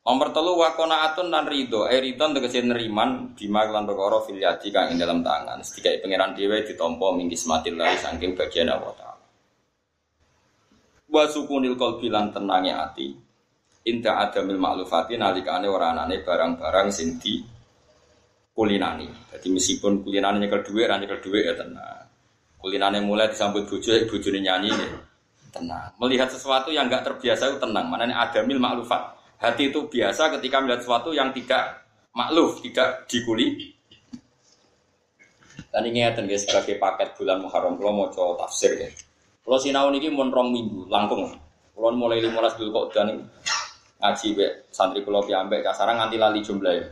Nomor 0.00 0.30
telu 0.32 0.56
wa 0.56 0.72
qanaatun 0.78 1.28
nan 1.28 1.44
ridho, 1.44 1.84
eh 1.90 2.00
ridho 2.00 2.24
tegese 2.32 2.64
neriman 2.64 3.36
bima 3.36 3.68
lan 3.68 3.84
perkara 3.84 4.24
fil 4.24 4.40
yadi 4.40 4.72
kang 4.72 4.94
ing 4.94 4.98
dalam 4.98 5.20
tangan. 5.26 5.60
Sedikai 5.60 6.00
pangeran 6.00 6.32
dhewe 6.38 6.64
ditampa 6.64 7.12
minggis 7.12 7.44
matillah 7.50 7.98
saking 7.98 8.32
bagian 8.38 8.72
Allah 8.72 8.94
taala. 8.96 9.26
Wa 11.10 11.26
sukunil 11.26 11.76
qalbi 11.76 12.08
lan 12.08 12.30
tenange 12.30 12.72
ati. 12.72 13.29
Inda 13.80 14.20
adamil 14.20 14.60
maklufati 14.60 15.16
nalikane 15.16 15.64
ora 15.64 15.96
anane 15.96 16.20
barang-barang 16.20 16.88
sing 16.92 17.16
di 17.16 17.40
kulinani. 18.52 19.08
Jadi 19.32 19.48
meskipun 19.48 20.04
kulinane 20.04 20.36
nyekel 20.36 20.60
dhuwit, 20.60 20.84
ra 20.84 21.00
nyekel 21.00 21.20
ya 21.40 21.56
tenang. 21.56 22.04
Kulinane 22.60 23.00
mulai 23.00 23.32
disambut 23.32 23.64
bojo, 23.64 23.96
bojone 24.04 24.40
nyanyi 24.44 24.68
ya 24.68 24.88
tenang. 25.48 25.96
Melihat 25.96 26.28
sesuatu 26.28 26.68
yang 26.68 26.92
enggak 26.92 27.08
terbiasa 27.08 27.48
itu 27.48 27.58
tenang. 27.58 27.88
Mana 27.88 28.12
adamil 28.20 28.60
maklufat 28.60 29.20
Hati 29.40 29.72
itu 29.72 29.88
biasa 29.88 30.36
ketika 30.36 30.60
melihat 30.60 30.84
sesuatu 30.84 31.16
yang 31.16 31.32
tidak 31.32 31.88
makluf, 32.12 32.60
tidak 32.60 33.08
dikuli. 33.08 33.72
Dan 35.72 35.88
ini 35.88 36.04
ya 36.04 36.12
sebagai 36.36 36.76
paket 36.76 37.16
bulan 37.16 37.40
Muharram, 37.40 37.80
kalau 37.80 37.92
mau 37.96 38.12
coba 38.12 38.44
tafsir 38.44 38.76
ya. 38.76 38.92
Kalau 39.40 39.56
sinau 39.56 39.88
ini 39.88 40.12
rong 40.12 40.52
minggu, 40.52 40.92
langkung. 40.92 41.24
Kalau 41.72 41.96
mulai 41.96 42.20
15 42.20 42.60
dulu 42.60 42.68
kok 42.68 42.86
dan 43.00 43.16
ngaji 44.00 44.26
be 44.32 44.46
santri 44.72 45.04
pulau 45.04 45.20
piambek 45.20 45.60
kasaran 45.60 46.00
nganti 46.00 46.16
lali 46.16 46.40
jumlah 46.40 46.72
ya. 46.72 46.86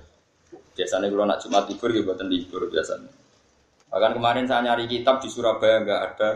Biasanya 0.77 1.11
kalau 1.11 1.27
nak 1.27 1.41
Jumat 1.43 1.65
libur 1.67 1.91
ya 1.91 2.01
buatan 2.07 2.29
libur 2.31 2.63
biasanya. 2.71 3.11
Bahkan 3.89 4.13
kemarin 4.15 4.45
saya 4.45 4.61
nyari 4.69 4.85
kitab 4.87 5.19
di 5.19 5.29
Surabaya 5.33 5.83
nggak 5.83 6.03
ada 6.15 6.31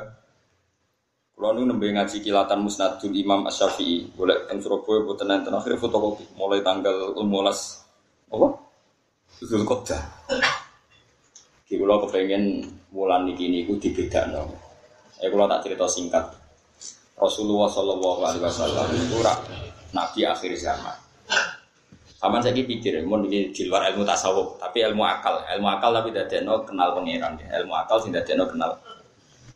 kalau 1.32 1.58
nu 1.58 1.66
nembe 1.66 1.90
ngaji 1.90 2.22
kilatan 2.22 2.60
musnadul 2.62 3.10
Imam 3.16 3.48
Asy-Syafi'i, 3.48 4.14
boleh 4.14 4.46
teng 4.46 4.62
Surabaya 4.62 5.02
boten 5.02 5.26
enten 5.26 5.50
akhir 5.50 5.74
fotokopi 5.74 6.38
mulai 6.38 6.62
tanggal 6.62 7.18
15 7.18 8.30
apa? 8.30 8.48
Zulqa'dah. 9.42 10.02
Ki 11.66 11.74
kula 11.80 11.98
kepengen 12.06 12.62
wulan 12.94 13.26
niki 13.26 13.50
niku 13.50 13.74
dibedakno. 13.74 14.54
Eh 15.18 15.26
kula 15.32 15.50
tak 15.50 15.66
cerita 15.66 15.88
singkat. 15.90 16.30
Rasulullah 17.18 17.66
Shallallahu 17.66 18.20
alaihi 18.22 18.44
wasallam 18.46 18.86
itu 18.94 19.18
nabi 19.92 20.26
akhir 20.26 20.52
zaman. 20.58 20.96
Sama 22.18 22.38
saya 22.38 22.54
pikir, 22.54 23.02
mau 23.02 23.18
ini 23.18 23.50
di 23.50 23.66
luar 23.66 23.90
ilmu 23.90 24.06
tasawuf, 24.06 24.54
tapi 24.54 24.78
ilmu 24.86 25.02
akal, 25.02 25.42
ilmu 25.42 25.66
akal 25.66 25.90
tapi 25.90 26.14
tidak 26.14 26.30
kenal 26.62 26.94
pangeran, 26.94 27.34
ilmu 27.34 27.74
akal 27.74 27.98
tidak 27.98 28.22
kenal 28.30 28.78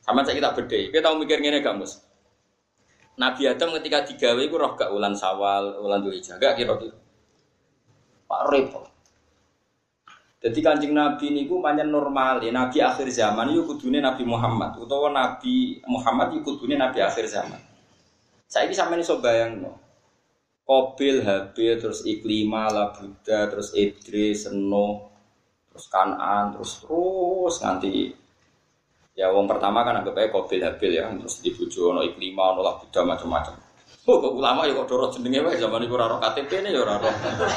sama 0.07 0.23
saya 0.23 0.39
kita 0.39 0.55
beda. 0.55 0.79
Kita 0.95 1.03
tahu 1.03 1.27
mikir 1.27 1.43
gini 1.43 1.59
gak 1.59 1.75
mus? 1.75 1.99
Nabi 3.19 3.51
Adam 3.51 3.75
ketika 3.75 4.07
digawe 4.07 4.39
itu 4.39 4.55
roh 4.55 4.79
gak 4.79 4.95
ulan 4.95 5.19
sawal, 5.19 5.83
ulan 5.83 5.99
dua 5.99 6.15
jaga 6.23 6.55
kira-kira. 6.55 6.95
Pak 8.31 8.43
repot. 8.55 8.87
Jadi 10.39 10.63
kancing 10.63 10.95
Nabi 10.95 11.35
ini 11.35 11.51
gue 11.51 11.59
banyak 11.59 11.91
normal 11.91 12.39
ya. 12.39 12.55
Nabi 12.55 12.79
akhir 12.79 13.11
zaman 13.11 13.51
itu 13.51 13.67
kudunya 13.67 13.99
Nabi 13.99 14.23
Muhammad. 14.23 14.79
Utawa 14.79 15.11
Nabi 15.11 15.83
Muhammad 15.91 16.39
itu 16.39 16.55
kudunya 16.55 16.79
Nabi 16.79 17.03
akhir 17.03 17.27
zaman. 17.27 17.59
Saya 18.47 18.71
ini 18.71 18.75
sampai 18.79 19.03
so 19.03 19.19
bayang 19.19 19.59
no. 19.59 19.75
Kobil, 20.67 21.23
Habil, 21.23 21.79
terus 21.79 22.03
Iklima, 22.03 22.67
Labuda, 22.75 23.47
terus 23.47 23.71
Idris, 23.79 24.51
Seno, 24.51 25.15
terus 25.71 25.87
Kanan, 25.87 26.59
terus 26.59 26.83
terus 26.83 27.55
nanti 27.63 28.11
Ya 29.17 29.33
wong 29.33 29.49
pertama 29.49 29.81
kan 29.81 29.97
anggap 29.97 30.13
aja 30.21 30.29
kobil 30.29 30.61
habil 30.61 30.93
ya, 30.93 31.09
terus 31.09 31.41
dibujuk 31.41 31.89
ono 31.89 32.05
iklima, 32.05 32.53
ono 32.53 32.61
lah 32.61 32.77
buddha 32.77 33.01
macam-macam. 33.01 33.57
Oh, 34.07 34.21
kok 34.21 34.39
ulama 34.39 34.69
ya 34.69 34.77
kok 34.77 34.87
dorot 34.93 35.11
jenenge 35.17 35.41
wae 35.41 35.57
zaman 35.57 35.83
iku 35.83 35.97
ora 35.99 36.21
KTP 36.21 36.63
ne 36.63 36.69
ya 36.71 36.85
ora 36.85 37.01
ora. 37.01 37.11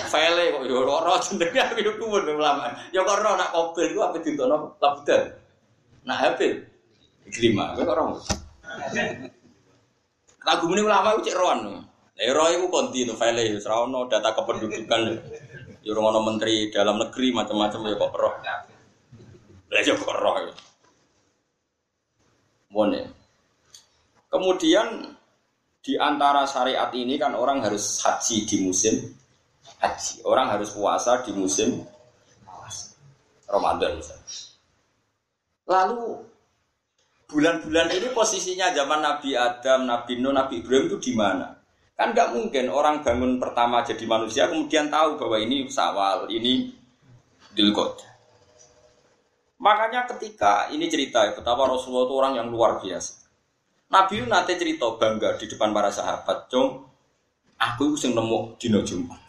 File 0.07 0.55
kok 0.55 0.63
ya 0.63 0.75
ora 0.79 1.19
jenenge 1.19 1.59
aku 1.59 1.83
yo 1.83 1.91
kuwun 1.99 2.31
ulama. 2.31 2.71
Ya 2.95 3.03
kok 3.03 3.11
ora 3.11 3.35
nak 3.35 3.51
kobil 3.51 3.91
apa 3.99 4.17
dintono 4.23 4.79
lah 4.79 4.91
buddha. 4.95 5.17
Nak 6.07 6.17
habil 6.23 6.63
iklima, 7.27 7.75
kok 7.75 7.91
ora. 7.91 8.03
Lagu 10.47 10.63
muni 10.63 10.81
ulama 10.81 11.19
ku 11.19 11.27
cek 11.27 11.35
roan. 11.35 11.85
Ya 12.19 12.35
ora 12.35 12.51
iku 12.51 12.67
kontinu 12.67 13.15
file 13.15 13.55
wis 13.55 13.63
ora 13.63 13.87
ono 13.87 14.11
data 14.11 14.35
kependudukan. 14.35 15.01
Ya 15.79 15.95
ora 15.95 16.11
ono 16.11 16.19
menteri 16.27 16.67
dalam 16.67 16.99
negeri 16.99 17.31
macam-macam 17.31 17.79
ya 17.87 17.95
kok 17.95 18.11
roh. 18.19 18.35
Lah 19.71 19.79
ya 19.79 19.95
kok 19.95 20.15
roh. 20.19 20.35
Mone. 22.75 23.01
Kemudian 24.27 25.15
di 25.79 25.95
antara 25.95 26.43
syariat 26.43 26.91
ini 26.91 27.15
kan 27.15 27.39
orang 27.39 27.63
harus 27.63 28.03
haji 28.03 28.43
di 28.43 28.67
musim 28.67 28.99
haji. 29.79 30.19
Orang 30.27 30.51
harus 30.51 30.75
puasa 30.75 31.23
di 31.23 31.31
musim 31.31 31.87
Ramadan 33.47 33.95
misalnya. 33.95 34.27
Lalu 35.65 36.19
bulan-bulan 37.29 37.87
ini 37.95 38.07
posisinya 38.13 38.75
zaman 38.75 39.01
Nabi 39.01 39.33
Adam, 39.33 39.87
Nabi 39.87 40.19
Nuh, 40.19 40.33
Nabi 40.35 40.61
Ibrahim 40.61 40.89
itu 40.89 40.97
di 40.99 41.13
mana? 41.15 41.58
Kan 41.99 42.15
nggak 42.15 42.31
mungkin 42.31 42.71
orang 42.71 43.03
bangun 43.03 43.43
pertama 43.43 43.83
jadi 43.83 44.07
manusia 44.07 44.47
kemudian 44.47 44.87
tahu 44.87 45.19
bahwa 45.19 45.35
ini 45.35 45.67
sawal, 45.67 46.31
ini 46.31 46.71
dilkot. 47.51 47.99
Makanya 49.59 50.07
ketika 50.07 50.71
ini 50.71 50.87
cerita 50.87 51.27
betapa 51.35 51.67
Rasulullah 51.67 52.07
itu 52.07 52.15
orang 52.15 52.33
yang 52.39 52.47
luar 52.47 52.79
biasa. 52.79 53.27
Nabi 53.91 54.23
nanti 54.23 54.55
cerita 54.55 54.95
bangga 54.95 55.35
di 55.35 55.51
depan 55.51 55.75
para 55.75 55.91
sahabat, 55.91 56.47
"Cung, 56.47 56.87
aku 57.59 57.99
sing 57.99 58.15
nemu 58.15 58.55
dina 58.55 58.79
Jumat." 58.79 59.19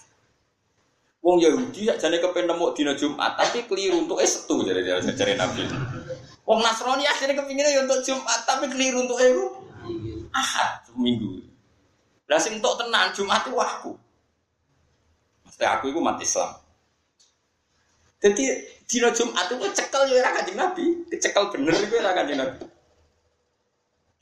Wong 1.27 1.43
Yahudi 1.43 1.91
jane 1.91 2.23
kepen 2.23 2.47
nemu 2.47 2.71
dina 2.71 2.95
Jumat, 2.95 3.35
tapi 3.35 3.67
keliru 3.67 4.07
untuk 4.07 4.23
es 4.23 4.39
setu 4.39 4.63
jadi 4.63 5.03
cari 5.03 5.35
Nabi. 5.35 5.67
Wong 6.47 6.63
Nasrani 6.63 7.03
akhirnya 7.03 7.35
kepinginnya 7.35 7.75
ya 7.75 7.83
untuk 7.83 7.99
Jumat, 8.07 8.47
tapi 8.47 8.71
keliru 8.71 9.03
untuk 9.03 9.19
itu 9.19 9.47
Ahad 10.31 10.87
minggu. 10.95 11.50
Lah 12.31 12.39
sing 12.39 12.63
untuk 12.63 12.79
tenan 12.79 13.11
Jumat 13.11 13.43
itu 13.43 13.59
aku. 13.59 13.93
Mesti 15.43 15.67
aku 15.67 15.91
itu 15.91 15.99
mati 15.99 16.23
Islam. 16.23 16.55
Jadi 18.23 18.45
dino 18.87 19.11
Jumat 19.11 19.51
itu 19.51 19.67
cekel 19.75 20.15
ya 20.15 20.23
ora 20.23 20.31
Kanjeng 20.39 20.55
Nabi, 20.55 20.85
kecekel 21.11 21.51
bener 21.51 21.75
itu 21.75 21.95
ora 21.99 22.15
Kanjeng 22.15 22.39
Nabi. 22.39 22.63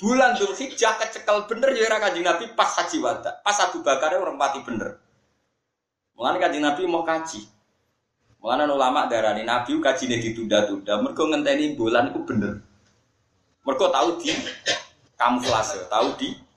Bulan 0.00 0.40
Dzulhijjah 0.40 0.96
kecekel 1.04 1.44
bener 1.44 1.76
ya 1.76 1.84
ora 1.92 2.00
Kanjeng 2.00 2.24
Nabi 2.24 2.48
pas 2.56 2.72
haji 2.80 2.96
wada. 3.04 3.44
Pas 3.44 3.60
Abu 3.60 3.84
Bakar 3.84 4.16
orang 4.16 4.40
mati 4.40 4.64
bener. 4.64 4.96
Mulane 6.16 6.40
Kanjeng 6.40 6.64
Nabi 6.64 6.88
mau 6.88 7.04
kaji. 7.04 7.44
Mulane 8.40 8.72
ulama 8.72 9.04
darani 9.04 9.44
Nabi 9.44 9.76
kajine 9.84 10.16
ditunda-tunda 10.16 10.96
mergo 11.04 11.28
ngenteni 11.28 11.76
bulan 11.76 12.08
itu 12.14 12.24
bener. 12.24 12.64
Mergo 13.68 13.92
tahu 13.92 14.16
di 14.22 14.32
kamuflase, 15.18 15.90
tahu 15.92 16.16
di 16.16 16.47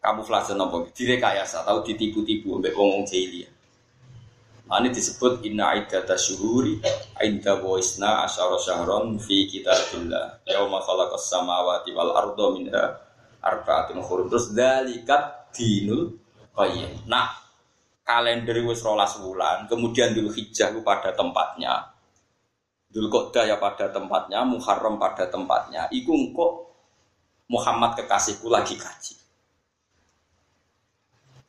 kamuflase 0.00 0.56
nopo, 0.56 0.88
direkayasa, 0.96 1.62
tahu 1.62 1.84
ditipu-tipu 1.84 2.56
mbek 2.56 2.72
wong-wong 2.72 3.04
jahiliyah. 3.04 3.60
Ini 4.70 4.86
disebut 4.94 5.42
inna 5.42 5.74
iddata 5.74 6.14
syuhuri 6.14 6.78
Inda 7.26 7.58
isna 7.74 8.22
asyara 8.22 8.54
syahron 8.54 9.18
fi 9.18 9.50
kitabillah. 9.50 10.46
Yawma 10.46 10.78
khalaqas 10.78 11.26
samawati 11.26 11.90
wal 11.90 12.14
ardo 12.14 12.54
minha 12.54 12.94
arba'atin 13.42 13.98
hurum 13.98 14.30
Terus 14.30 14.54
dalikat 14.54 15.50
dinul 15.50 16.14
qayyim. 16.54 17.02
Nah 17.10 17.34
kalender 18.06 18.62
wis 18.62 18.86
rolas 18.86 19.18
wulan 19.18 19.66
Kemudian 19.66 20.14
dulu 20.14 20.30
hijjah 20.30 20.70
pada 20.86 21.18
tempatnya. 21.18 21.90
Dulu 22.94 23.10
Qodah 23.10 23.50
ya 23.50 23.58
pada 23.58 23.90
tempatnya 23.90 24.46
Muharram 24.46 25.02
pada 25.02 25.26
tempatnya. 25.26 25.90
Iku 25.90 26.30
kok 26.30 26.52
Muhammad 27.50 27.98
kekasihku 27.98 28.46
lagi 28.46 28.78
kaji 28.78 29.19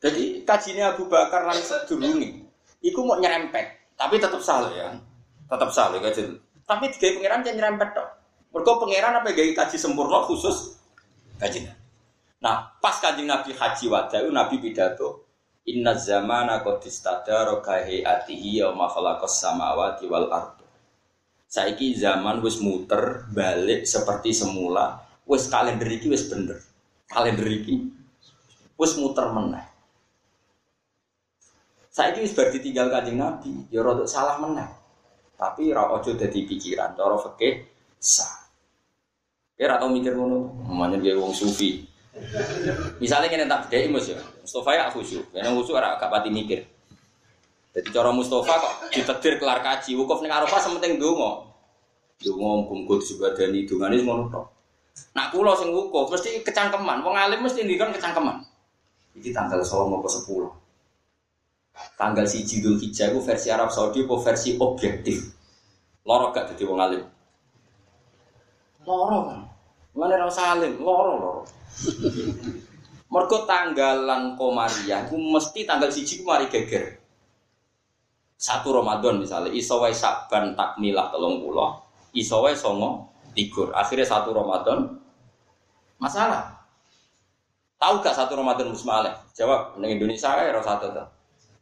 Jadi 0.02 0.42
kajinya 0.42 0.98
Abu 0.98 1.06
Bakar 1.06 1.46
lan 1.46 1.62
sedurungi 1.62 2.42
Iku 2.82 3.06
mau 3.06 3.14
nyerempet, 3.22 3.94
tapi 3.94 4.18
tetap 4.18 4.42
salah 4.42 4.74
ya. 4.74 4.90
Tetap 5.46 5.70
salah 5.70 6.02
gitu. 6.02 6.34
Tapi 6.66 6.90
tiga 6.90 7.14
pangeran 7.14 7.46
jangan 7.46 7.56
nyerempet 7.62 7.88
dong. 7.94 8.10
Mereka 8.50 8.72
pangeran 8.82 9.18
apa 9.22 9.28
gaya 9.30 9.52
kaji 9.54 9.76
sempurna 9.78 10.26
khusus 10.26 10.82
kaji. 11.38 11.70
Nah, 12.42 12.74
pas 12.82 12.98
kaji 12.98 13.22
Nabi 13.22 13.54
haji 13.54 13.84
wadahu 13.86 14.34
Nabi 14.34 14.58
pidato 14.58 15.22
Inna 15.62 15.94
zamana 15.94 16.58
qad 16.66 16.82
istadara 16.82 17.62
ka 17.62 17.86
hayatihi 17.86 18.66
yauma 18.66 18.90
samawati 19.30 20.10
wal. 20.10 20.26
Saiki 21.46 21.94
zaman 21.94 22.42
wis 22.42 22.58
muter 22.58 23.30
balik 23.30 23.86
seperti 23.86 24.34
semula, 24.34 24.98
wis 25.22 25.46
kalender 25.46 25.86
iki 25.86 26.10
wis 26.10 26.26
bener. 26.26 26.58
Kalender 27.06 27.46
iki 27.46 27.78
wis 28.74 28.98
muter 28.98 29.30
meneh. 29.30 29.71
Saya 31.92 32.16
ini 32.16 32.24
tinggal 32.56 32.88
kajian 32.88 33.20
Nabi, 33.20 33.68
ya 33.68 33.84
rodok 33.84 34.08
salah 34.08 34.40
menang. 34.40 34.72
Tapi 35.36 35.76
ra 35.76 35.92
ojo 35.92 36.16
jadi 36.16 36.40
pikiran, 36.48 36.96
cara 36.96 37.20
fikih 37.20 37.68
sah. 38.00 38.48
Kira 39.52 39.76
atau 39.76 39.92
mikir 39.92 40.16
ngono, 40.16 40.64
namanya 40.64 40.96
dia 40.96 41.12
wong 41.20 41.36
sufi. 41.36 41.84
Misalnya 42.96 43.28
kena 43.28 43.44
tak 43.44 43.68
bedai 43.68 43.92
mus 43.92 44.08
ya, 44.08 44.16
Mustafa 44.40 44.72
ya 44.72 44.88
khusyuk, 44.88 45.36
karena 45.36 45.52
khusyuk 45.52 45.76
ora 45.76 46.00
gak 46.00 46.08
pati 46.08 46.32
mikir. 46.32 46.64
Jadi 47.76 47.88
cara 47.92 48.08
Mustafa 48.08 48.56
kok 48.56 48.74
ditetir 48.88 49.36
kelar 49.36 49.60
kaji, 49.60 49.92
wukuf 49.92 50.24
ning 50.24 50.32
Arafah 50.32 50.64
sementing 50.64 50.96
donga. 50.96 51.44
Donga 52.24 52.72
muga 52.72 53.04
disebadani 53.04 53.68
dongane 53.68 54.00
ngono 54.00 54.32
tok. 54.32 54.46
Nak 55.12 55.28
kula 55.28 55.52
sing 55.60 55.68
wukuf 55.68 56.08
mesti 56.08 56.40
kecangkeman, 56.40 57.04
wong 57.04 57.12
alim 57.20 57.44
mesti 57.44 57.68
ndikan 57.68 57.92
kecangkeman. 57.92 58.48
Iki 59.12 59.36
tanggal 59.36 59.60
9 59.60 60.00
apa 60.00 60.08
10. 60.08 60.61
Tanggal 61.96 62.28
si 62.28 62.44
Jidul 62.44 62.76
Hijjah 62.78 63.10
itu 63.10 63.20
versi 63.24 63.48
Arab 63.48 63.72
Saudi 63.72 64.04
apa 64.04 64.14
versi 64.20 64.60
objektif. 64.60 65.32
Loro 66.04 66.34
gak 66.34 66.52
jadi 66.52 66.62
wong 66.68 66.78
alim. 66.78 67.02
Loro 68.84 69.18
kan. 69.30 69.40
Mana 69.92 70.16
orang 70.16 70.32
salim, 70.32 70.72
loro 70.80 71.12
loro. 71.20 71.42
Mergo 73.12 73.44
tanggalan 73.44 74.40
komariah 74.40 75.04
ku 75.04 75.20
mesti 75.20 75.68
tanggal 75.68 75.92
siji 75.92 76.24
ku 76.24 76.32
mari 76.32 76.48
geger 76.48 77.02
satu 78.42 78.74
Ramadan 78.74 79.22
misalnya 79.22 79.54
iso 79.54 79.78
wae 79.78 79.94
Saban 79.94 80.58
takmilah 80.58 81.14
telung 81.14 81.38
puluh 81.38 81.78
iso 82.10 82.42
wae 82.42 82.58
songo 82.58 83.06
tigur 83.38 83.70
akhirnya 83.70 84.02
satu 84.02 84.34
Ramadan 84.34 84.98
masalah 86.02 86.50
tahu 87.78 88.02
gak 88.02 88.18
satu 88.18 88.34
Ramadan 88.34 88.74
musmaleh 88.74 89.14
jawab 89.30 89.78
di 89.78 89.86
Indonesia 89.86 90.34
ya 90.34 90.58
satu 90.58 90.90
tuh 90.90 91.06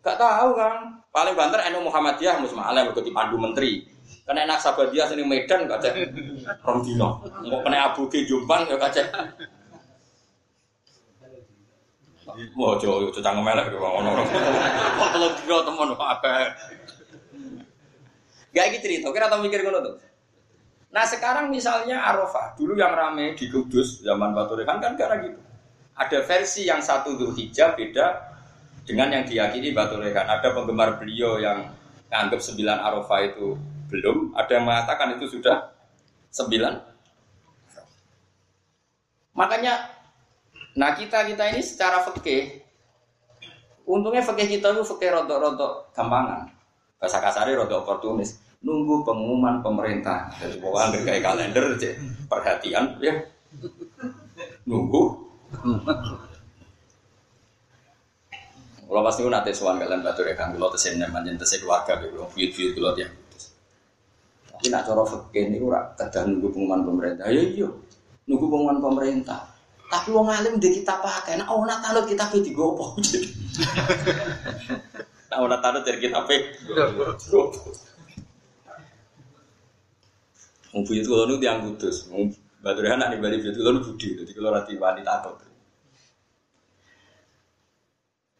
gak 0.00 0.16
tahu 0.16 0.56
kan 0.56 1.04
paling 1.12 1.34
banter 1.36 1.60
NU 1.72 1.84
Muhammadiyah 1.84 2.40
musmaleh 2.40 2.88
berikut 2.88 3.12
pandu 3.12 3.36
menteri 3.36 3.84
kena 4.24 4.48
enak 4.48 4.62
sabadiah 4.62 5.06
sini 5.10 5.26
Medan 5.26 5.68
gak 5.68 5.80
cek 5.84 5.94
Romdino 6.64 7.20
mau 7.44 7.60
kena 7.60 7.92
Abu 7.92 8.08
Ki 8.08 8.24
Jombang 8.24 8.68
ya 8.68 8.76
gak 8.80 8.94
cek 8.96 9.08
Wah, 12.54 12.78
jauh, 12.78 13.10
jauh 13.10 13.18
cangkem 13.18 13.42
melek 13.42 13.74
gitu, 13.74 13.82
ngono. 13.82 14.22
Kok 14.22 15.08
telur 15.10 15.34
dino 15.34 15.56
temen, 15.66 15.88
apa? 15.98 16.54
Gak 18.54 18.66
gitu 18.70 18.86
cerita, 18.86 19.10
kira 19.10 19.26
tau 19.26 19.42
mikir 19.42 19.66
ngono 19.66 19.82
tuh. 19.82 19.94
Nah 20.94 21.02
sekarang 21.10 21.50
misalnya 21.50 22.06
Arafah, 22.06 22.54
dulu 22.54 22.78
yang 22.78 22.94
rame 22.94 23.34
di 23.34 23.50
Kudus 23.50 24.02
zaman 24.06 24.30
Batu 24.30 24.54
Rehan 24.54 24.78
kan 24.78 24.94
karena 24.94 25.26
gitu. 25.26 25.42
Ada 25.98 26.22
versi 26.22 26.70
yang 26.70 26.78
satu 26.78 27.18
hijab 27.34 27.74
beda 27.74 28.29
dengan 28.90 29.14
yang 29.14 29.22
diyakini 29.22 29.70
Batu 29.70 30.02
Rehan. 30.02 30.26
Ada 30.26 30.50
penggemar 30.50 30.98
beliau 30.98 31.38
yang 31.38 31.70
nganggap 32.10 32.42
sembilan 32.42 32.78
Arafah 32.82 33.20
itu 33.22 33.54
belum, 33.86 34.34
ada 34.34 34.50
yang 34.50 34.66
mengatakan 34.66 35.14
itu 35.14 35.30
sudah 35.30 35.70
sembilan. 36.34 36.74
Makanya 39.38 40.00
Nah 40.78 40.94
kita 40.94 41.26
kita 41.26 41.50
ini 41.50 41.60
secara 41.66 41.98
fikih, 42.06 42.62
untungnya 43.90 44.22
fikih 44.22 44.58
kita 44.58 44.70
itu 44.70 44.82
fikih 44.86 45.10
rodok-rodok 45.10 45.90
gampangan. 45.90 46.46
Bahasa 47.00 47.18
kasarnya 47.18 47.66
rodok 47.66 47.82
oportunis. 47.84 48.38
Nunggu 48.60 49.02
pengumuman 49.02 49.64
pemerintah. 49.64 50.28
Jadi 50.36 50.60
pokoknya 50.60 51.00
kayak 51.00 51.24
kalender, 51.24 51.64
cek. 51.80 51.94
perhatian 52.28 52.96
ya. 53.00 53.12
Nunggu. 54.68 55.26
Kalau 58.90 59.06
pasti 59.06 59.22
nanti 59.22 59.54
suan 59.54 59.78
kalian 59.78 60.02
batu 60.02 60.26
rekan, 60.26 60.50
kalau 60.50 60.66
tesin 60.74 60.98
manjen 61.14 61.38
tesin 61.38 61.62
keluarga, 61.62 61.94
kalau 62.02 62.26
buyut-buyut 62.34 62.74
kalau 62.74 62.90
dia. 62.98 63.06
Tapi 64.50 64.66
nak 64.66 64.82
cara 64.82 65.06
fikih 65.06 65.46
ini 65.46 65.62
ora 65.62 65.94
kedah 65.94 66.26
nunggu 66.26 66.50
pengumuman 66.50 66.82
pemerintah. 66.82 67.30
Ya 67.30 67.38
iya, 67.38 67.70
nunggu 68.26 68.50
pengumuman 68.50 68.82
pemerintah. 68.82 69.46
Tapi 69.86 70.10
wong 70.10 70.26
alim 70.26 70.58
di 70.58 70.74
kita 70.74 70.98
pakai. 70.98 71.38
Nah, 71.38 71.46
oh 71.54 71.62
nak 71.62 71.86
taruh 71.86 72.02
kita 72.02 72.34
pe 72.34 72.42
digopo. 72.42 72.98
Nah, 75.30 75.36
oh 75.42 75.46
nak 75.46 75.62
taruh 75.62 75.86
dari 75.86 75.98
kita 76.02 76.18
buyut 80.70 81.06
kulo 81.06 81.30
nu 81.30 81.38
tiang 81.38 81.62
kudus. 81.62 82.10
Mau 82.10 82.26
batu 82.62 82.82
anak 82.82 83.14
nih 83.14 83.18
balik 83.22 83.38
buyut 83.42 83.54
kulo 83.54 83.70
nu 83.70 83.80
budi. 83.86 84.18
Jadi 84.18 84.30
kalau 84.34 84.50
rati 84.50 84.74
wani 84.74 85.02
takut. 85.06 85.38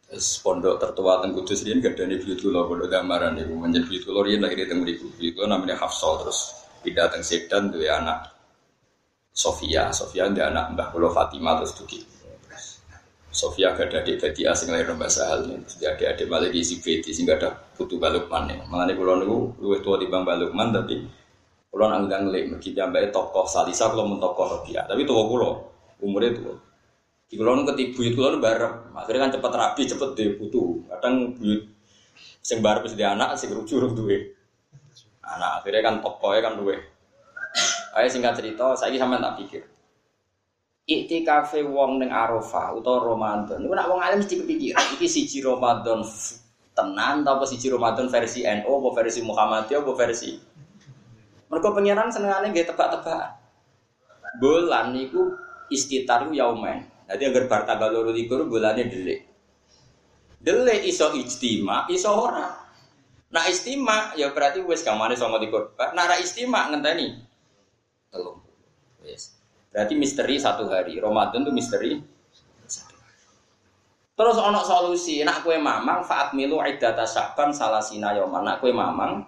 pondok 0.43 0.75
tertua 0.75 1.23
teng 1.23 1.31
kudus 1.31 1.63
ada 1.63 2.03
nih 2.03 2.19
buyut 2.19 2.39
kulo 2.43 2.67
pondok 2.67 2.91
gambaran 2.91 3.39
nih. 3.39 3.47
Menjadi 3.47 3.87
buyut 3.87 4.03
kulo 4.03 4.19
rian 4.27 4.43
lagi 4.43 4.59
di 4.59 4.67
teng 4.67 4.83
buyut 4.83 5.33
kulo 5.35 5.45
namanya 5.47 5.79
Hafsol 5.79 6.27
terus 6.27 6.51
pindah 6.83 7.07
teng 7.07 7.23
Sedan 7.23 7.71
tuh 7.71 7.79
ya 7.79 8.03
anak 8.03 8.27
Sofia, 9.31 9.87
Sofia 9.95 10.27
dia 10.27 10.51
anak 10.51 10.75
Mbah 10.75 10.87
Kulo 10.91 11.07
Fatimah 11.07 11.63
terus 11.63 11.71
duki. 11.79 12.03
Sofia 13.31 13.71
gak 13.71 13.95
ada 13.95 14.03
adik 14.03 14.19
Beti 14.19 14.43
asing 14.43 14.75
lahir 14.75 14.91
Mbah 14.91 15.07
Sahal 15.07 15.47
Jadi 15.63 15.87
adik-adik 15.87 16.27
malah 16.27 16.51
isi 16.51 16.83
Beti 16.83 17.15
sehingga 17.15 17.39
ada 17.39 17.55
putu 17.55 17.95
Balukman 17.95 18.51
nih. 18.51 18.59
Malah 18.67 18.91
kulo 18.91 19.13
niku 19.23 19.37
luwih 19.63 19.79
tua 19.79 19.95
di 19.95 20.11
Bang 20.11 20.27
Balukman 20.27 20.75
tapi 20.75 20.99
kulo 21.71 21.87
nang 21.87 22.11
ngelik 22.11 22.51
mergi 22.51 22.75
mbak 22.75 23.15
tokoh 23.15 23.47
Salisa 23.47 23.87
kulo 23.87 24.03
mun 24.03 24.19
tokoh 24.19 24.59
Sofia. 24.59 24.83
Tapi 24.83 25.07
tua 25.07 25.23
kulo 25.23 25.49
umurnya 26.03 26.35
tua. 26.35 26.70
Di 27.31 27.39
kulo 27.39 27.55
nu 27.55 27.63
ketibu 27.63 28.03
itu 28.03 28.19
kulo 28.19 28.43
bareng. 28.43 28.91
Akhirnya 28.91 29.31
kan 29.31 29.31
cepet 29.39 29.51
rapi 29.55 29.81
cepet 29.87 30.09
deh 30.19 30.29
putu. 30.35 30.83
Kadang 30.91 31.31
buyut 31.39 31.63
sing 32.43 32.59
bareng 32.59 32.83
di 32.91 33.05
anak 33.07 33.39
sing 33.39 33.55
rujuk 33.55 33.95
duwe. 33.95 34.35
Anak 35.23 35.63
akhirnya 35.63 35.79
kan 35.79 35.95
tokohnya 36.03 36.43
kan 36.43 36.59
duwe. 36.59 36.75
Ayo 37.95 38.07
singkat 38.11 38.35
cerita, 38.35 38.75
saya 38.75 38.95
sama 38.99 39.19
tak 39.23 39.39
pikir. 39.39 39.63
kafe 41.23 41.63
wong 41.63 42.03
neng 42.03 42.11
Arafah 42.11 42.75
utawa 42.75 43.15
Ramadan. 43.15 43.63
Niku 43.63 43.71
nak 43.79 43.87
wong 43.87 44.03
alim 44.03 44.19
mesti 44.19 44.43
kepikiran 44.43 44.85
iki 44.99 45.07
siji 45.07 45.39
Ramadan 45.39 46.03
tenan 46.75 47.23
apa 47.23 47.47
siji 47.47 47.71
Ramadan 47.71 48.11
versi 48.11 48.43
NU 48.43 48.67
apa 48.67 48.89
versi 48.99 49.19
Muhammadiyah 49.23 49.79
apa 49.83 49.91
versi 49.95 50.31
Mereka 51.47 51.67
pengiran 51.75 52.11
senengane 52.11 52.51
nggih 52.51 52.67
tebak-tebakan. 52.67 53.39
Bulan 54.39 54.95
niku 54.95 55.35
istitar 55.71 56.27
yaumen. 56.27 56.90
Jadi 57.11 57.23
agar 57.27 57.43
bar 57.51 57.61
tanggal 57.67 57.89
loro 57.91 58.11
likur 58.15 58.47
bulannya 58.47 58.87
delik. 58.87 59.19
Delik 60.39 60.87
iso 60.87 61.11
ijtima, 61.13 61.85
iso 61.91 62.09
ora. 62.11 62.47
Nah 63.31 63.43
istima 63.47 64.15
ya 64.15 64.31
berarti 64.31 64.63
wis 64.63 64.83
kamane 64.83 65.19
sama 65.19 65.39
likur. 65.39 65.75
Nah 65.75 66.03
ra 66.07 66.15
istima 66.19 66.71
ngenteni 66.71 67.31
telung 68.11 68.43
yes. 69.07 69.39
berarti 69.71 69.95
misteri 69.95 70.35
satu 70.35 70.67
hari 70.67 70.99
Ramadan 70.99 71.47
itu 71.47 71.51
misteri 71.55 71.91
terus 74.11 74.37
ono 74.37 74.61
solusi 74.61 75.23
nak 75.23 75.47
kue 75.47 75.55
mamang 75.55 76.03
faat 76.03 76.35
milu 76.35 76.59
iddata 76.61 77.07
saban 77.07 77.55
salah 77.55 77.79
sina 77.79 78.11
yoman 78.13 78.43
nak 78.43 78.59
kue 78.59 78.75
mamang 78.75 79.23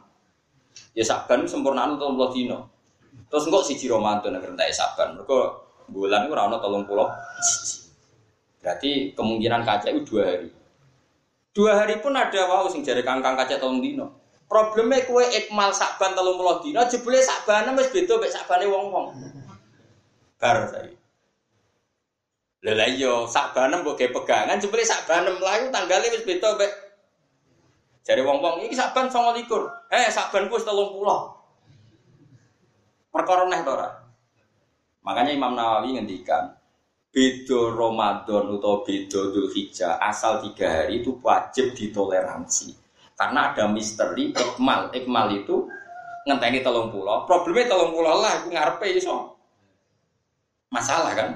ya 0.92 1.02
saban 1.08 1.48
sempurna 1.48 1.88
itu 1.88 1.96
tolong 1.98 2.30
dino 2.36 2.60
terus 3.32 3.48
enggak 3.48 3.64
siji 3.66 3.88
Ramadan 3.88 4.38
agar 4.38 4.52
entek 4.52 4.76
saban 4.76 5.16
mereka 5.16 5.63
bulan 5.90 6.28
itu 6.28 6.34
rano 6.36 6.58
tolong 6.60 6.84
pulau 6.88 7.10
berarti 8.64 9.12
kemungkinan 9.12 9.68
kaca 9.68 9.92
itu 9.92 10.02
dua 10.08 10.24
hari 10.24 10.50
dua 11.52 11.72
hari 11.80 11.96
pun 12.00 12.16
ada 12.16 12.48
wow 12.48 12.66
sing 12.72 12.84
jari 12.84 13.04
kangkang 13.04 13.36
kaca 13.36 13.60
tolong 13.60 13.84
dino 13.84 14.24
Problemnya 14.54 15.02
kue 15.10 15.26
ikmal 15.34 15.74
sakban 15.74 16.14
telung 16.14 16.38
puluh 16.38 16.62
dino, 16.62 16.86
jebule 16.86 17.18
sakban 17.18 17.74
wis 17.74 17.90
beda 17.90 18.22
mek 18.22 18.30
sakbane 18.30 18.70
wong-wong. 18.70 19.10
Bar 20.38 20.70
saya. 20.70 20.94
Lha 22.62 22.86
iya, 22.86 23.26
sakban 23.26 23.74
mbok 23.82 23.98
ge 23.98 24.14
pegangan 24.14 24.62
jebule 24.62 24.86
sakban 24.86 25.26
mlayu 25.26 25.74
tanggale 25.74 26.06
wis 26.14 26.22
beda 26.22 26.54
mek 26.62 26.70
Jare 28.06 28.22
wong-wong 28.22 28.68
iki 28.68 28.78
sakban 28.78 29.10
29. 29.10 29.50
Eh, 29.90 30.12
sakban 30.14 30.46
ku 30.52 30.60
wis 30.62 30.70
30. 30.70 31.02
Perkara 33.10 33.50
neh 33.50 33.66
to 33.66 33.74
Makanya 35.04 35.32
Imam 35.36 35.54
Nawawi 35.54 36.00
ngendikan, 36.00 36.56
beda 37.12 37.76
Ramadan 37.76 38.58
atau 38.58 38.82
beda 38.88 39.22
Dzulhijjah 39.30 40.00
asal 40.00 40.42
tiga 40.48 40.82
hari 40.82 41.04
itu 41.04 41.14
wajib 41.20 41.76
ditoleransi. 41.76 42.74
Karena 43.14 43.54
ada 43.54 43.70
misteri 43.70 44.34
ikmal. 44.34 44.90
Ikmal 44.96 45.28
itu 45.38 45.70
ngenteni 46.26 46.66
telung 46.66 46.90
pulau. 46.90 47.28
Problemnya 47.30 47.76
telung 47.76 47.94
pulau 47.94 48.24
lah, 48.24 48.42
aku 48.42 48.50
ngarepe 48.50 48.88
iso. 48.98 49.38
Masalah 50.74 51.14
kan? 51.14 51.30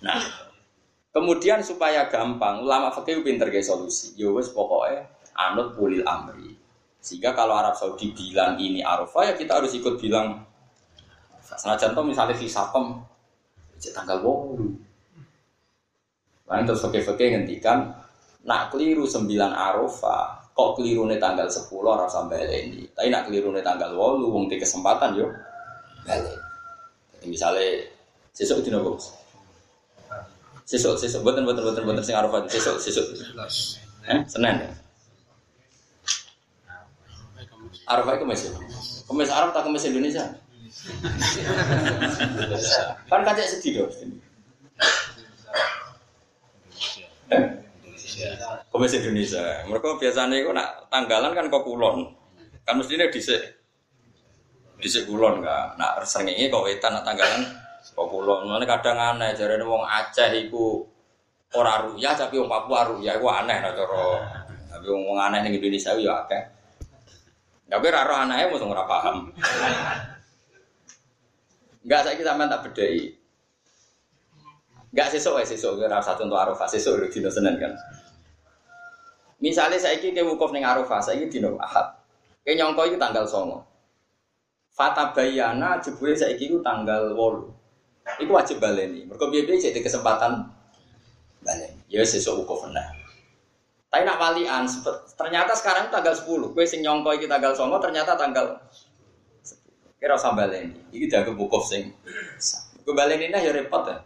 Nah, 0.00 0.22
kemudian 1.12 1.60
supaya 1.60 2.08
gampang, 2.08 2.64
ulama 2.64 2.88
fikih 2.96 3.20
pinter 3.20 3.52
kayak 3.52 3.68
solusi. 3.68 4.16
Yo 4.16 4.32
ya 4.40 4.48
pokoknya 4.48 5.00
anut 5.36 5.76
pulil 5.76 6.06
amri. 6.08 6.56
Sehingga 7.02 7.34
kalau 7.34 7.58
Arab 7.58 7.74
Saudi 7.74 8.14
bilang 8.14 8.56
ini 8.62 8.80
Arafah 8.80 9.28
ya 9.30 9.34
kita 9.36 9.58
harus 9.58 9.74
ikut 9.74 9.98
bilang. 9.98 10.48
Salah 11.56 11.78
contoh 11.78 12.02
misalnya 12.04 12.36
visapem, 12.36 12.98
tanggal 13.90 14.18
wolu. 14.22 14.72
Lain 16.46 16.64
terus 16.68 16.84
fakir-fakir 16.84 17.32
ngendikan 17.32 18.02
Nak 18.42 18.74
keliru 18.74 19.06
sembilan 19.06 19.54
Arafah, 19.54 20.50
kok 20.50 20.74
keliru 20.74 21.06
nih 21.06 21.22
tanggal 21.22 21.46
sepuluh 21.46 21.94
ora 21.94 22.10
sampai 22.10 22.42
ini. 22.66 22.82
Tapi 22.90 23.06
nak 23.06 23.30
keliru 23.30 23.54
nih 23.54 23.62
tanggal 23.62 23.94
walu, 23.94 24.34
wong 24.34 24.50
di 24.50 24.58
kesempatan 24.58 25.14
yo. 25.14 25.30
Balik. 26.02 26.38
Jadi 27.14 27.26
misalnya 27.30 27.86
sesuk 28.34 28.66
dino 28.66 28.82
bos. 28.82 29.14
Sesuk, 30.66 30.98
sesuk, 30.98 31.22
buatan, 31.22 31.46
buatan, 31.46 31.62
buatan, 31.62 31.82
buatan 31.86 32.02
sing 32.02 32.18
Arafah, 32.18 32.42
sesuk, 32.50 32.82
sesuk. 32.82 33.06
Eh, 34.10 34.18
Senin 34.26 34.58
ya. 34.58 34.70
Arafah 37.86 38.18
itu 38.18 38.26
kemis. 38.26 38.42
Kemis 39.06 39.30
Arab 39.30 39.54
tak 39.54 39.70
kemis 39.70 39.86
Indonesia. 39.86 40.26
Kan 43.06 43.20
kacek 43.22 43.46
sedih 43.46 43.72
dong. 43.84 43.92
Kemis 48.72 48.96
Indonesia. 48.96 49.44
Mereka 49.68 50.00
biasanya 50.00 50.36
itu 50.40 50.50
nak 50.52 50.88
tanggalan 50.88 51.36
kan 51.36 51.46
kok 51.52 51.64
kulon. 51.64 52.08
Kan 52.64 52.80
mestinya 52.80 53.08
dhisik 53.12 53.40
dhisik 54.80 55.04
kulon 55.04 55.44
enggak. 55.44 55.76
Nak 55.76 56.02
srengenge 56.08 56.48
kok 56.48 56.64
wetan 56.64 56.96
nak 56.96 57.04
tanggalan 57.04 57.42
kok 57.82 58.08
kulon. 58.08 58.48
Mulane 58.48 58.64
kadang 58.64 58.96
aneh 58.96 59.36
jarene 59.36 59.64
wong 59.64 59.84
Aceh 59.84 60.32
iku 60.48 60.88
ora 61.52 61.84
ruya 61.84 62.16
tapi 62.16 62.40
wong 62.40 62.48
Papua 62.48 62.88
ruya 62.88 63.20
iku 63.20 63.28
aneh 63.28 63.56
cara. 63.60 64.06
Tapi 64.72 64.86
wong 64.88 65.20
aneh 65.20 65.44
ning 65.44 65.52
Indonesia 65.56 65.92
ya 66.00 66.24
akeh. 66.24 66.42
Tapi 67.72 67.88
ra 67.88 68.04
roh 68.04 68.18
anake 68.20 68.52
ora 68.52 68.84
paham. 68.84 69.32
Enggak 71.82 72.00
saiki 72.06 72.22
sampean 72.22 72.48
tak 72.50 72.62
bedhei. 72.70 73.18
Enggak 74.94 75.08
sesuk 75.10 75.34
wae 75.34 75.46
sesuk 75.46 75.80
ora 75.80 75.98
satu 75.98 76.28
untuk 76.28 76.38
Arafah, 76.38 76.68
sesuk 76.68 77.00
lho 77.00 77.06
dina 77.10 77.30
Senin 77.32 77.58
kan. 77.58 77.72
Misalnya 79.42 79.80
saya 79.80 79.98
ini 79.98 80.14
ke 80.14 80.22
wukuf 80.22 80.54
neng 80.54 80.62
Arafah, 80.62 81.02
saya 81.02 81.18
ini 81.18 81.26
dino 81.26 81.58
Ahad. 81.58 81.98
Ke 82.46 82.54
nyongko 82.54 82.92
itu 82.92 82.96
tanggal 83.00 83.26
songo. 83.26 83.66
Fata 84.70 85.10
bayana 85.10 85.82
jebule 85.82 86.14
saya 86.14 86.38
ini 86.38 86.62
tanggal 86.62 87.10
wolu. 87.18 87.50
Iku 88.22 88.30
wajib 88.30 88.62
baleni. 88.62 89.06
Mereka 89.06 89.30
biaya 89.30 89.58
jadi 89.58 89.80
kesempatan 89.82 90.46
baleni. 91.42 91.82
Ya 91.90 92.06
sesuk 92.06 92.46
wukuf 92.46 92.70
nah. 92.70 93.02
Tapi 93.92 94.08
nak 94.08 94.16
walian, 94.16 94.64
ternyata 95.20 95.52
sekarang 95.52 95.92
tanggal 95.92 96.16
10. 96.16 96.56
Kue 96.56 96.64
sing 96.64 96.80
nyongko 96.80 97.12
iki 97.12 97.28
tanggal 97.28 97.52
songo, 97.52 97.76
ternyata 97.76 98.16
tanggal 98.16 98.56
10. 98.72 98.91
Kira 100.02 100.18
usah 100.18 100.34
baleni. 100.34 100.74
Iki 100.90 101.06
udah 101.06 101.30
wukuf 101.38 101.62
sing. 101.70 101.94
Gue 102.82 102.90
baleni 102.90 103.30
nah 103.30 103.38
ya 103.38 103.54
repot 103.54 103.86
ya. 103.86 104.02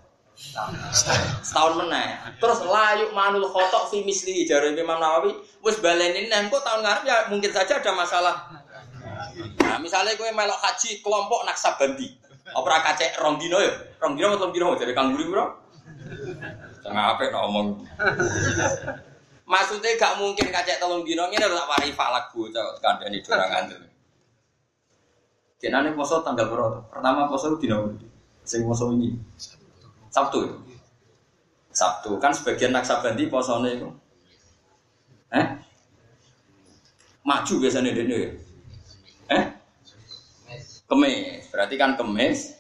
Setahun 1.41 1.81
meneh. 1.81 2.37
Terus 2.37 2.61
layuk 2.69 3.17
manul 3.17 3.49
khotok 3.49 3.89
fi 3.89 4.05
misli 4.05 4.45
jare 4.45 4.77
Imam 4.77 5.01
Nawawi 5.01 5.33
wis 5.65 5.81
baleni 5.81 6.29
neh 6.29 6.53
kok 6.53 6.61
tahun 6.61 6.85
ngarep 6.85 7.05
ya 7.09 7.17
mungkin 7.33 7.49
saja 7.49 7.81
ada 7.81 7.97
masalah. 7.97 8.37
Nah, 9.65 9.81
misalnya 9.81 10.13
gue 10.13 10.29
melok 10.29 10.61
haji 10.61 11.01
kelompok 11.01 11.49
naksabandi. 11.49 12.29
Apa 12.53 12.61
ora 12.61 12.79
kacek 12.85 13.17
rong 13.17 13.41
dino 13.41 13.57
ya? 13.57 13.73
Rong 13.97 14.21
dino 14.21 14.37
atau 14.37 14.53
dino 14.53 14.77
dari 14.77 14.93
Kang 14.93 15.17
Guri 15.17 15.33
bro? 15.33 15.49
Jangan 16.85 17.17
apa 17.17 17.33
ngomong. 17.33 17.81
Maksudnya 19.49 19.97
gak 19.97 20.21
mungkin 20.21 20.53
kacek 20.53 20.77
telung 20.77 21.01
dino 21.09 21.33
ini 21.33 21.41
tak 21.41 21.69
pari 21.73 21.89
falak 21.97 22.29
bu, 22.37 22.53
kandani 22.85 23.25
dorangan. 23.25 23.96
Jenane 25.57 25.97
poso 25.97 26.21
tanggal 26.21 26.53
berapa? 26.53 26.79
Pertama 26.93 27.29
poso 27.29 27.57
dino 27.57 27.97
sing 28.47 28.63
poso 28.63 28.93
ini. 28.93 29.17
Sabtu. 30.13 30.63
Sabtu 31.75 32.17
kan 32.23 32.33
sebagian 32.33 32.73
naksabandi 32.73 33.29
posone 33.29 33.77
itu. 33.77 33.89
Eh? 35.35 35.47
Maju 37.27 37.55
biasanya 37.59 37.91
dene. 37.91 38.39
Eh? 39.29 39.45
Kemis. 40.87 41.51
Berarti 41.51 41.75
kan 41.75 41.99
kemis. 41.99 42.55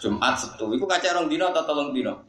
Jumat 0.00 0.40
Sabtu. 0.40 0.72
Iku 0.74 0.88
kaca 0.88 1.14
orang 1.14 1.28
dino 1.28 1.52
atau 1.52 1.62
tolong 1.62 1.92
dino? 1.92 2.23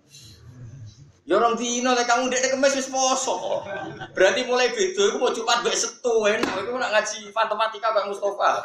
Ya 1.25 1.41
orang 1.41 1.57
dino 1.57 1.97
lek 1.97 2.05
kamu 2.05 2.29
dek 2.29 2.53
kemis 2.53 2.77
wis 2.77 2.89
poso. 2.93 3.65
Berarti 4.13 4.45
mulai 4.45 4.69
beda 4.69 5.09
iku 5.09 5.17
mau 5.17 5.33
Jumat 5.33 5.65
mbek 5.65 5.73
Sabtu 5.73 6.13
enak. 6.29 6.53
Iku 6.69 6.77
nak 6.77 6.93
ngaji 6.93 7.33
matematika 7.33 7.89
Bang 7.97 8.13
Mustofa. 8.13 8.61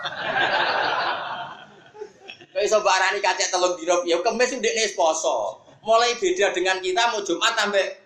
Kayak 2.52 2.66
iso 2.68 2.78
barani 2.84 3.24
kacek 3.24 3.48
telung 3.48 3.80
dino 3.80 4.04
ya 4.04 4.20
kemis 4.20 4.52
ndekne 4.52 4.84
wis 4.84 4.92
poso 4.92 5.64
mulai 5.80 6.12
beda 6.20 6.52
dengan 6.52 6.76
kita 6.84 7.12
mau 7.12 7.24
Jumat 7.24 7.56
sampai 7.56 7.96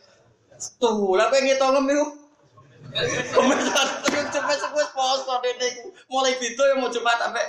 tuh 0.79 1.19
lah 1.19 1.27
pengen 1.31 1.59
ngitung 1.59 1.87
itu 1.91 2.07
Kemudian 3.35 4.27
Jumat 4.31 4.59
sepuh 4.63 4.89
poso 4.95 5.35
dene 5.43 5.69
mulai 6.07 6.39
beda 6.39 6.63
yang 6.71 6.79
mau 6.79 6.91
Jumat 6.95 7.19
sampai 7.19 7.47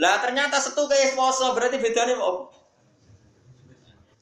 lah 0.00 0.18
ternyata 0.24 0.56
satu 0.58 0.88
kayak 0.88 1.12
poso 1.12 1.52
berarti 1.52 1.76
bedanya 1.78 2.16
mau 2.16 2.48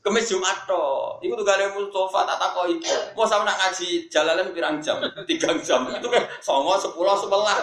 Kemis 0.03 0.27
Jumat 0.27 0.67
to, 0.67 0.83
itu 1.23 1.31
tuh 1.31 1.47
kalian 1.47 1.79
Mustafa 1.79 2.27
tak 2.27 2.39
takoi. 2.43 2.75
Mau 3.15 3.23
sama 3.23 3.47
nak 3.47 3.55
ngaji 3.55 4.11
jalanan 4.11 4.51
pirang 4.51 4.83
jam, 4.83 4.99
tiga 5.31 5.55
jam. 5.63 5.87
Itu 5.95 6.11
kan 6.11 6.27
songo 6.43 6.75
sepuluh 6.75 7.15
sebelas 7.15 7.63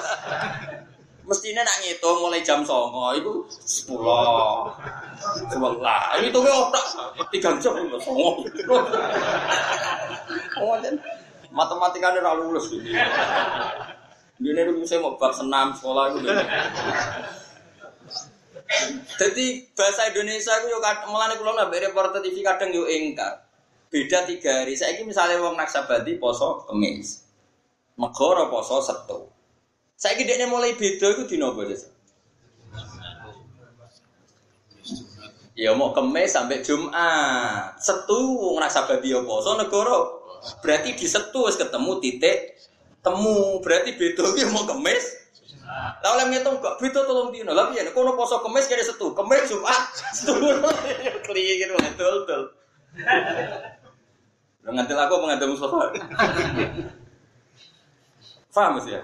mestinya 1.30 1.62
nak 1.62 1.78
ngitung 1.86 2.26
mulai 2.26 2.42
jam 2.42 2.66
songo 2.66 3.14
itu 3.14 3.46
sepuluh 3.62 4.74
sebelah 5.46 6.18
ini 6.18 6.34
tuh 6.34 6.42
otak 6.42 6.86
tiga 7.30 7.54
jam 7.62 7.78
itu 7.78 8.02
songo 8.02 8.42
oh 10.58 10.74
matematika 11.54 12.18
ini 12.18 12.20
lalu 12.26 12.50
lulus 12.50 12.74
ini 14.42 14.58
dulu 14.66 14.82
saya 14.90 15.06
mau 15.06 15.14
bab 15.22 15.30
senam 15.30 15.70
sekolah 15.78 16.18
itu 16.18 16.26
jadi 19.18 19.46
bahasa 19.74 20.14
Indonesia 20.14 20.54
itu 20.62 20.68
yuk 20.70 20.84
melani 21.10 21.36
kulo 21.42 21.58
nabe 21.58 21.82
reporter 21.82 22.22
TV 22.22 22.46
kadang 22.46 22.70
yuk 22.70 22.86
ingkar 22.86 23.46
beda 23.90 24.30
tiga 24.30 24.62
hari 24.62 24.78
saya 24.78 24.94
ini 24.98 25.10
misalnya 25.10 25.42
wong 25.42 25.58
naksabadi 25.58 26.22
poso 26.22 26.66
kemis 26.70 27.26
megoro 27.98 28.48
poso 28.54 28.78
setu 28.86 29.30
saya 30.00 30.16
kira 30.16 30.48
mulai 30.48 30.80
beda 30.80 31.12
itu 31.12 31.24
di 31.28 31.36
nopo 31.36 31.60
aja. 31.60 31.76
Ya 35.60 35.76
mau 35.76 35.92
kemes 35.92 36.32
sampai 36.32 36.64
Jumat. 36.64 37.76
Setu 37.84 38.56
ngerasa 38.56 38.88
babi 38.88 39.12
apa? 39.12 39.34
So 39.44 39.60
negoro. 39.60 40.24
Berarti 40.64 40.96
di 40.96 41.04
setu 41.04 41.44
ketemu 41.52 42.00
titik 42.00 42.56
temu. 43.04 43.60
Berarti 43.60 44.00
beda 44.00 44.24
itu 44.40 44.48
mau 44.56 44.64
kemes. 44.64 45.19
Lalu 46.00 46.18
yang 46.18 46.30
ngitung 46.34 46.56
gak 46.64 46.82
beda 46.82 47.06
tolong 47.06 47.30
dino. 47.30 47.54
Lah 47.54 47.70
piye 47.70 47.86
kono 47.94 48.18
poso 48.18 48.42
kemes 48.42 48.66
kira 48.66 48.82
setu. 48.82 49.14
Kemes 49.14 49.46
Jumat. 49.46 49.84
Setu. 50.18 50.34
Kli 51.30 51.62
gitu 51.62 51.78
betul 51.78 52.26
betul. 52.26 52.42
Ngantil 54.66 54.98
aku 54.98 55.16
mengantil 55.22 55.50
Mustafa. 55.54 55.94
Paham 58.54 58.82
sih 58.82 58.98
ya? 58.98 59.02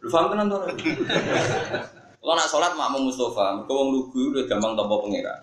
Lu 0.00 0.08
paham 0.08 0.32
tenan 0.32 0.48
tuh? 0.48 0.62
Lo 2.20 2.32
nak 2.36 2.48
sholat 2.48 2.72
makmum 2.76 3.10
Mustafa, 3.10 3.58
mereka 3.58 3.72
wong 3.74 3.88
lugu 3.96 4.32
udah 4.32 4.44
gampang 4.46 4.76
tombol 4.78 5.02
pengira. 5.08 5.34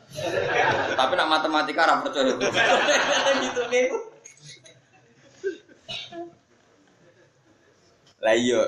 Tapi 0.94 1.14
nak 1.18 1.30
matematika 1.30 1.84
arah 1.84 2.00
percaya 2.06 2.32
itu. 2.32 2.48
gitu 3.44 3.62
nih. 3.70 3.86
Lah 8.24 8.34
iya. 8.34 8.62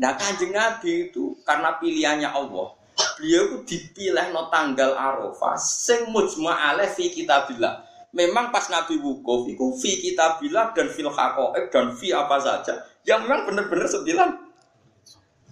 Nah 0.00 0.16
kanjeng 0.16 0.56
Nabi 0.56 1.12
itu 1.12 1.36
karena 1.44 1.76
pilihannya 1.76 2.32
Allah, 2.32 2.72
beliau 3.20 3.42
itu 3.52 3.56
dipilih 3.68 4.32
no 4.32 4.48
tanggal 4.48 4.96
Arafah 4.96 5.60
sing 5.60 6.08
mujma 6.08 6.56
fi 6.88 7.12
kitabillah. 7.12 7.84
Memang 8.16 8.48
pas 8.48 8.64
Nabi 8.72 8.96
wukuf 8.96 9.46
itu 9.52 9.62
fi 9.76 10.00
kitabillah 10.00 10.72
dan 10.72 10.88
fil 10.88 11.12
haqa'iq 11.12 11.68
dan 11.68 11.92
fi 11.94 12.16
apa 12.16 12.36
saja 12.40 12.80
yang 13.04 13.28
memang 13.28 13.52
benar-benar 13.52 13.86
sembilan 13.86 14.28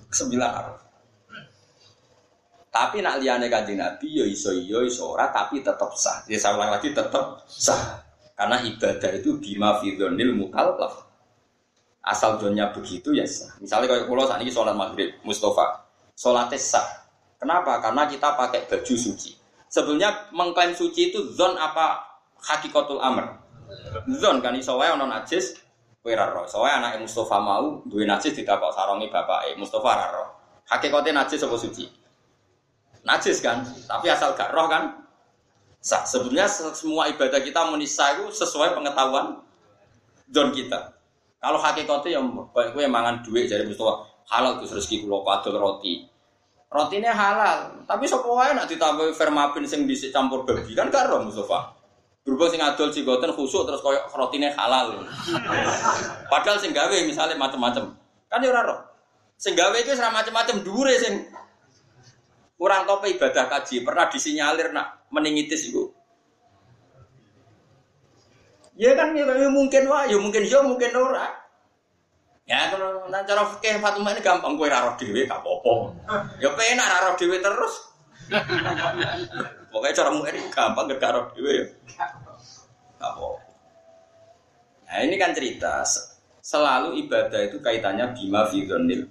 sembilan 0.09 0.51
harus. 0.51 0.81
Tapi 2.69 3.05
nak 3.05 3.21
liane 3.21 3.53
kanjeng 3.53 3.81
Nabi 3.81 4.07
yo 4.17 4.25
ya 4.25 4.33
iso 4.33 4.51
yo 4.53 4.81
ya 4.81 4.89
iso 4.89 5.13
ora 5.13 5.29
tapi 5.29 5.61
tetap 5.61 5.93
sah. 5.93 6.25
Ya 6.25 6.41
saya 6.41 6.57
ulang 6.57 6.73
lagi 6.73 6.97
tetap 6.97 7.45
sah. 7.49 8.01
Karena 8.33 8.65
ibadah 8.65 9.11
itu 9.13 9.37
bima 9.37 9.77
fidonil 9.83 10.33
mukallaf. 10.37 11.08
Asal 12.09 12.41
dunia 12.41 12.73
begitu 12.73 13.13
ya 13.13 13.29
sah. 13.29 13.53
Misalnya 13.61 13.93
kalau 13.93 14.09
pulau 14.09 14.25
saat 14.25 14.41
ini 14.41 14.49
sholat 14.49 14.73
maghrib, 14.73 15.13
Mustafa, 15.21 15.85
sholatnya 16.17 16.57
sah. 16.57 16.89
Kenapa? 17.37 17.85
Karena 17.85 18.09
kita 18.09 18.33
pakai 18.33 18.65
baju 18.65 18.95
suci. 18.97 19.37
Sebelumnya 19.69 20.33
mengklaim 20.33 20.73
suci 20.73 21.13
itu 21.13 21.21
zon 21.37 21.61
apa 21.61 22.01
hakikatul 22.41 22.97
amr. 23.05 23.37
Zon 24.17 24.41
kan 24.41 24.57
iso 24.57 24.81
wae 24.81 24.89
ono 24.89 25.05
najis, 25.05 25.61
Kowe 25.99 26.15
ora 26.15 26.31
roh. 26.31 26.47
Soale 26.49 26.73
anake 26.73 27.05
Mustafa 27.05 27.37
mau 27.37 27.85
duwe 27.85 28.07
najis 28.07 28.33
ditakok 28.33 28.73
sarongi 28.73 29.13
bapake. 29.13 29.59
Mustafa 29.61 29.89
ora 29.93 30.07
roh. 30.09 30.29
Hakikate 30.71 31.11
najis 31.13 31.45
apa 31.45 31.57
suci? 31.59 31.85
Najis 33.05 33.41
kan, 33.41 33.65
tapi 33.89 34.09
asal 34.13 34.33
gak 34.33 34.53
roh 34.57 34.69
kan 34.73 35.05
sah. 35.85 36.09
Sebenarnya 36.09 36.49
semua 36.49 37.13
ibadah 37.13 37.41
kita 37.45 37.69
menisa 37.69 38.17
itu 38.17 38.33
sesuai 38.33 38.73
pengetahuan 38.73 39.43
don 40.29 40.49
kita. 40.55 40.98
Kalau 41.39 41.59
hakikatnya 41.63 42.19
yang 42.19 42.27
baik 42.51 42.75
gue 42.75 42.91
mangan 42.91 43.23
duit 43.23 43.47
dari 43.47 43.63
Mustafa 43.63 44.03
halal 44.29 44.59
terus 44.59 44.75
rezeki 44.75 45.07
kulo 45.07 45.23
padol 45.23 45.55
roti. 45.57 46.03
Rotinya 46.69 47.17
halal, 47.17 47.81
tapi 47.89 48.05
sopo 48.05 48.37
wae 48.37 48.53
nak 48.53 48.69
ditambah 48.69 49.17
fermapin 49.17 49.65
sing 49.65 49.89
campur 50.13 50.45
babi 50.45 50.77
kan 50.77 50.93
gak 50.93 51.09
roh 51.09 51.25
Mustafa. 51.25 51.73
Berhubung 52.21 52.53
sing 52.53 52.61
adol 52.61 52.93
goten 52.93 53.33
khusuk 53.33 53.65
terus 53.65 53.81
koyok 53.81 54.13
rotine 54.13 54.53
halal. 54.53 55.01
Padahal 56.29 56.61
sing 56.61 56.77
gawe 56.77 56.93
misalnya 57.09 57.41
macam-macam. 57.41 57.97
Kan 58.29 58.45
ya 58.45 58.53
roh. 58.53 58.85
Sing 59.41 59.57
gawe 59.57 59.73
iku 59.81 59.97
ora 59.97 60.13
macam-macam 60.13 60.61
dhuwure 60.61 60.93
sing 61.01 61.25
kurang 62.59 62.85
tope 62.85 63.09
ibadah 63.17 63.49
kaji 63.49 63.87
pernah 63.87 64.11
disinyalir 64.13 64.69
nak 64.75 65.09
meningitis 65.09 65.73
iku. 65.73 65.89
Ya 68.79 68.95
kan 68.95 69.11
ya, 69.11 69.27
ya 69.27 69.51
mungkin 69.51 69.91
wah, 69.91 70.07
ya 70.07 70.15
mungkin 70.23 70.47
ya 70.47 70.63
mungkin 70.63 70.95
ora. 70.95 71.27
Ya 72.49 72.73
kalau 72.73 73.11
nang 73.13 73.27
cara 73.29 73.45
fikih 73.45 73.77
Fatimah 73.77 74.17
ini 74.17 74.25
gampang 74.25 74.57
kowe 74.57 74.65
ora 74.65 74.89
roh 74.89 74.95
dhewe 74.97 75.29
gak 75.29 75.45
apa-apa. 75.45 75.73
Ya 76.41 76.49
penak 76.57 76.87
ora 76.89 76.99
roh 77.13 77.15
dhewe 77.21 77.37
terus. 77.45 77.75
Pokoknya 79.69 79.93
cara 79.93 80.09
ini 80.15 80.49
gampang 80.49 80.89
gak 80.89 81.13
roh 81.13 81.27
dhewe 81.37 81.51
ya. 81.53 81.65
Gak 82.97 83.11
apa 83.13 83.29
Nah 84.89 85.05
ini 85.05 85.21
kan 85.21 85.37
cerita 85.37 85.85
selalu 86.41 86.97
ibadah 87.05 87.45
itu 87.45 87.61
kaitannya 87.61 88.17
bima 88.17 88.49
fidonil 88.49 89.05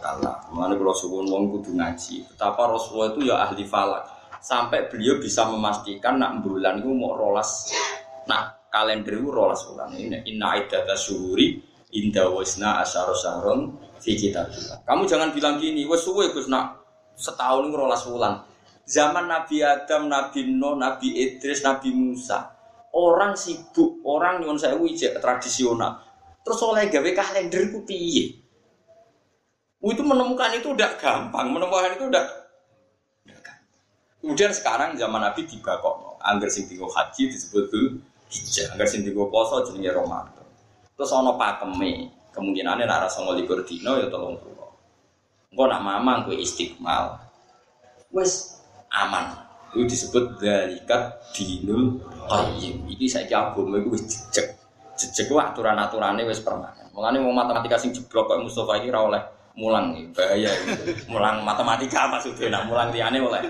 Allah. 0.00 0.40
Mengenai 0.48 0.80
kalau 0.80 0.96
suwun 0.96 1.28
wong 1.28 1.52
kudu 1.52 1.76
ngaji. 1.76 2.24
Betapa 2.32 2.72
Rasulullah 2.72 3.12
itu 3.12 3.20
ya 3.28 3.36
ahli 3.44 3.68
falak. 3.68 4.08
Sampai 4.40 4.88
beliau 4.88 5.20
bisa 5.20 5.44
memastikan 5.44 6.16
nak 6.16 6.40
bulan 6.40 6.80
itu 6.80 6.88
mau 6.88 7.12
rolas. 7.12 7.68
Nak 8.24 8.61
kalender 8.72 9.20
itu 9.20 9.28
rolas 9.28 9.60
bulan 9.68 9.92
ini. 9.92 10.24
Inna 10.32 10.56
idata 10.56 10.96
syuhuri 10.96 11.60
inda 11.92 12.24
wasna 12.32 12.80
asyara 12.80 13.12
syahron 13.12 13.76
fi 14.00 14.16
kitabillah. 14.16 14.88
Kamu 14.88 15.04
jangan 15.04 15.36
bilang 15.36 15.60
gini, 15.60 15.84
wes 15.84 16.08
suwe 16.08 16.32
Gus 16.32 16.48
nak 16.48 16.80
setahun 17.12 17.68
ini 17.68 17.76
rolas 17.76 18.02
bulan. 18.08 18.40
Zaman 18.88 19.28
Nabi 19.28 19.62
Adam, 19.62 20.10
Nabi 20.10 20.48
Nuh, 20.48 20.74
Nabi 20.74 21.14
Idris, 21.14 21.62
Nabi 21.62 21.92
Musa. 21.94 22.50
Orang 22.92 23.38
sibuk, 23.38 24.04
orang 24.04 24.42
nyuwun 24.42 24.58
saya 24.60 24.76
wijek 24.76 25.16
tradisional. 25.22 26.02
Terus 26.42 26.60
oleh 26.60 26.90
gawe 26.90 27.10
kalender 27.14 27.72
ku 27.72 27.86
piye? 27.88 28.36
Itu 29.80 30.02
menemukan 30.04 30.52
itu 30.52 30.74
udah 30.76 30.90
gampang, 31.00 31.46
menemukan 31.54 31.96
itu 31.96 32.10
udah 32.10 32.24
Kemudian 34.22 34.54
sekarang 34.54 34.94
zaman 34.94 35.18
Nabi 35.18 35.42
tiba 35.50 35.82
kok, 35.82 36.22
angger 36.22 36.46
sing 36.46 36.70
tiga 36.70 36.86
haji 36.86 37.26
disebut 37.26 37.66
tuh 37.74 37.98
hijau, 38.32 38.72
angger 38.72 38.88
sing 38.88 39.04
tiga 39.04 39.28
poso 39.28 39.60
jenenge 39.68 39.92
Ramadan. 39.92 40.46
Terus 40.96 41.10
ono 41.12 41.36
pakeme, 41.36 42.08
kemungkinannya 42.32 42.88
nara 42.88 43.08
songo 43.12 43.36
likur 43.36 43.60
dino 43.68 44.00
ya 44.00 44.08
tolong 44.08 44.40
pulau. 44.40 44.72
Engkau 45.52 45.68
nak 45.68 45.84
mamang 45.84 46.18
gue 46.24 46.40
istiqmal, 46.40 47.20
wes 48.08 48.56
aman. 48.88 49.36
Itu 49.72 49.88
disebut 49.88 50.40
dalikat 50.40 51.32
dinul 51.32 52.00
qayyim. 52.28 52.88
Ini 52.88 53.06
saya 53.08 53.52
agama 53.52 53.80
itu 53.80 53.88
wis 53.92 54.04
jejak. 54.08 54.56
Jejak 54.96 55.28
itu 55.28 55.36
aturan-aturannya 55.36 56.28
wis 56.28 56.40
permanen. 56.40 56.88
Mengenai 56.92 57.20
mau 57.24 57.32
matematika 57.32 57.80
sing 57.80 57.92
jeblok 57.92 58.32
kok 58.32 58.40
Mustafa 58.44 58.80
ini 58.80 58.92
oleh 58.92 59.20
mulang 59.52 59.92
nih 59.92 60.08
bahaya 60.16 60.48
mulang 61.12 61.44
matematika 61.44 62.08
maksudnya 62.08 62.48
nak 62.48 62.72
mulang 62.72 62.88
liane 62.88 63.20
oleh 63.20 63.42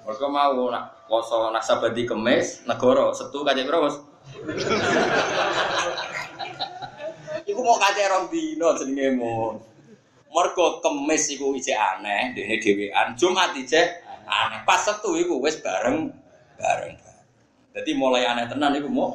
mereka 0.00 0.26
mau 0.32 0.72
nak 0.72 0.97
poso 1.08 1.48
nasabadi 1.50 2.04
kemes 2.04 2.62
negoro 2.68 3.10
setu 3.16 3.42
kaca 3.42 3.64
berapa 3.64 3.88
mas 3.88 3.96
Iku 7.48 7.60
mau 7.64 7.80
kaca 7.80 8.02
rong 8.12 8.28
dino 8.28 8.76
jenenge 8.76 9.16
mau 9.16 9.56
mergo 10.28 10.84
kemes 10.84 11.32
iku 11.32 11.56
ije 11.56 11.72
aneh 11.72 12.36
dene 12.36 12.60
dhewean 12.60 13.16
Jumat 13.16 13.56
ije 13.56 14.04
aneh 14.28 14.62
pas 14.68 14.84
setu 14.84 15.16
iku 15.16 15.40
wis 15.40 15.56
bareng 15.64 16.12
bareng 16.60 16.94
jadi 17.72 17.90
mulai 17.96 18.28
aneh 18.28 18.44
tenan 18.46 18.76
iku 18.76 18.92
mau 18.92 19.10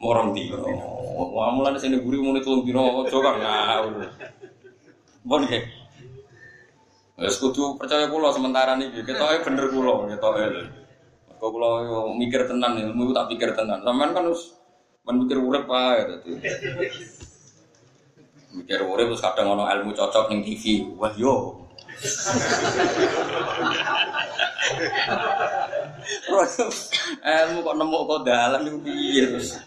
Morong 0.00 0.32
dino. 0.32 0.64
Wah 1.36 1.52
mulane 1.52 1.76
sing 1.76 1.92
guri 2.00 2.16
muni 2.16 2.40
tulung 2.40 2.64
dino 2.64 3.04
aja 3.04 3.20
kang 3.20 3.36
ngawur. 3.36 4.08
Bon 5.28 5.44
nggih. 5.44 5.79
Wes 7.20 7.36
kudu 7.36 7.76
percaya 7.76 8.08
kula 8.08 8.32
sementara 8.32 8.80
niki. 8.80 9.04
Ketoke 9.04 9.44
bener 9.44 9.68
kula, 9.68 10.08
ketoke. 10.08 10.44
Kok 11.36 11.50
kula 11.52 11.70
mikir 12.16 12.48
tenan 12.48 12.80
ilmu 12.80 13.12
tak 13.12 13.28
pikir 13.28 13.52
tenan. 13.52 13.84
Sampeyan 13.84 14.16
kan 14.16 14.24
wis 14.32 14.56
mikir 15.04 15.36
urip 15.36 15.68
wae 15.68 16.00
dadi. 16.08 16.32
Mikir 18.56 18.80
urip 18.88 19.12
terus 19.12 19.20
kadang 19.20 19.52
ono 19.52 19.68
ilmu 19.68 19.92
cocok 19.92 20.32
ning 20.32 20.40
TV. 20.48 20.88
Wah 20.96 21.12
yo. 21.12 21.60
ilmu 27.20 27.58
kok 27.60 27.76
nemu 27.76 27.98
kok 28.08 28.20
dalam 28.24 28.60
itu 28.64 28.78
piye 28.80 29.22
terus. 29.28 29.60